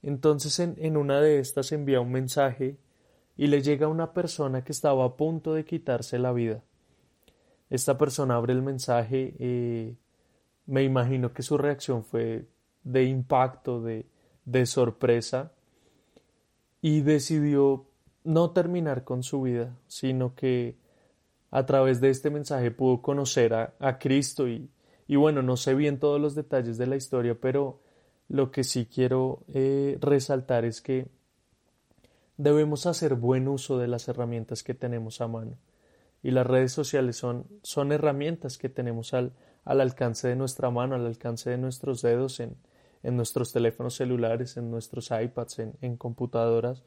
Entonces 0.04 0.60
en, 0.60 0.76
en 0.78 0.96
una 0.96 1.20
de 1.20 1.40
estas 1.40 1.72
envía 1.72 2.00
un 2.00 2.12
mensaje 2.12 2.78
y 3.38 3.48
le 3.48 3.64
llega 3.64 3.88
a 3.88 3.90
una 3.90 4.14
persona 4.14 4.64
que 4.64 4.72
estaba 4.72 5.04
a 5.04 5.18
punto 5.18 5.56
de 5.56 5.66
quitarse 5.66 6.20
la 6.20 6.32
vida. 6.32 6.62
Esta 7.72 7.98
persona 7.98 8.36
abre 8.36 8.54
el 8.54 8.62
mensaje, 8.62 9.34
eh, 9.40 9.96
me 10.68 10.84
imagino 10.84 11.34
que 11.34 11.42
su 11.42 11.58
reacción 11.58 12.04
fue 12.04 12.46
de 12.84 13.04
impacto, 13.06 13.82
de, 13.82 14.06
de 14.46 14.66
sorpresa, 14.66 15.52
y 16.82 17.02
decidió 17.02 17.86
no 18.24 18.52
terminar 18.52 19.04
con 19.04 19.24
su 19.24 19.42
vida, 19.42 19.78
sino 19.88 20.36
que 20.36 20.78
a 21.52 21.66
través 21.66 22.00
de 22.00 22.10
este 22.10 22.30
mensaje 22.30 22.72
pudo 22.72 23.02
conocer 23.02 23.54
a, 23.54 23.74
a 23.80 23.98
Cristo 23.98 24.48
y, 24.48 24.70
y, 25.08 25.16
bueno, 25.16 25.42
no 25.42 25.58
sé 25.58 25.74
bien 25.74 26.00
todos 26.00 26.22
los 26.22 26.36
detalles 26.36 26.78
de 26.78 26.88
la 26.88 26.96
historia, 26.96 27.36
pero 27.40 27.82
lo 28.28 28.52
que 28.52 28.64
sí 28.64 28.86
quiero 28.86 29.44
eh, 29.54 29.98
resaltar 30.00 30.66
es 30.66 30.82
que 30.82 31.08
debemos 32.38 32.86
hacer 32.86 33.16
buen 33.16 33.48
uso 33.48 33.80
de 33.80 33.88
las 33.88 34.08
herramientas 34.08 34.64
que 34.64 34.76
tenemos 34.76 35.20
a 35.22 35.28
mano. 35.28 35.58
Y 36.22 36.32
las 36.32 36.46
redes 36.46 36.72
sociales 36.72 37.18
son, 37.18 37.48
son 37.64 37.92
herramientas 37.92 38.58
que 38.58 38.70
tenemos 38.70 39.14
al, 39.14 39.34
al 39.66 39.82
alcance 39.82 40.28
de 40.28 40.36
nuestra 40.36 40.70
mano, 40.70 40.96
al 40.96 41.06
alcance 41.06 41.50
de 41.50 41.58
nuestros 41.58 42.02
dedos 42.02 42.40
en, 42.40 42.56
en 43.04 43.16
nuestros 43.16 43.52
teléfonos 43.52 43.96
celulares, 43.96 44.58
en 44.58 44.72
nuestros 44.72 45.12
iPads, 45.12 45.60
en, 45.82 45.98
computadoras. 45.98 46.84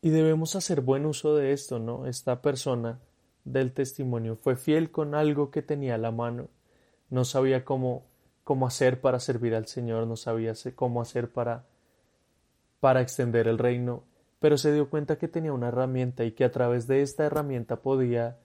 Y 0.00 0.10
debemos 0.10 0.56
hacer 0.56 0.80
buen 0.80 1.06
uso 1.06 1.36
de 1.36 1.52
esto, 1.52 1.78
¿no? 1.78 2.06
Esta 2.06 2.42
persona 2.42 2.98
del 3.44 3.72
testimonio 3.72 4.36
fue 4.36 4.56
fiel 4.56 4.90
con 4.90 5.14
algo 5.14 5.50
que 5.50 5.62
tenía 5.62 5.94
a 5.94 5.98
la 5.98 6.10
mano. 6.10 6.48
No 7.08 7.24
sabía 7.24 7.64
cómo, 7.64 8.04
cómo 8.42 8.66
hacer 8.66 9.00
para 9.00 9.20
servir 9.20 9.54
al 9.54 9.66
Señor, 9.66 10.06
no 10.06 10.16
sabía 10.16 10.54
cómo 10.74 11.00
hacer 11.00 11.30
para, 11.30 11.64
para 12.80 13.00
extender 13.00 13.46
el 13.46 13.58
reino, 13.58 14.02
pero 14.40 14.58
se 14.58 14.72
dio 14.72 14.90
cuenta 14.90 15.18
que 15.18 15.28
tenía 15.28 15.52
una 15.52 15.68
herramienta 15.68 16.24
y 16.24 16.32
que 16.32 16.44
a 16.44 16.50
través 16.50 16.88
de 16.88 17.02
esta 17.02 17.24
herramienta 17.24 17.76
podía 17.76 18.38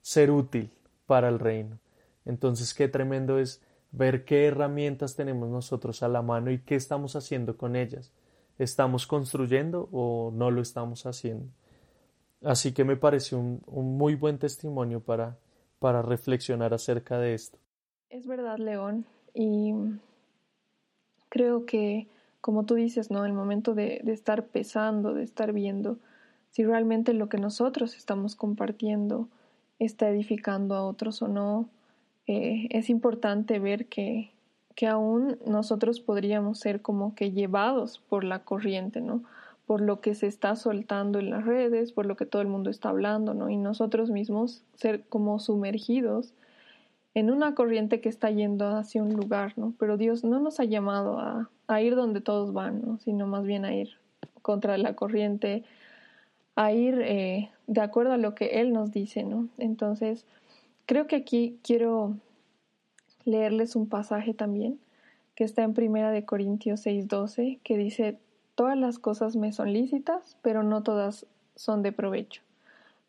ser 0.00 0.30
útil 0.30 0.70
para 1.06 1.28
el 1.28 1.40
reino. 1.40 1.78
Entonces, 2.24 2.72
qué 2.72 2.86
tremendo 2.86 3.40
es 3.40 3.60
ver 3.92 4.24
qué 4.24 4.46
herramientas 4.46 5.16
tenemos 5.16 5.48
nosotros 5.48 6.02
a 6.02 6.08
la 6.08 6.22
mano 6.22 6.50
y 6.50 6.60
qué 6.60 6.74
estamos 6.74 7.16
haciendo 7.16 7.56
con 7.56 7.76
ellas. 7.76 8.12
¿Estamos 8.58 9.06
construyendo 9.06 9.88
o 9.92 10.30
no 10.34 10.50
lo 10.50 10.60
estamos 10.60 11.06
haciendo? 11.06 11.46
Así 12.42 12.72
que 12.72 12.84
me 12.84 12.96
pareció 12.96 13.38
un, 13.38 13.62
un 13.66 13.96
muy 13.96 14.14
buen 14.14 14.38
testimonio 14.38 15.00
para, 15.00 15.38
para 15.78 16.02
reflexionar 16.02 16.74
acerca 16.74 17.18
de 17.18 17.34
esto. 17.34 17.58
Es 18.08 18.26
verdad, 18.26 18.58
León, 18.58 19.06
y 19.34 19.74
creo 21.28 21.64
que, 21.64 22.08
como 22.40 22.64
tú 22.64 22.74
dices, 22.74 23.10
¿no? 23.10 23.24
El 23.24 23.32
momento 23.32 23.74
de, 23.74 24.00
de 24.04 24.12
estar 24.12 24.46
pesando, 24.46 25.14
de 25.14 25.22
estar 25.22 25.52
viendo 25.52 25.98
si 26.50 26.64
realmente 26.64 27.14
lo 27.14 27.28
que 27.28 27.38
nosotros 27.38 27.96
estamos 27.96 28.34
compartiendo 28.34 29.28
está 29.78 30.08
edificando 30.08 30.74
a 30.74 30.84
otros 30.84 31.22
o 31.22 31.28
no, 31.28 31.68
eh, 32.26 32.68
es 32.70 32.90
importante 32.90 33.58
ver 33.58 33.86
que, 33.86 34.30
que 34.74 34.86
aún 34.86 35.38
nosotros 35.46 36.00
podríamos 36.00 36.58
ser 36.58 36.82
como 36.82 37.14
que 37.14 37.32
llevados 37.32 37.98
por 37.98 38.24
la 38.24 38.40
corriente, 38.40 39.00
¿no? 39.00 39.22
Por 39.66 39.80
lo 39.80 40.00
que 40.00 40.14
se 40.14 40.26
está 40.26 40.56
soltando 40.56 41.18
en 41.18 41.30
las 41.30 41.44
redes, 41.44 41.92
por 41.92 42.06
lo 42.06 42.16
que 42.16 42.26
todo 42.26 42.42
el 42.42 42.48
mundo 42.48 42.70
está 42.70 42.88
hablando, 42.88 43.34
¿no? 43.34 43.50
Y 43.50 43.56
nosotros 43.56 44.10
mismos 44.10 44.62
ser 44.74 45.02
como 45.08 45.38
sumergidos 45.38 46.34
en 47.14 47.30
una 47.30 47.54
corriente 47.54 48.00
que 48.00 48.08
está 48.08 48.30
yendo 48.30 48.68
hacia 48.68 49.02
un 49.02 49.14
lugar, 49.14 49.54
¿no? 49.56 49.74
Pero 49.78 49.96
Dios 49.96 50.24
no 50.24 50.40
nos 50.40 50.60
ha 50.60 50.64
llamado 50.64 51.18
a, 51.18 51.50
a 51.66 51.82
ir 51.82 51.96
donde 51.96 52.20
todos 52.20 52.52
van, 52.52 52.82
¿no? 52.82 52.98
Sino 52.98 53.26
más 53.26 53.44
bien 53.44 53.64
a 53.64 53.74
ir 53.74 53.90
contra 54.42 54.78
la 54.78 54.94
corriente, 54.94 55.64
a 56.56 56.72
ir 56.72 57.00
eh, 57.02 57.50
de 57.66 57.80
acuerdo 57.80 58.12
a 58.12 58.16
lo 58.16 58.34
que 58.34 58.60
Él 58.60 58.72
nos 58.72 58.92
dice, 58.92 59.24
¿no? 59.24 59.48
Entonces, 59.58 60.26
Creo 60.90 61.06
que 61.06 61.14
aquí 61.14 61.56
quiero 61.62 62.16
leerles 63.24 63.76
un 63.76 63.88
pasaje 63.88 64.34
también 64.34 64.80
que 65.36 65.44
está 65.44 65.62
en 65.62 65.72
Primera 65.72 66.10
de 66.10 66.24
Corintios 66.24 66.84
6:12 66.84 67.60
que 67.62 67.78
dice 67.78 68.18
todas 68.56 68.76
las 68.76 68.98
cosas 68.98 69.36
me 69.36 69.52
son 69.52 69.72
lícitas, 69.72 70.36
pero 70.42 70.64
no 70.64 70.82
todas 70.82 71.26
son 71.54 71.84
de 71.84 71.92
provecho. 71.92 72.42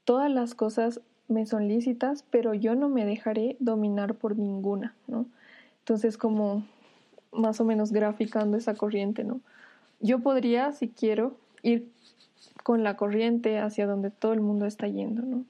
Todas 0.05 0.29
las 0.29 0.53
cosas 0.53 1.01
me 1.27 1.47
son 1.47 1.67
lícitas, 1.67 2.23
pero 2.29 2.53
yo 2.53 2.75
no 2.75 2.87
me 2.87 3.03
dejaré 3.03 3.57
dominar 3.59 4.13
por 4.13 4.37
ninguna, 4.37 4.93
¿no? 5.07 5.25
Entonces 5.79 6.19
como 6.19 6.63
más 7.31 7.61
o 7.61 7.65
menos 7.65 7.91
graficando 7.91 8.57
esa 8.57 8.75
corriente, 8.75 9.23
¿no? 9.23 9.41
Yo 10.01 10.19
podría, 10.19 10.71
si 10.71 10.87
quiero, 10.87 11.35
ir 11.63 11.89
con 12.61 12.83
la 12.83 12.95
corriente 12.95 13.57
hacia 13.57 13.87
donde 13.87 14.11
todo 14.11 14.33
el 14.33 14.41
mundo 14.41 14.67
está 14.67 14.87
yendo, 14.87 15.23
¿no? 15.23 15.45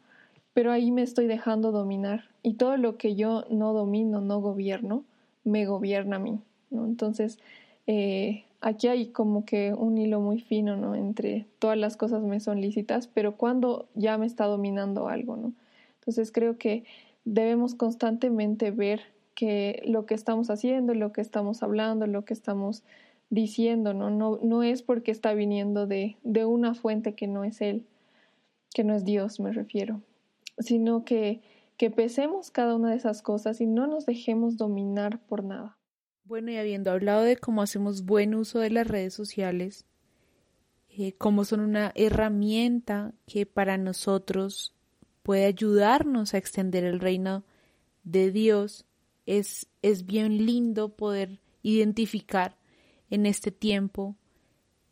Pero 0.53 0.71
ahí 0.71 0.91
me 0.91 1.01
estoy 1.01 1.27
dejando 1.27 1.71
dominar 1.71 2.25
y 2.43 2.55
todo 2.55 2.77
lo 2.77 2.97
que 2.97 3.15
yo 3.15 3.45
no 3.49 3.73
domino, 3.73 4.21
no 4.21 4.41
gobierno, 4.41 5.05
me 5.43 5.65
gobierna 5.65 6.17
a 6.17 6.19
mí. 6.19 6.39
Entonces, 6.71 7.39
eh, 7.87 8.43
aquí 8.59 8.87
hay 8.87 9.07
como 9.07 9.45
que 9.45 9.73
un 9.73 9.97
hilo 9.97 10.19
muy 10.19 10.39
fino, 10.39 10.75
¿no? 10.75 10.95
Entre 10.95 11.47
todas 11.59 11.77
las 11.77 11.97
cosas 11.97 12.21
me 12.23 12.39
son 12.39 12.61
lícitas, 12.61 13.07
pero 13.07 13.37
cuando 13.37 13.87
ya 13.95 14.17
me 14.17 14.25
está 14.25 14.45
dominando 14.45 15.07
algo, 15.07 15.37
¿no? 15.37 15.53
Entonces 15.99 16.31
creo 16.31 16.57
que 16.57 16.83
debemos 17.25 17.75
constantemente 17.75 18.71
ver 18.71 19.01
que 19.35 19.81
lo 19.85 20.05
que 20.05 20.15
estamos 20.15 20.49
haciendo, 20.49 20.93
lo 20.93 21.13
que 21.13 21.21
estamos 21.21 21.63
hablando, 21.63 22.07
lo 22.07 22.25
que 22.25 22.33
estamos 22.33 22.83
diciendo, 23.29 23.93
¿no? 23.93 24.09
No, 24.09 24.39
no 24.43 24.63
es 24.63 24.81
porque 24.83 25.11
está 25.11 25.33
viniendo 25.33 25.87
de, 25.87 26.17
de 26.23 26.45
una 26.45 26.73
fuente 26.73 27.13
que 27.13 27.27
no 27.27 27.43
es 27.43 27.61
Él, 27.61 27.85
que 28.73 28.83
no 28.83 28.93
es 28.93 29.05
Dios, 29.05 29.39
me 29.39 29.53
refiero 29.53 30.01
sino 30.61 31.03
que, 31.05 31.41
que 31.77 31.89
pesemos 31.91 32.51
cada 32.51 32.75
una 32.75 32.91
de 32.91 32.97
esas 32.97 33.21
cosas 33.21 33.61
y 33.61 33.67
no 33.67 33.87
nos 33.87 34.05
dejemos 34.05 34.57
dominar 34.57 35.19
por 35.25 35.43
nada. 35.43 35.77
Bueno, 36.23 36.51
y 36.51 36.57
habiendo 36.57 36.91
hablado 36.91 37.23
de 37.23 37.37
cómo 37.37 37.61
hacemos 37.61 38.05
buen 38.05 38.35
uso 38.35 38.59
de 38.59 38.69
las 38.69 38.87
redes 38.87 39.13
sociales, 39.13 39.85
eh, 40.89 41.13
cómo 41.17 41.45
son 41.45 41.59
una 41.61 41.91
herramienta 41.95 43.13
que 43.25 43.45
para 43.45 43.77
nosotros 43.77 44.75
puede 45.23 45.45
ayudarnos 45.45 46.33
a 46.33 46.37
extender 46.37 46.83
el 46.83 46.99
reino 46.99 47.43
de 48.03 48.31
Dios, 48.31 48.85
es, 49.25 49.67
es 49.81 50.05
bien 50.05 50.45
lindo 50.45 50.95
poder 50.95 51.39
identificar 51.63 52.57
en 53.09 53.25
este 53.25 53.51
tiempo 53.51 54.15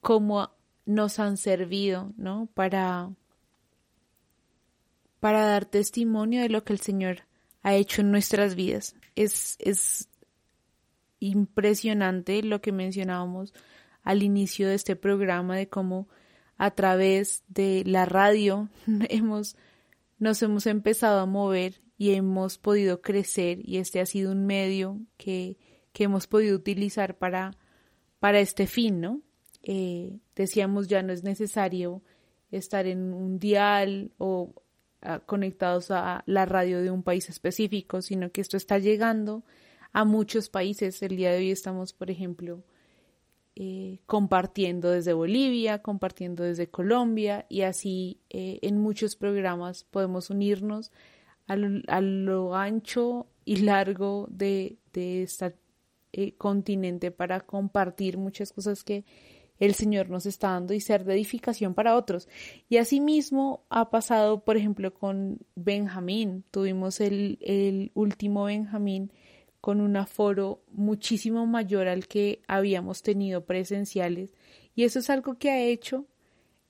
cómo 0.01 0.51
nos 0.85 1.19
han 1.19 1.37
servido, 1.37 2.13
¿no? 2.17 2.47
Para, 2.53 3.11
para 5.19 5.45
dar 5.45 5.65
testimonio 5.65 6.41
de 6.41 6.49
lo 6.49 6.63
que 6.63 6.73
el 6.73 6.79
Señor 6.79 7.23
ha 7.61 7.75
hecho 7.75 8.01
en 8.01 8.11
nuestras 8.11 8.55
vidas. 8.55 8.95
Es, 9.15 9.57
es 9.59 10.09
impresionante 11.19 12.41
lo 12.43 12.61
que 12.61 12.71
mencionábamos 12.71 13.53
al 14.03 14.23
inicio 14.23 14.67
de 14.67 14.75
este 14.75 14.95
programa 14.95 15.57
de 15.57 15.67
cómo 15.67 16.07
a 16.57 16.71
través 16.71 17.43
de 17.47 17.83
la 17.85 18.05
radio 18.05 18.69
hemos, 19.09 19.55
nos 20.17 20.41
hemos 20.41 20.65
empezado 20.65 21.19
a 21.19 21.25
mover 21.25 21.81
y 21.97 22.13
hemos 22.13 22.57
podido 22.57 23.01
crecer 23.01 23.59
y 23.63 23.77
este 23.77 23.99
ha 23.99 24.05
sido 24.05 24.31
un 24.31 24.45
medio 24.45 24.99
que, 25.17 25.57
que 25.91 26.05
hemos 26.05 26.27
podido 26.27 26.55
utilizar 26.55 27.17
para, 27.17 27.57
para 28.19 28.39
este 28.39 28.67
fin, 28.67 29.01
¿no? 29.01 29.21
Eh, 29.63 30.19
decíamos 30.35 30.87
ya 30.87 31.03
no 31.03 31.11
es 31.11 31.23
necesario 31.23 32.01
estar 32.51 32.87
en 32.87 33.13
un 33.13 33.39
dial 33.39 34.11
o 34.17 34.53
conectados 35.25 35.91
a 35.91 36.23
la 36.25 36.45
radio 36.45 36.81
de 36.81 36.91
un 36.91 37.03
país 37.03 37.29
específico, 37.29 38.01
sino 38.01 38.31
que 38.31 38.41
esto 38.41 38.57
está 38.57 38.79
llegando 38.79 39.43
a 39.93 40.05
muchos 40.05 40.49
países. 40.49 41.01
El 41.01 41.17
día 41.17 41.31
de 41.31 41.37
hoy 41.37 41.51
estamos, 41.51 41.93
por 41.93 42.11
ejemplo, 42.11 42.63
eh, 43.55 43.99
compartiendo 44.05 44.89
desde 44.89 45.11
Bolivia, 45.13 45.81
compartiendo 45.81 46.43
desde 46.43 46.69
Colombia 46.69 47.45
y 47.49 47.63
así 47.63 48.21
eh, 48.29 48.59
en 48.61 48.77
muchos 48.77 49.15
programas 49.17 49.83
podemos 49.83 50.29
unirnos 50.29 50.91
a 51.47 51.55
lo, 51.57 52.55
ancho 52.55 53.27
y 53.43 53.57
largo 53.57 54.27
de 54.29 54.77
este 54.93 55.55
continente 56.37 57.11
para 57.11 57.41
compartir 57.41 58.17
muchas 58.17 58.53
cosas 58.53 58.83
que 58.83 59.03
el 59.59 59.75
Señor 59.75 60.09
nos 60.09 60.25
está 60.25 60.51
dando 60.51 60.73
y 60.73 60.81
ser 60.81 61.03
de 61.03 61.13
edificación 61.13 61.73
para 61.73 61.95
otros. 61.95 62.27
Y 62.69 62.77
asimismo 62.77 63.63
ha 63.69 63.89
pasado, 63.89 64.43
por 64.43 64.57
ejemplo, 64.57 64.93
con 64.93 65.39
Benjamín. 65.55 66.43
Tuvimos 66.51 67.01
el, 67.01 67.37
el 67.41 67.91
último 67.93 68.45
Benjamín 68.45 69.11
con 69.61 69.81
un 69.81 69.97
aforo 69.97 70.63
muchísimo 70.71 71.45
mayor 71.45 71.87
al 71.87 72.07
que 72.07 72.41
habíamos 72.47 73.03
tenido 73.03 73.45
presenciales 73.45 74.33
y 74.79 74.85
eso 74.85 74.99
es 74.99 75.09
algo 75.09 75.37
que 75.37 75.51
ha 75.51 75.61
hecho 75.61 76.05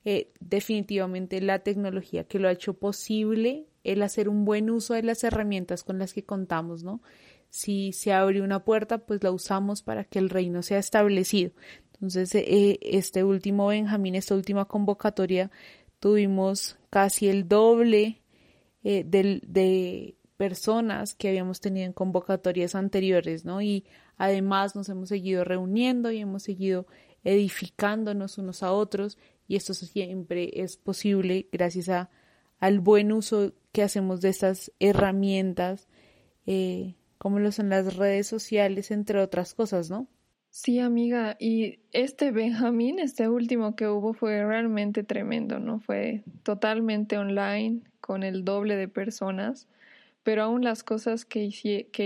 eh, 0.04 0.32
definitivamente 0.40 1.40
la 1.40 1.60
tecnología, 1.60 2.24
que 2.24 2.38
lo 2.38 2.48
ha 2.48 2.52
hecho 2.52 2.74
posible 2.74 3.66
el 3.84 4.02
hacer 4.02 4.28
un 4.28 4.44
buen 4.44 4.70
uso 4.70 4.94
de 4.94 5.02
las 5.02 5.22
herramientas 5.24 5.84
con 5.84 5.98
las 5.98 6.12
que 6.12 6.24
contamos, 6.24 6.82
¿no? 6.82 7.02
Si 7.50 7.92
se 7.92 8.12
abre 8.12 8.42
una 8.42 8.64
puerta, 8.64 8.98
pues 8.98 9.22
la 9.22 9.30
usamos 9.30 9.82
para 9.82 10.04
que 10.04 10.18
el 10.18 10.28
reino 10.28 10.62
sea 10.62 10.78
establecido. 10.78 11.52
Entonces, 12.00 12.34
eh, 12.34 12.78
este 12.82 13.24
último 13.24 13.66
Benjamín, 13.66 14.14
esta 14.14 14.34
última 14.34 14.64
convocatoria, 14.64 15.50
tuvimos 15.98 16.78
casi 16.88 17.28
el 17.28 17.46
doble 17.46 18.22
eh, 18.82 19.04
de 19.04 20.16
personas 20.38 21.14
que 21.14 21.28
habíamos 21.28 21.60
tenido 21.60 21.84
en 21.84 21.92
convocatorias 21.92 22.74
anteriores, 22.74 23.44
¿no? 23.44 23.60
Y 23.60 23.84
además 24.16 24.74
nos 24.74 24.88
hemos 24.88 25.10
seguido 25.10 25.44
reuniendo 25.44 26.10
y 26.10 26.20
hemos 26.20 26.44
seguido 26.44 26.86
edificándonos 27.24 28.38
unos 28.38 28.62
a 28.62 28.72
otros 28.72 29.18
y 29.46 29.56
esto 29.56 29.74
siempre 29.74 30.50
es 30.62 30.78
posible 30.78 31.48
gracias 31.52 32.08
al 32.58 32.80
buen 32.80 33.12
uso 33.12 33.52
que 33.72 33.82
hacemos 33.82 34.22
de 34.22 34.30
estas 34.30 34.72
herramientas, 34.80 35.88
eh, 36.46 36.94
como 37.18 37.38
lo 37.38 37.52
son 37.52 37.68
las 37.68 37.96
redes 37.96 38.26
sociales, 38.26 38.90
entre 38.90 39.20
otras 39.20 39.52
cosas, 39.52 39.90
¿no? 39.90 40.08
Sí, 40.50 40.80
amiga, 40.80 41.36
y 41.38 41.78
este 41.92 42.32
Benjamín, 42.32 42.98
este 42.98 43.28
último 43.28 43.76
que 43.76 43.88
hubo 43.88 44.12
fue 44.14 44.44
realmente 44.44 45.04
tremendo, 45.04 45.58
¿no? 45.58 45.80
Fue 45.80 46.22
totalmente 46.42 47.16
online, 47.18 47.80
con 48.00 48.22
el 48.24 48.44
doble 48.44 48.76
de 48.76 48.88
personas 48.88 49.68
pero 50.22 50.42
aún 50.42 50.62
las 50.62 50.82
cosas 50.82 51.24
que, 51.24 51.50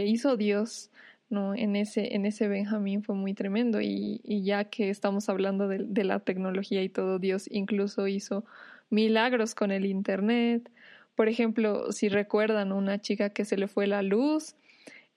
hizo 0.07 0.37
Dios 0.37 0.91
¿no? 1.31 1.55
en, 1.55 1.77
ese, 1.77 2.15
en 2.15 2.27
ese 2.27 2.49
Benjamín 2.49 3.03
fue 3.03 3.15
muy 3.15 3.35
tremendo 3.35 3.81
y, 3.81 4.21
ya 4.45 4.65
que 4.65 4.91
estamos 4.91 5.29
hablando 5.29 5.69
de, 5.69 6.05
la 6.05 6.21
tecnología 6.21 6.83
y 6.83 6.89
todo, 6.89 7.19
Dios 7.19 7.49
incluso 7.51 8.07
hizo 8.07 8.45
milagros 8.91 9.55
con 9.55 9.73
el 9.73 9.87
Internet. 9.87 10.71
Por 11.17 11.29
ejemplo, 11.29 11.91
si 11.93 12.09
recuerdan 12.09 12.73
una 12.73 13.01
chica 13.01 13.31
que 13.31 13.45
se 13.45 13.57
le 13.57 13.69
fue 13.69 13.87
la 13.87 14.03
luz 14.03 14.55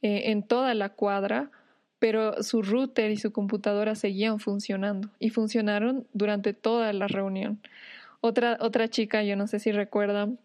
eh, 0.01 0.31
en 0.31 0.43
toda 0.43 0.73
la 0.73 0.89
cuadra, 0.89 1.51
pero 1.99 2.43
su 2.43 2.61
router 2.61 3.11
y 3.11 3.17
su 3.17 3.31
computadora 3.31 3.95
seguían 3.95 4.39
funcionando 4.39 5.09
y 5.19 5.29
funcionaron 5.29 6.07
durante 6.13 6.53
toda 6.53 6.93
la 6.93 7.07
reunión. 7.07 7.59
Otra, 8.21 8.57
otra 8.59 8.87
chica, 8.87 9.23
yo 9.23 9.35
no 9.35 9.47
sé 9.47 9.59
si 9.59 9.71
recuerdan, 9.71 10.39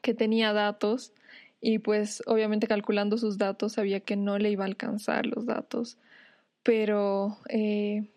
que 0.00 0.14
tenía 0.14 0.52
datos 0.52 1.12
y 1.60 1.78
pues 1.78 2.22
obviamente 2.26 2.66
calculando 2.66 3.18
sus 3.18 3.38
datos 3.38 3.74
sabía 3.74 4.00
que 4.00 4.16
no 4.16 4.38
le 4.38 4.50
iba 4.50 4.64
a 4.64 4.66
alcanzar 4.66 5.26
los 5.26 5.46
datos, 5.46 5.96
pero 6.64 7.38
eh, 7.48 8.08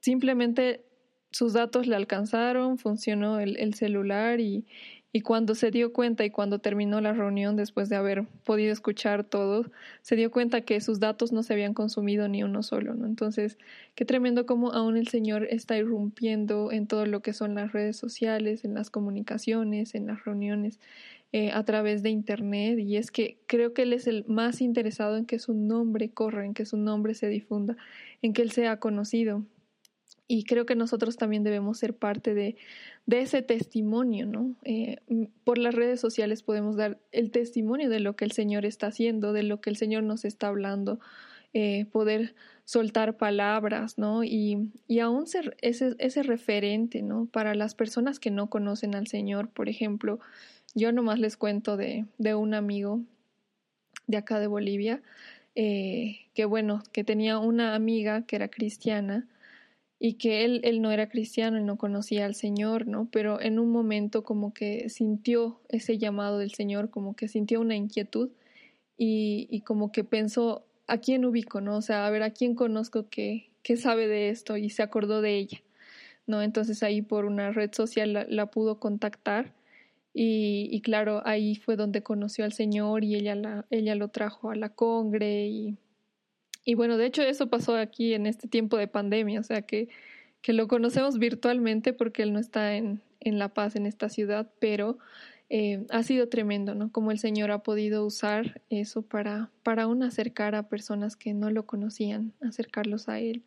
simplemente 0.00 0.82
sus 1.30 1.52
datos 1.52 1.86
le 1.86 1.96
alcanzaron, 1.96 2.78
funcionó 2.78 3.40
el, 3.40 3.58
el 3.58 3.74
celular 3.74 4.40
y, 4.40 4.64
y, 5.14 5.20
cuando 5.20 5.54
se 5.54 5.70
dio 5.70 5.92
cuenta 5.92 6.24
y 6.24 6.30
cuando 6.30 6.58
terminó 6.58 7.00
la 7.00 7.12
reunión 7.12 7.56
después 7.56 7.88
de 7.88 7.96
haber 7.96 8.26
podido 8.44 8.72
escuchar 8.72 9.24
todo, 9.24 9.70
se 10.02 10.16
dio 10.16 10.30
cuenta 10.30 10.62
que 10.62 10.80
sus 10.80 11.00
datos 11.00 11.32
no 11.32 11.42
se 11.42 11.52
habían 11.52 11.72
consumido 11.72 12.28
ni 12.28 12.42
uno 12.42 12.62
solo, 12.62 12.94
¿no? 12.94 13.06
Entonces, 13.06 13.56
qué 13.94 14.04
tremendo 14.04 14.44
cómo 14.44 14.72
aún 14.72 14.96
el 14.96 15.08
Señor 15.08 15.46
está 15.48 15.76
irrumpiendo 15.78 16.72
en 16.72 16.86
todo 16.86 17.06
lo 17.06 17.20
que 17.20 17.32
son 17.32 17.54
las 17.54 17.72
redes 17.72 17.96
sociales, 17.96 18.64
en 18.64 18.74
las 18.74 18.90
comunicaciones, 18.90 19.94
en 19.94 20.06
las 20.06 20.24
reuniones. 20.24 20.80
Eh, 21.36 21.50
a 21.50 21.64
través 21.64 22.04
de 22.04 22.10
Internet 22.10 22.78
y 22.78 22.96
es 22.96 23.10
que 23.10 23.38
creo 23.48 23.74
que 23.74 23.82
Él 23.82 23.92
es 23.92 24.06
el 24.06 24.24
más 24.28 24.60
interesado 24.60 25.16
en 25.16 25.26
que 25.26 25.40
su 25.40 25.52
nombre 25.52 26.08
corra, 26.10 26.46
en 26.46 26.54
que 26.54 26.64
su 26.64 26.76
nombre 26.76 27.14
se 27.14 27.26
difunda, 27.26 27.76
en 28.22 28.32
que 28.32 28.42
Él 28.42 28.52
sea 28.52 28.78
conocido. 28.78 29.44
Y 30.28 30.44
creo 30.44 30.64
que 30.64 30.76
nosotros 30.76 31.16
también 31.16 31.42
debemos 31.42 31.78
ser 31.78 31.94
parte 31.94 32.34
de, 32.34 32.56
de 33.06 33.20
ese 33.20 33.42
testimonio, 33.42 34.26
¿no? 34.26 34.54
Eh, 34.64 34.96
por 35.44 35.58
las 35.58 35.74
redes 35.74 36.00
sociales 36.00 36.42
podemos 36.42 36.76
dar 36.76 36.98
el 37.12 37.30
testimonio 37.30 37.90
de 37.90 38.00
lo 38.00 38.16
que 38.16 38.24
el 38.24 38.32
Señor 38.32 38.64
está 38.64 38.86
haciendo, 38.88 39.32
de 39.32 39.42
lo 39.42 39.60
que 39.60 39.70
el 39.70 39.76
Señor 39.76 40.04
nos 40.04 40.24
está 40.24 40.48
hablando, 40.48 41.00
eh, 41.52 41.84
poder 41.92 42.34
soltar 42.64 43.16
palabras, 43.18 43.98
¿no? 43.98 44.24
Y, 44.24 44.72
y 44.88 45.00
aún 45.00 45.26
ser 45.26 45.56
ese, 45.60 45.94
ese 45.98 46.22
referente, 46.22 47.02
¿no? 47.02 47.26
Para 47.26 47.54
las 47.54 47.74
personas 47.74 48.18
que 48.18 48.30
no 48.30 48.48
conocen 48.48 48.94
al 48.94 49.06
Señor, 49.06 49.50
por 49.50 49.68
ejemplo, 49.68 50.18
yo 50.74 50.90
nomás 50.90 51.18
les 51.18 51.36
cuento 51.36 51.76
de, 51.76 52.06
de 52.18 52.34
un 52.34 52.54
amigo 52.54 53.02
de 54.06 54.16
acá 54.16 54.40
de 54.40 54.46
Bolivia, 54.46 55.02
eh, 55.54 56.20
que 56.34 56.46
bueno, 56.46 56.82
que 56.92 57.04
tenía 57.04 57.38
una 57.38 57.74
amiga 57.74 58.22
que 58.22 58.36
era 58.36 58.48
cristiana 58.48 59.28
y 59.98 60.14
que 60.14 60.44
él, 60.44 60.60
él 60.64 60.82
no 60.82 60.90
era 60.90 61.08
cristiano 61.08 61.58
y 61.58 61.64
no 61.64 61.76
conocía 61.76 62.26
al 62.26 62.34
Señor, 62.34 62.86
¿no? 62.86 63.08
Pero 63.10 63.40
en 63.40 63.58
un 63.58 63.70
momento 63.70 64.24
como 64.24 64.52
que 64.52 64.88
sintió 64.88 65.60
ese 65.68 65.98
llamado 65.98 66.38
del 66.38 66.52
Señor, 66.52 66.90
como 66.90 67.16
que 67.16 67.28
sintió 67.28 67.60
una 67.60 67.76
inquietud 67.76 68.30
y, 68.98 69.48
y 69.50 69.62
como 69.62 69.92
que 69.92 70.04
pensó, 70.04 70.66
¿a 70.86 70.98
quién 70.98 71.24
ubico, 71.24 71.60
no? 71.60 71.76
O 71.76 71.82
sea, 71.82 72.06
a 72.06 72.10
ver, 72.10 72.22
¿a 72.22 72.30
quién 72.30 72.54
conozco 72.54 73.08
que, 73.08 73.50
que 73.62 73.76
sabe 73.76 74.06
de 74.08 74.30
esto? 74.30 74.56
Y 74.56 74.70
se 74.70 74.82
acordó 74.82 75.22
de 75.22 75.38
ella, 75.38 75.62
¿no? 76.26 76.42
Entonces 76.42 76.82
ahí 76.82 77.02
por 77.02 77.24
una 77.24 77.52
red 77.52 77.72
social 77.72 78.12
la, 78.12 78.26
la 78.28 78.50
pudo 78.50 78.80
contactar 78.80 79.52
y, 80.16 80.68
y, 80.70 80.80
claro, 80.80 81.22
ahí 81.26 81.56
fue 81.56 81.74
donde 81.74 82.04
conoció 82.04 82.44
al 82.44 82.52
Señor 82.52 83.02
y 83.02 83.16
ella, 83.16 83.34
la, 83.34 83.66
ella 83.70 83.96
lo 83.96 84.08
trajo 84.08 84.50
a 84.50 84.54
la 84.54 84.68
congre. 84.68 85.48
Y, 85.48 85.76
y 86.64 86.74
bueno, 86.74 86.96
de 86.96 87.06
hecho 87.06 87.22
eso 87.22 87.48
pasó 87.48 87.76
aquí 87.76 88.14
en 88.14 88.26
este 88.26 88.48
tiempo 88.48 88.76
de 88.76 88.88
pandemia, 88.88 89.40
o 89.40 89.42
sea 89.42 89.62
que, 89.62 89.88
que 90.42 90.52
lo 90.52 90.68
conocemos 90.68 91.18
virtualmente 91.18 91.92
porque 91.92 92.22
él 92.22 92.32
no 92.32 92.38
está 92.38 92.76
en, 92.76 93.00
en 93.20 93.38
La 93.38 93.48
Paz, 93.48 93.76
en 93.76 93.86
esta 93.86 94.08
ciudad, 94.08 94.50
pero 94.58 94.98
eh, 95.50 95.84
ha 95.90 96.02
sido 96.02 96.28
tremendo, 96.28 96.74
¿no? 96.74 96.90
Como 96.90 97.10
el 97.10 97.18
Señor 97.18 97.50
ha 97.50 97.62
podido 97.62 98.04
usar 98.06 98.62
eso 98.70 99.02
para, 99.02 99.50
para 99.62 99.84
aún 99.84 100.02
acercar 100.02 100.54
a 100.54 100.68
personas 100.68 101.16
que 101.16 101.34
no 101.34 101.50
lo 101.50 101.66
conocían, 101.66 102.32
acercarlos 102.40 103.08
a 103.08 103.20
Él. 103.20 103.42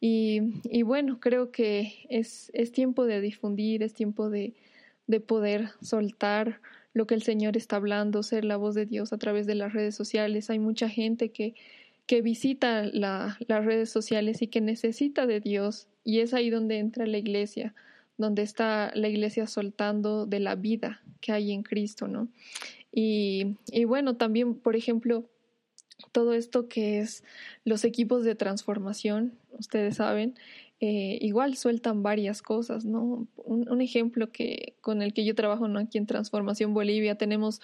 Y, 0.00 0.60
y 0.64 0.82
bueno, 0.82 1.20
creo 1.20 1.50
que 1.50 2.04
es, 2.10 2.50
es 2.52 2.72
tiempo 2.72 3.06
de 3.06 3.20
difundir, 3.20 3.82
es 3.82 3.94
tiempo 3.94 4.28
de, 4.28 4.54
de 5.06 5.20
poder 5.20 5.70
soltar 5.80 6.60
lo 6.92 7.06
que 7.06 7.14
el 7.14 7.22
Señor 7.22 7.56
está 7.56 7.76
hablando, 7.76 8.22
ser 8.22 8.44
la 8.44 8.56
voz 8.56 8.74
de 8.74 8.86
Dios 8.86 9.12
a 9.12 9.18
través 9.18 9.46
de 9.46 9.54
las 9.54 9.72
redes 9.72 9.94
sociales. 9.94 10.50
Hay 10.50 10.58
mucha 10.58 10.88
gente 10.88 11.30
que, 11.30 11.54
que 12.06 12.22
visita 12.22 12.84
la, 12.84 13.38
las 13.46 13.64
redes 13.64 13.90
sociales 13.90 14.42
y 14.42 14.48
que 14.48 14.60
necesita 14.60 15.26
de 15.26 15.40
Dios 15.40 15.88
y 16.04 16.20
es 16.20 16.34
ahí 16.34 16.50
donde 16.50 16.78
entra 16.78 17.06
la 17.06 17.18
iglesia, 17.18 17.74
donde 18.18 18.42
está 18.42 18.92
la 18.94 19.08
iglesia 19.08 19.46
soltando 19.46 20.26
de 20.26 20.40
la 20.40 20.54
vida 20.54 21.02
que 21.20 21.32
hay 21.32 21.52
en 21.52 21.62
Cristo, 21.62 22.06
¿no? 22.06 22.28
Y, 22.96 23.56
bueno, 23.86 24.16
también, 24.16 24.54
por 24.54 24.76
ejemplo, 24.76 25.24
todo 26.12 26.32
esto 26.32 26.68
que 26.68 27.00
es 27.00 27.24
los 27.64 27.84
equipos 27.84 28.24
de 28.24 28.36
transformación, 28.36 29.36
ustedes 29.58 29.96
saben, 29.96 30.34
eh, 30.78 31.18
igual 31.20 31.56
sueltan 31.56 32.04
varias 32.04 32.40
cosas, 32.40 32.84
¿no? 32.84 33.26
Un, 33.36 33.80
ejemplo 33.80 34.30
que 34.30 34.74
con 34.80 35.02
el 35.02 35.12
que 35.12 35.24
yo 35.24 35.34
trabajo 35.34 35.66
¿no? 35.66 35.80
aquí 35.80 35.98
en 35.98 36.06
Transformación 36.06 36.72
Bolivia 36.72 37.16
tenemos 37.16 37.60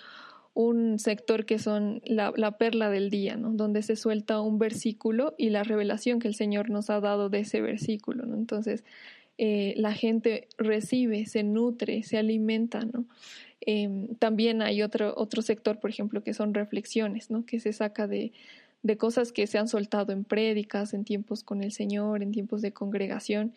un 0.54 0.98
sector 0.98 1.46
que 1.46 1.58
son 1.58 2.02
la, 2.04 2.58
perla 2.58 2.90
del 2.90 3.10
día, 3.10 3.36
¿no? 3.36 3.52
donde 3.52 3.82
se 3.82 3.96
suelta 3.96 4.40
un 4.40 4.58
versículo 4.58 5.34
y 5.38 5.50
la 5.50 5.62
revelación 5.62 6.18
que 6.18 6.28
el 6.28 6.34
Señor 6.34 6.70
nos 6.70 6.90
ha 6.90 7.00
dado 7.00 7.28
de 7.28 7.40
ese 7.40 7.60
versículo. 7.60 8.26
¿no? 8.26 8.36
Entonces, 8.36 8.84
eh, 9.38 9.74
la 9.76 9.92
gente 9.92 10.48
recibe, 10.58 11.26
se 11.26 11.42
nutre, 11.42 12.02
se 12.02 12.18
alimenta. 12.18 12.80
¿no? 12.80 13.04
Em, 13.60 14.08
también 14.16 14.60
hay 14.60 14.82
otro, 14.82 15.14
otro 15.16 15.42
sector, 15.42 15.78
por 15.78 15.90
ejemplo, 15.90 16.22
que 16.22 16.34
son 16.34 16.52
reflexiones, 16.52 17.30
¿no? 17.30 17.46
que 17.46 17.60
se 17.60 17.72
saca 17.72 18.06
de, 18.06 18.32
de 18.82 18.96
cosas 18.96 19.32
que 19.32 19.46
se 19.46 19.58
han 19.58 19.68
soltado 19.68 20.12
en 20.12 20.24
prédicas, 20.24 20.94
en 20.94 21.04
tiempos 21.04 21.44
con 21.44 21.62
el 21.62 21.72
Señor, 21.72 22.22
en 22.22 22.32
tiempos 22.32 22.60
de 22.60 22.72
congregación. 22.72 23.54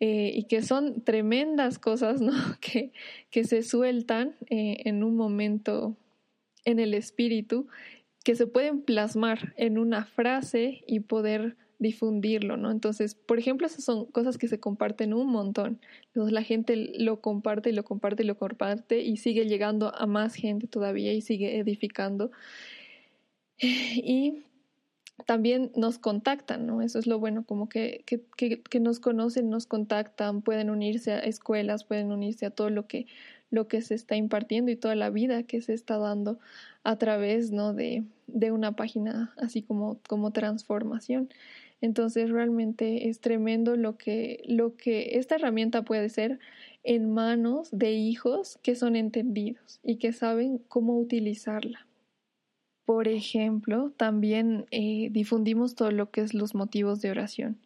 Eh, 0.00 0.30
y 0.32 0.44
que 0.44 0.62
son 0.62 1.00
tremendas 1.02 1.80
cosas 1.80 2.20
¿no? 2.20 2.32
que, 2.60 2.92
que 3.30 3.42
se 3.42 3.64
sueltan 3.64 4.36
eh, 4.48 4.82
en 4.84 5.02
un 5.02 5.16
momento 5.16 5.96
en 6.64 6.78
el 6.78 6.94
espíritu 6.94 7.68
que 8.24 8.34
se 8.34 8.46
pueden 8.46 8.82
plasmar 8.82 9.54
en 9.56 9.78
una 9.78 10.04
frase 10.04 10.82
y 10.86 11.00
poder 11.00 11.56
difundirlo, 11.78 12.56
¿no? 12.56 12.70
Entonces, 12.70 13.14
por 13.14 13.38
ejemplo, 13.38 13.66
esas 13.66 13.84
son 13.84 14.06
cosas 14.06 14.36
que 14.36 14.48
se 14.48 14.58
comparten 14.58 15.14
un 15.14 15.28
montón. 15.28 15.80
Entonces 16.08 16.32
la 16.32 16.42
gente 16.42 16.76
lo 16.98 17.20
comparte 17.20 17.70
y 17.70 17.72
lo 17.72 17.84
comparte 17.84 18.24
y 18.24 18.26
lo 18.26 18.36
comparte 18.36 19.00
y 19.00 19.16
sigue 19.16 19.46
llegando 19.46 19.94
a 19.94 20.06
más 20.06 20.34
gente 20.34 20.66
todavía 20.66 21.12
y 21.12 21.20
sigue 21.20 21.58
edificando. 21.58 22.30
Y 23.60 24.44
también 25.26 25.72
nos 25.74 25.98
contactan, 25.98 26.66
¿no? 26.66 26.80
Eso 26.82 26.98
es 26.98 27.06
lo 27.06 27.18
bueno, 27.18 27.44
como 27.44 27.68
que, 27.68 28.04
que, 28.06 28.22
que, 28.62 28.80
nos 28.80 29.00
conocen, 29.00 29.50
nos 29.50 29.66
contactan, 29.66 30.42
pueden 30.42 30.70
unirse 30.70 31.12
a 31.12 31.18
escuelas, 31.18 31.84
pueden 31.84 32.12
unirse 32.12 32.46
a 32.46 32.50
todo 32.50 32.70
lo 32.70 32.86
que 32.86 33.06
lo 33.50 33.68
que 33.68 33.82
se 33.82 33.94
está 33.94 34.16
impartiendo 34.16 34.70
y 34.70 34.76
toda 34.76 34.94
la 34.94 35.10
vida 35.10 35.42
que 35.42 35.60
se 35.60 35.74
está 35.74 35.98
dando 35.98 36.38
a 36.84 36.96
través 36.96 37.50
¿no? 37.50 37.74
de, 37.74 38.04
de 38.26 38.52
una 38.52 38.72
página 38.72 39.32
así 39.38 39.62
como, 39.62 39.98
como 40.08 40.32
transformación. 40.32 41.28
Entonces 41.80 42.30
realmente 42.30 43.08
es 43.08 43.20
tremendo 43.20 43.76
lo 43.76 43.96
que, 43.96 44.42
lo 44.46 44.76
que 44.76 45.18
esta 45.18 45.36
herramienta 45.36 45.82
puede 45.82 46.08
ser 46.08 46.38
en 46.82 47.10
manos 47.12 47.68
de 47.70 47.92
hijos 47.92 48.58
que 48.62 48.74
son 48.74 48.96
entendidos 48.96 49.80
y 49.82 49.96
que 49.96 50.12
saben 50.12 50.58
cómo 50.68 50.98
utilizarla. 50.98 51.86
Por 52.84 53.06
ejemplo, 53.06 53.92
también 53.96 54.66
eh, 54.70 55.08
difundimos 55.10 55.74
todo 55.74 55.90
lo 55.90 56.10
que 56.10 56.22
es 56.22 56.32
los 56.32 56.54
motivos 56.54 57.02
de 57.02 57.10
oración. 57.10 57.58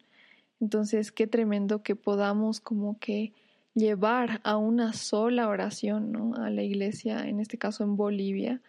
Entonces, 0.59 1.11
qué 1.11 1.27
tremendo 1.27 1.81
que 1.81 1.95
podamos 1.95 2.59
como 2.59 2.99
que 2.99 3.31
llevar 3.75 4.39
a 4.43 4.57
una 4.57 4.93
sola 4.93 5.47
oración, 5.47 6.11
¿no? 6.11 6.35
A 6.35 6.49
la 6.49 6.63
iglesia, 6.63 7.27
en 7.27 7.39
este 7.39 7.57
caso 7.57 7.83
en 7.83 7.95
Bolivia, 7.95 8.61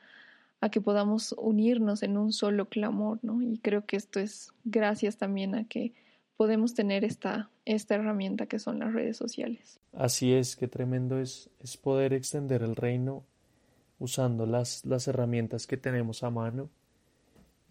a 0.61 0.71
que 0.71 0.81
podamos 0.81 1.35
unirnos 1.39 2.03
en 2.03 2.17
un 2.17 2.33
solo 2.33 2.69
clamor, 2.69 3.19
¿no? 3.23 3.43
Y 3.43 3.59
creo 3.59 3.85
que 3.85 3.97
esto 3.97 4.19
es 4.21 4.53
gracias 4.65 5.17
también 5.19 5.55
a 5.55 5.65
que 5.65 5.93
podemos 6.37 6.75
tener 6.75 7.05
esta, 7.05 7.51
esta 7.65 7.95
herramienta 7.95 8.47
que 8.47 8.59
son 8.59 8.79
las 8.79 8.93
redes 8.93 9.17
sociales. 9.17 9.79
Así 9.93 10.33
es, 10.33 10.57
qué 10.57 10.69
tremendo 10.69 11.21
es, 11.21 11.51
es 11.61 11.77
poder 11.77 12.13
extender 12.13 12.63
el 12.63 12.77
reino 12.77 13.25
usando 13.99 14.47
las, 14.47 14.85
las 14.85 15.07
herramientas 15.07 15.67
que 15.67 15.77
tenemos 15.77 16.23
a 16.23 16.31
mano, 16.31 16.69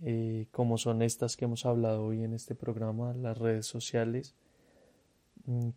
eh, 0.04 0.48
como 0.52 0.78
son 0.78 1.02
estas 1.02 1.38
que 1.38 1.46
hemos 1.46 1.66
hablado 1.66 2.06
hoy 2.06 2.24
en 2.24 2.34
este 2.34 2.56
programa, 2.56 3.14
las 3.14 3.38
redes 3.38 3.66
sociales, 3.66 4.36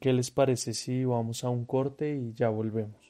¿Qué 0.01 0.13
les 0.13 0.31
parece 0.31 0.75
si 0.75 1.05
vamos 1.05 1.45
a 1.45 1.51
un 1.51 1.65
corte 1.65 2.17
y 2.17 2.33
ya 2.35 2.49
volvemos? 2.49 3.06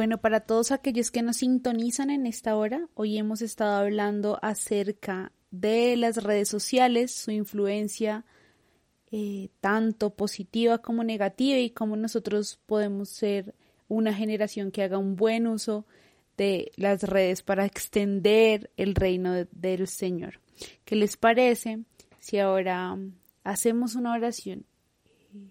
Bueno, 0.00 0.16
para 0.16 0.40
todos 0.40 0.70
aquellos 0.70 1.10
que 1.10 1.20
nos 1.20 1.36
sintonizan 1.36 2.08
en 2.08 2.24
esta 2.24 2.56
hora, 2.56 2.88
hoy 2.94 3.18
hemos 3.18 3.42
estado 3.42 3.76
hablando 3.76 4.38
acerca 4.40 5.30
de 5.50 5.94
las 5.98 6.22
redes 6.24 6.48
sociales, 6.48 7.14
su 7.14 7.32
influencia 7.32 8.24
eh, 9.12 9.50
tanto 9.60 10.16
positiva 10.16 10.78
como 10.78 11.04
negativa 11.04 11.58
y 11.58 11.68
cómo 11.68 11.96
nosotros 11.96 12.58
podemos 12.64 13.10
ser 13.10 13.54
una 13.88 14.14
generación 14.14 14.70
que 14.70 14.82
haga 14.82 14.96
un 14.96 15.16
buen 15.16 15.46
uso 15.46 15.84
de 16.38 16.72
las 16.76 17.02
redes 17.02 17.42
para 17.42 17.66
extender 17.66 18.70
el 18.78 18.94
reino 18.94 19.34
del 19.52 19.86
Señor. 19.86 20.40
¿Qué 20.86 20.96
les 20.96 21.18
parece 21.18 21.80
si 22.20 22.38
ahora 22.38 22.96
hacemos 23.44 23.96
una 23.96 24.14
oración 24.14 24.64
eh, 25.34 25.50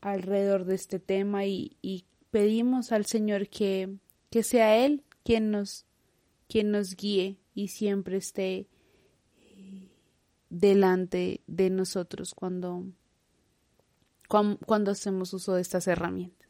alrededor 0.00 0.64
de 0.64 0.74
este 0.74 0.98
tema 0.98 1.46
y, 1.46 2.06
pedimos 2.30 2.92
al 2.92 3.06
Señor 3.06 3.48
que, 3.48 3.96
que 4.30 4.44
sea 4.44 4.76
Él 4.76 5.02
quien 5.24 5.50
nos, 5.50 5.84
quien 6.48 6.70
nos 6.70 6.94
guíe 6.94 7.38
y 7.54 7.68
siempre 7.68 8.16
esté 8.18 8.68
eh, 9.40 9.88
delante 10.48 11.40
de 11.48 11.70
nosotros 11.70 12.34
cuando, 12.34 12.84
cuando 14.28 14.92
hacemos 14.92 15.32
uso 15.34 15.54
de 15.54 15.62
estas 15.62 15.88
herramientas. 15.88 16.40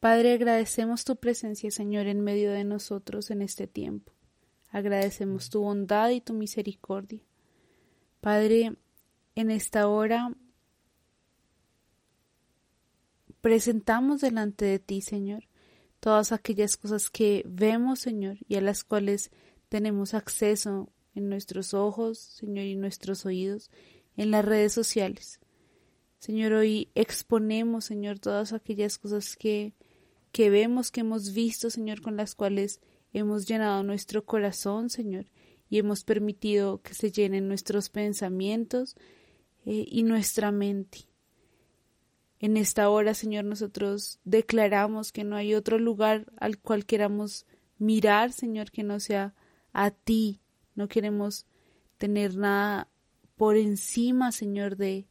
Padre, 0.00 0.34
agradecemos 0.34 1.04
tu 1.04 1.16
presencia, 1.16 1.70
Señor, 1.70 2.06
en 2.08 2.20
medio 2.20 2.52
de 2.52 2.64
nosotros 2.64 3.30
en 3.30 3.40
este 3.40 3.66
tiempo. 3.66 4.12
Agradecemos 4.70 5.48
tu 5.48 5.62
bondad 5.62 6.10
y 6.10 6.20
tu 6.20 6.34
misericordia. 6.34 7.20
Padre, 8.20 8.76
en 9.34 9.50
esta 9.50 9.88
hora 9.88 10.32
presentamos 13.40 14.20
delante 14.20 14.64
de 14.64 14.78
ti, 14.78 15.00
Señor, 15.00 15.48
todas 16.00 16.32
aquellas 16.32 16.76
cosas 16.76 17.10
que 17.10 17.42
vemos, 17.46 18.00
Señor, 18.00 18.38
y 18.48 18.56
a 18.56 18.60
las 18.60 18.84
cuales 18.84 19.30
tenemos 19.68 20.14
acceso 20.14 20.90
en 21.14 21.28
nuestros 21.28 21.74
ojos, 21.74 22.18
Señor, 22.18 22.64
y 22.64 22.76
nuestros 22.76 23.26
oídos, 23.26 23.70
en 24.16 24.30
las 24.30 24.44
redes 24.44 24.72
sociales. 24.72 25.40
Señor, 26.18 26.52
hoy 26.52 26.90
exponemos, 26.94 27.84
Señor, 27.84 28.18
todas 28.18 28.52
aquellas 28.52 28.98
cosas 28.98 29.36
que 29.36 29.74
que 30.34 30.50
vemos, 30.50 30.90
que 30.90 31.02
hemos 31.02 31.32
visto, 31.32 31.70
Señor, 31.70 32.02
con 32.02 32.16
las 32.16 32.34
cuales 32.34 32.80
hemos 33.12 33.46
llenado 33.46 33.84
nuestro 33.84 34.24
corazón, 34.24 34.90
Señor, 34.90 35.26
y 35.70 35.78
hemos 35.78 36.02
permitido 36.02 36.82
que 36.82 36.92
se 36.92 37.12
llenen 37.12 37.46
nuestros 37.46 37.88
pensamientos 37.88 38.96
eh, 39.64 39.86
y 39.88 40.02
nuestra 40.02 40.52
mente. 40.52 41.06
En 42.38 42.56
esta 42.56 42.90
hora, 42.90 43.14
Señor, 43.14 43.44
nosotros 43.44 44.20
declaramos 44.24 45.12
que 45.12 45.24
no 45.24 45.36
hay 45.36 45.54
otro 45.54 45.78
lugar 45.78 46.26
al 46.36 46.58
cual 46.58 46.84
queramos 46.84 47.46
mirar, 47.78 48.32
Señor, 48.32 48.70
que 48.70 48.82
no 48.82 49.00
sea 49.00 49.34
a 49.72 49.90
ti. 49.90 50.40
No 50.74 50.88
queremos 50.88 51.46
tener 51.96 52.36
nada 52.36 52.88
por 53.36 53.56
encima, 53.56 54.30
Señor, 54.32 54.76
de, 54.76 55.06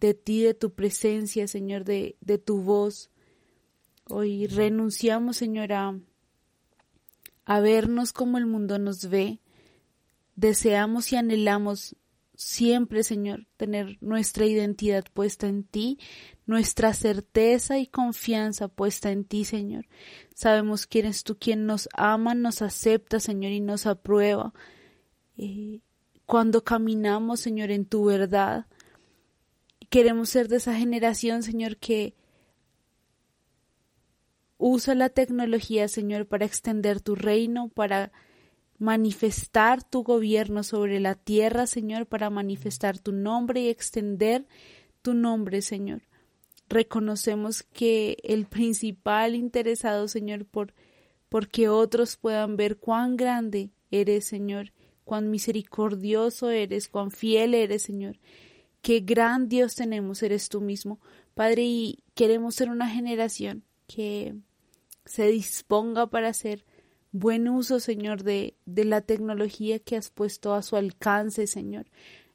de 0.00 0.14
ti, 0.14 0.42
de 0.42 0.54
tu 0.54 0.74
presencia, 0.74 1.48
Señor, 1.48 1.84
de, 1.84 2.16
de 2.20 2.38
tu 2.38 2.60
voz. 2.60 3.10
Hoy 4.06 4.46
renunciamos, 4.46 5.38
Señora, 5.38 5.98
a 7.46 7.60
vernos 7.60 8.12
como 8.12 8.36
el 8.36 8.44
mundo 8.46 8.78
nos 8.78 9.08
ve. 9.08 9.40
Deseamos 10.36 11.10
y 11.12 11.16
anhelamos 11.16 11.96
siempre, 12.34 13.02
Señor, 13.02 13.46
tener 13.56 13.98
nuestra 14.00 14.46
identidad 14.46 15.04
puesta 15.12 15.46
en 15.46 15.64
ti, 15.64 15.98
nuestra 16.46 16.92
certeza 16.92 17.78
y 17.78 17.86
confianza 17.86 18.68
puesta 18.68 19.10
en 19.10 19.24
ti, 19.24 19.44
Señor. 19.44 19.86
Sabemos 20.34 20.86
que 20.86 21.00
eres 21.00 21.24
tú 21.24 21.38
quien 21.38 21.66
nos 21.66 21.88
ama, 21.94 22.34
nos 22.34 22.62
acepta, 22.62 23.20
Señor, 23.20 23.52
y 23.52 23.60
nos 23.60 23.86
aprueba. 23.86 24.52
Eh, 25.36 25.80
cuando 26.26 26.64
caminamos, 26.64 27.40
Señor, 27.40 27.70
en 27.70 27.86
tu 27.86 28.04
verdad, 28.04 28.66
queremos 29.90 30.28
ser 30.28 30.48
de 30.48 30.56
esa 30.56 30.74
generación, 30.74 31.42
Señor, 31.42 31.76
que 31.76 32.14
Usa 34.66 34.94
la 34.94 35.10
tecnología, 35.10 35.88
Señor, 35.88 36.26
para 36.26 36.46
extender 36.46 37.00
tu 37.00 37.16
reino, 37.16 37.68
para 37.68 38.12
manifestar 38.84 39.82
tu 39.82 40.02
gobierno 40.02 40.62
sobre 40.62 41.00
la 41.00 41.14
tierra, 41.14 41.66
Señor, 41.66 42.06
para 42.06 42.28
manifestar 42.28 42.98
tu 42.98 43.12
nombre 43.12 43.62
y 43.62 43.68
extender 43.68 44.46
tu 45.00 45.14
nombre, 45.14 45.62
Señor. 45.62 46.02
Reconocemos 46.68 47.62
que 47.62 48.18
el 48.22 48.44
principal 48.44 49.36
interesado, 49.36 50.06
Señor, 50.06 50.44
por 50.44 50.74
porque 51.30 51.68
otros 51.68 52.16
puedan 52.16 52.56
ver 52.56 52.76
cuán 52.76 53.16
grande 53.16 53.70
eres, 53.90 54.26
Señor, 54.26 54.72
cuán 55.04 55.30
misericordioso 55.30 56.50
eres, 56.50 56.88
cuán 56.88 57.10
fiel 57.10 57.54
eres, 57.54 57.82
Señor. 57.82 58.18
Qué 58.82 59.00
gran 59.00 59.48
Dios 59.48 59.74
tenemos, 59.74 60.22
eres 60.22 60.50
tú 60.50 60.60
mismo, 60.60 61.00
Padre, 61.32 61.62
y 61.62 62.04
queremos 62.14 62.54
ser 62.54 62.68
una 62.68 62.88
generación 62.88 63.64
que 63.86 64.36
se 65.06 65.26
disponga 65.28 66.06
para 66.08 66.28
hacer 66.28 66.64
buen 67.14 67.48
uso, 67.48 67.78
Señor, 67.78 68.24
de, 68.24 68.56
de 68.66 68.84
la 68.84 69.00
tecnología 69.00 69.78
que 69.78 69.96
has 69.96 70.10
puesto 70.10 70.52
a 70.52 70.62
su 70.62 70.74
alcance, 70.74 71.46
Señor. 71.46 71.86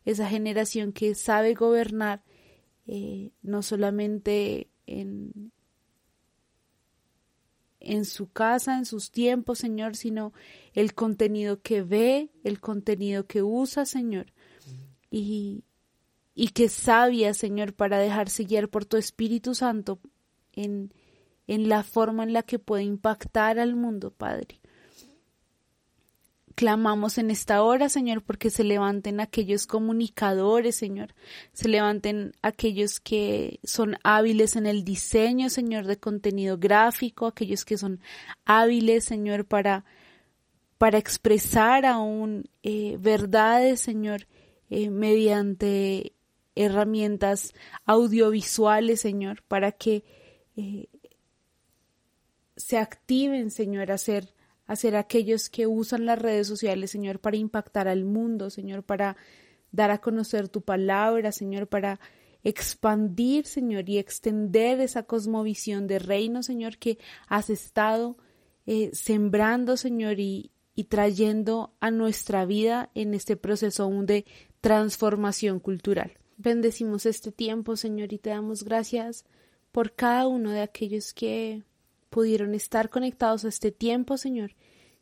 Esa 0.05 0.27
generación 0.29 0.93
que 0.93 1.15
sabe 1.15 1.53
gobernar 1.53 2.23
eh, 2.87 3.31
no 3.41 3.61
solamente 3.61 4.69
en, 4.87 5.51
en 7.81 8.05
su 8.05 8.31
casa, 8.31 8.77
en 8.77 8.85
sus 8.85 9.11
tiempos, 9.11 9.59
Señor, 9.59 9.97
sino 9.97 10.31
el 10.73 10.93
contenido 10.93 11.61
que 11.61 11.81
ve, 11.81 12.29
el 12.45 12.61
contenido 12.61 13.27
que 13.27 13.43
usa, 13.43 13.85
Señor. 13.85 14.27
Y, 15.11 15.65
y 16.33 16.47
que 16.47 16.69
sabia, 16.69 17.33
Señor, 17.33 17.73
para 17.73 17.99
dejarse 17.99 18.45
guiar 18.45 18.69
por 18.69 18.85
tu 18.85 18.95
Espíritu 18.95 19.55
Santo 19.55 19.99
en, 20.53 20.93
en 21.47 21.67
la 21.67 21.83
forma 21.83 22.23
en 22.23 22.31
la 22.31 22.43
que 22.43 22.59
puede 22.59 22.83
impactar 22.83 23.59
al 23.59 23.75
mundo, 23.75 24.11
Padre. 24.11 24.61
Clamamos 26.59 27.17
en 27.17 27.31
esta 27.31 27.63
hora, 27.63 27.87
Señor, 27.87 28.21
porque 28.21 28.49
se 28.49 28.65
levanten 28.65 29.21
aquellos 29.21 29.65
comunicadores, 29.65 30.75
Señor, 30.75 31.15
se 31.53 31.69
levanten 31.69 32.33
aquellos 32.41 32.99
que 32.99 33.61
son 33.63 33.95
hábiles 34.03 34.57
en 34.57 34.65
el 34.65 34.83
diseño, 34.83 35.49
Señor, 35.49 35.85
de 35.85 35.95
contenido 35.95 36.57
gráfico, 36.57 37.27
aquellos 37.27 37.63
que 37.63 37.77
son 37.77 38.01
hábiles, 38.43 39.05
Señor, 39.05 39.45
para, 39.45 39.85
para 40.77 40.97
expresar 40.97 41.85
aún 41.85 42.49
eh, 42.61 42.97
verdades, 42.99 43.79
Señor, 43.79 44.27
eh, 44.69 44.89
mediante 44.89 46.11
herramientas 46.55 47.53
audiovisuales, 47.85 48.99
Señor, 48.99 49.43
para 49.43 49.71
que 49.71 50.03
eh, 50.57 50.87
se 52.57 52.77
activen, 52.77 53.49
Señor, 53.49 53.93
a 53.93 53.97
ser, 53.97 54.33
a 54.69 54.75
ser 54.75 54.95
aquellos 54.95 55.49
que 55.49 55.65
usan 55.65 56.05
las 56.05 56.19
redes 56.19 56.45
sociales, 56.45 56.91
Señor, 56.91 57.19
para 57.19 57.37
impactar 57.37 57.87
al 57.87 58.05
mundo, 58.05 58.51
Señor, 58.51 58.83
para 58.83 59.17
dar 59.71 59.89
a 59.89 59.97
conocer 59.97 60.47
tu 60.47 60.61
palabra, 60.61 61.31
Señor, 61.31 61.65
para 61.65 61.99
expandir, 62.43 63.47
Señor, 63.47 63.89
y 63.89 63.97
extender 63.97 64.79
esa 64.79 65.01
cosmovisión 65.01 65.87
de 65.87 65.97
reino, 65.97 66.43
Señor, 66.43 66.77
que 66.77 66.99
has 67.27 67.49
estado 67.49 68.17
eh, 68.67 68.91
sembrando, 68.93 69.75
Señor, 69.75 70.19
y, 70.19 70.51
y 70.75 70.83
trayendo 70.83 71.73
a 71.79 71.89
nuestra 71.89 72.45
vida 72.45 72.91
en 72.93 73.15
este 73.15 73.35
proceso 73.37 73.81
aún 73.81 74.05
de 74.05 74.25
transformación 74.61 75.59
cultural. 75.59 76.19
Bendecimos 76.37 77.07
este 77.07 77.31
tiempo, 77.31 77.75
Señor, 77.75 78.13
y 78.13 78.19
te 78.19 78.29
damos 78.29 78.63
gracias 78.63 79.25
por 79.71 79.95
cada 79.95 80.27
uno 80.27 80.51
de 80.51 80.61
aquellos 80.61 81.15
que 81.15 81.63
pudieron 82.09 82.53
estar 82.53 82.89
conectados 82.89 83.45
a 83.45 83.49
este 83.49 83.71
tiempo, 83.71 84.17
Señor, 84.17 84.55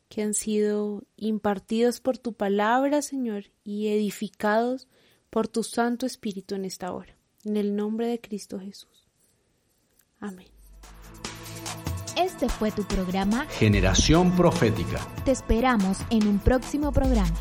que 0.08 0.22
han 0.22 0.34
sido 0.34 1.04
impartidos 1.16 2.00
por 2.00 2.18
tu 2.18 2.32
palabra, 2.32 3.02
Señor, 3.02 3.44
y 3.64 3.88
edificados 3.88 4.88
por 5.30 5.48
tu 5.48 5.62
Santo 5.62 6.06
Espíritu 6.06 6.54
en 6.54 6.64
esta 6.64 6.92
hora. 6.92 7.16
En 7.44 7.56
el 7.56 7.76
nombre 7.76 8.06
de 8.06 8.20
Cristo 8.20 8.58
Jesús. 8.58 9.08
Amén. 10.20 10.48
Este 12.16 12.48
fue 12.48 12.72
tu 12.72 12.82
programa 12.82 13.46
Generación 13.46 14.34
Profética. 14.36 14.98
Te 15.24 15.30
esperamos 15.30 15.98
en 16.10 16.26
un 16.26 16.40
próximo 16.40 16.92
programa. 16.92 17.32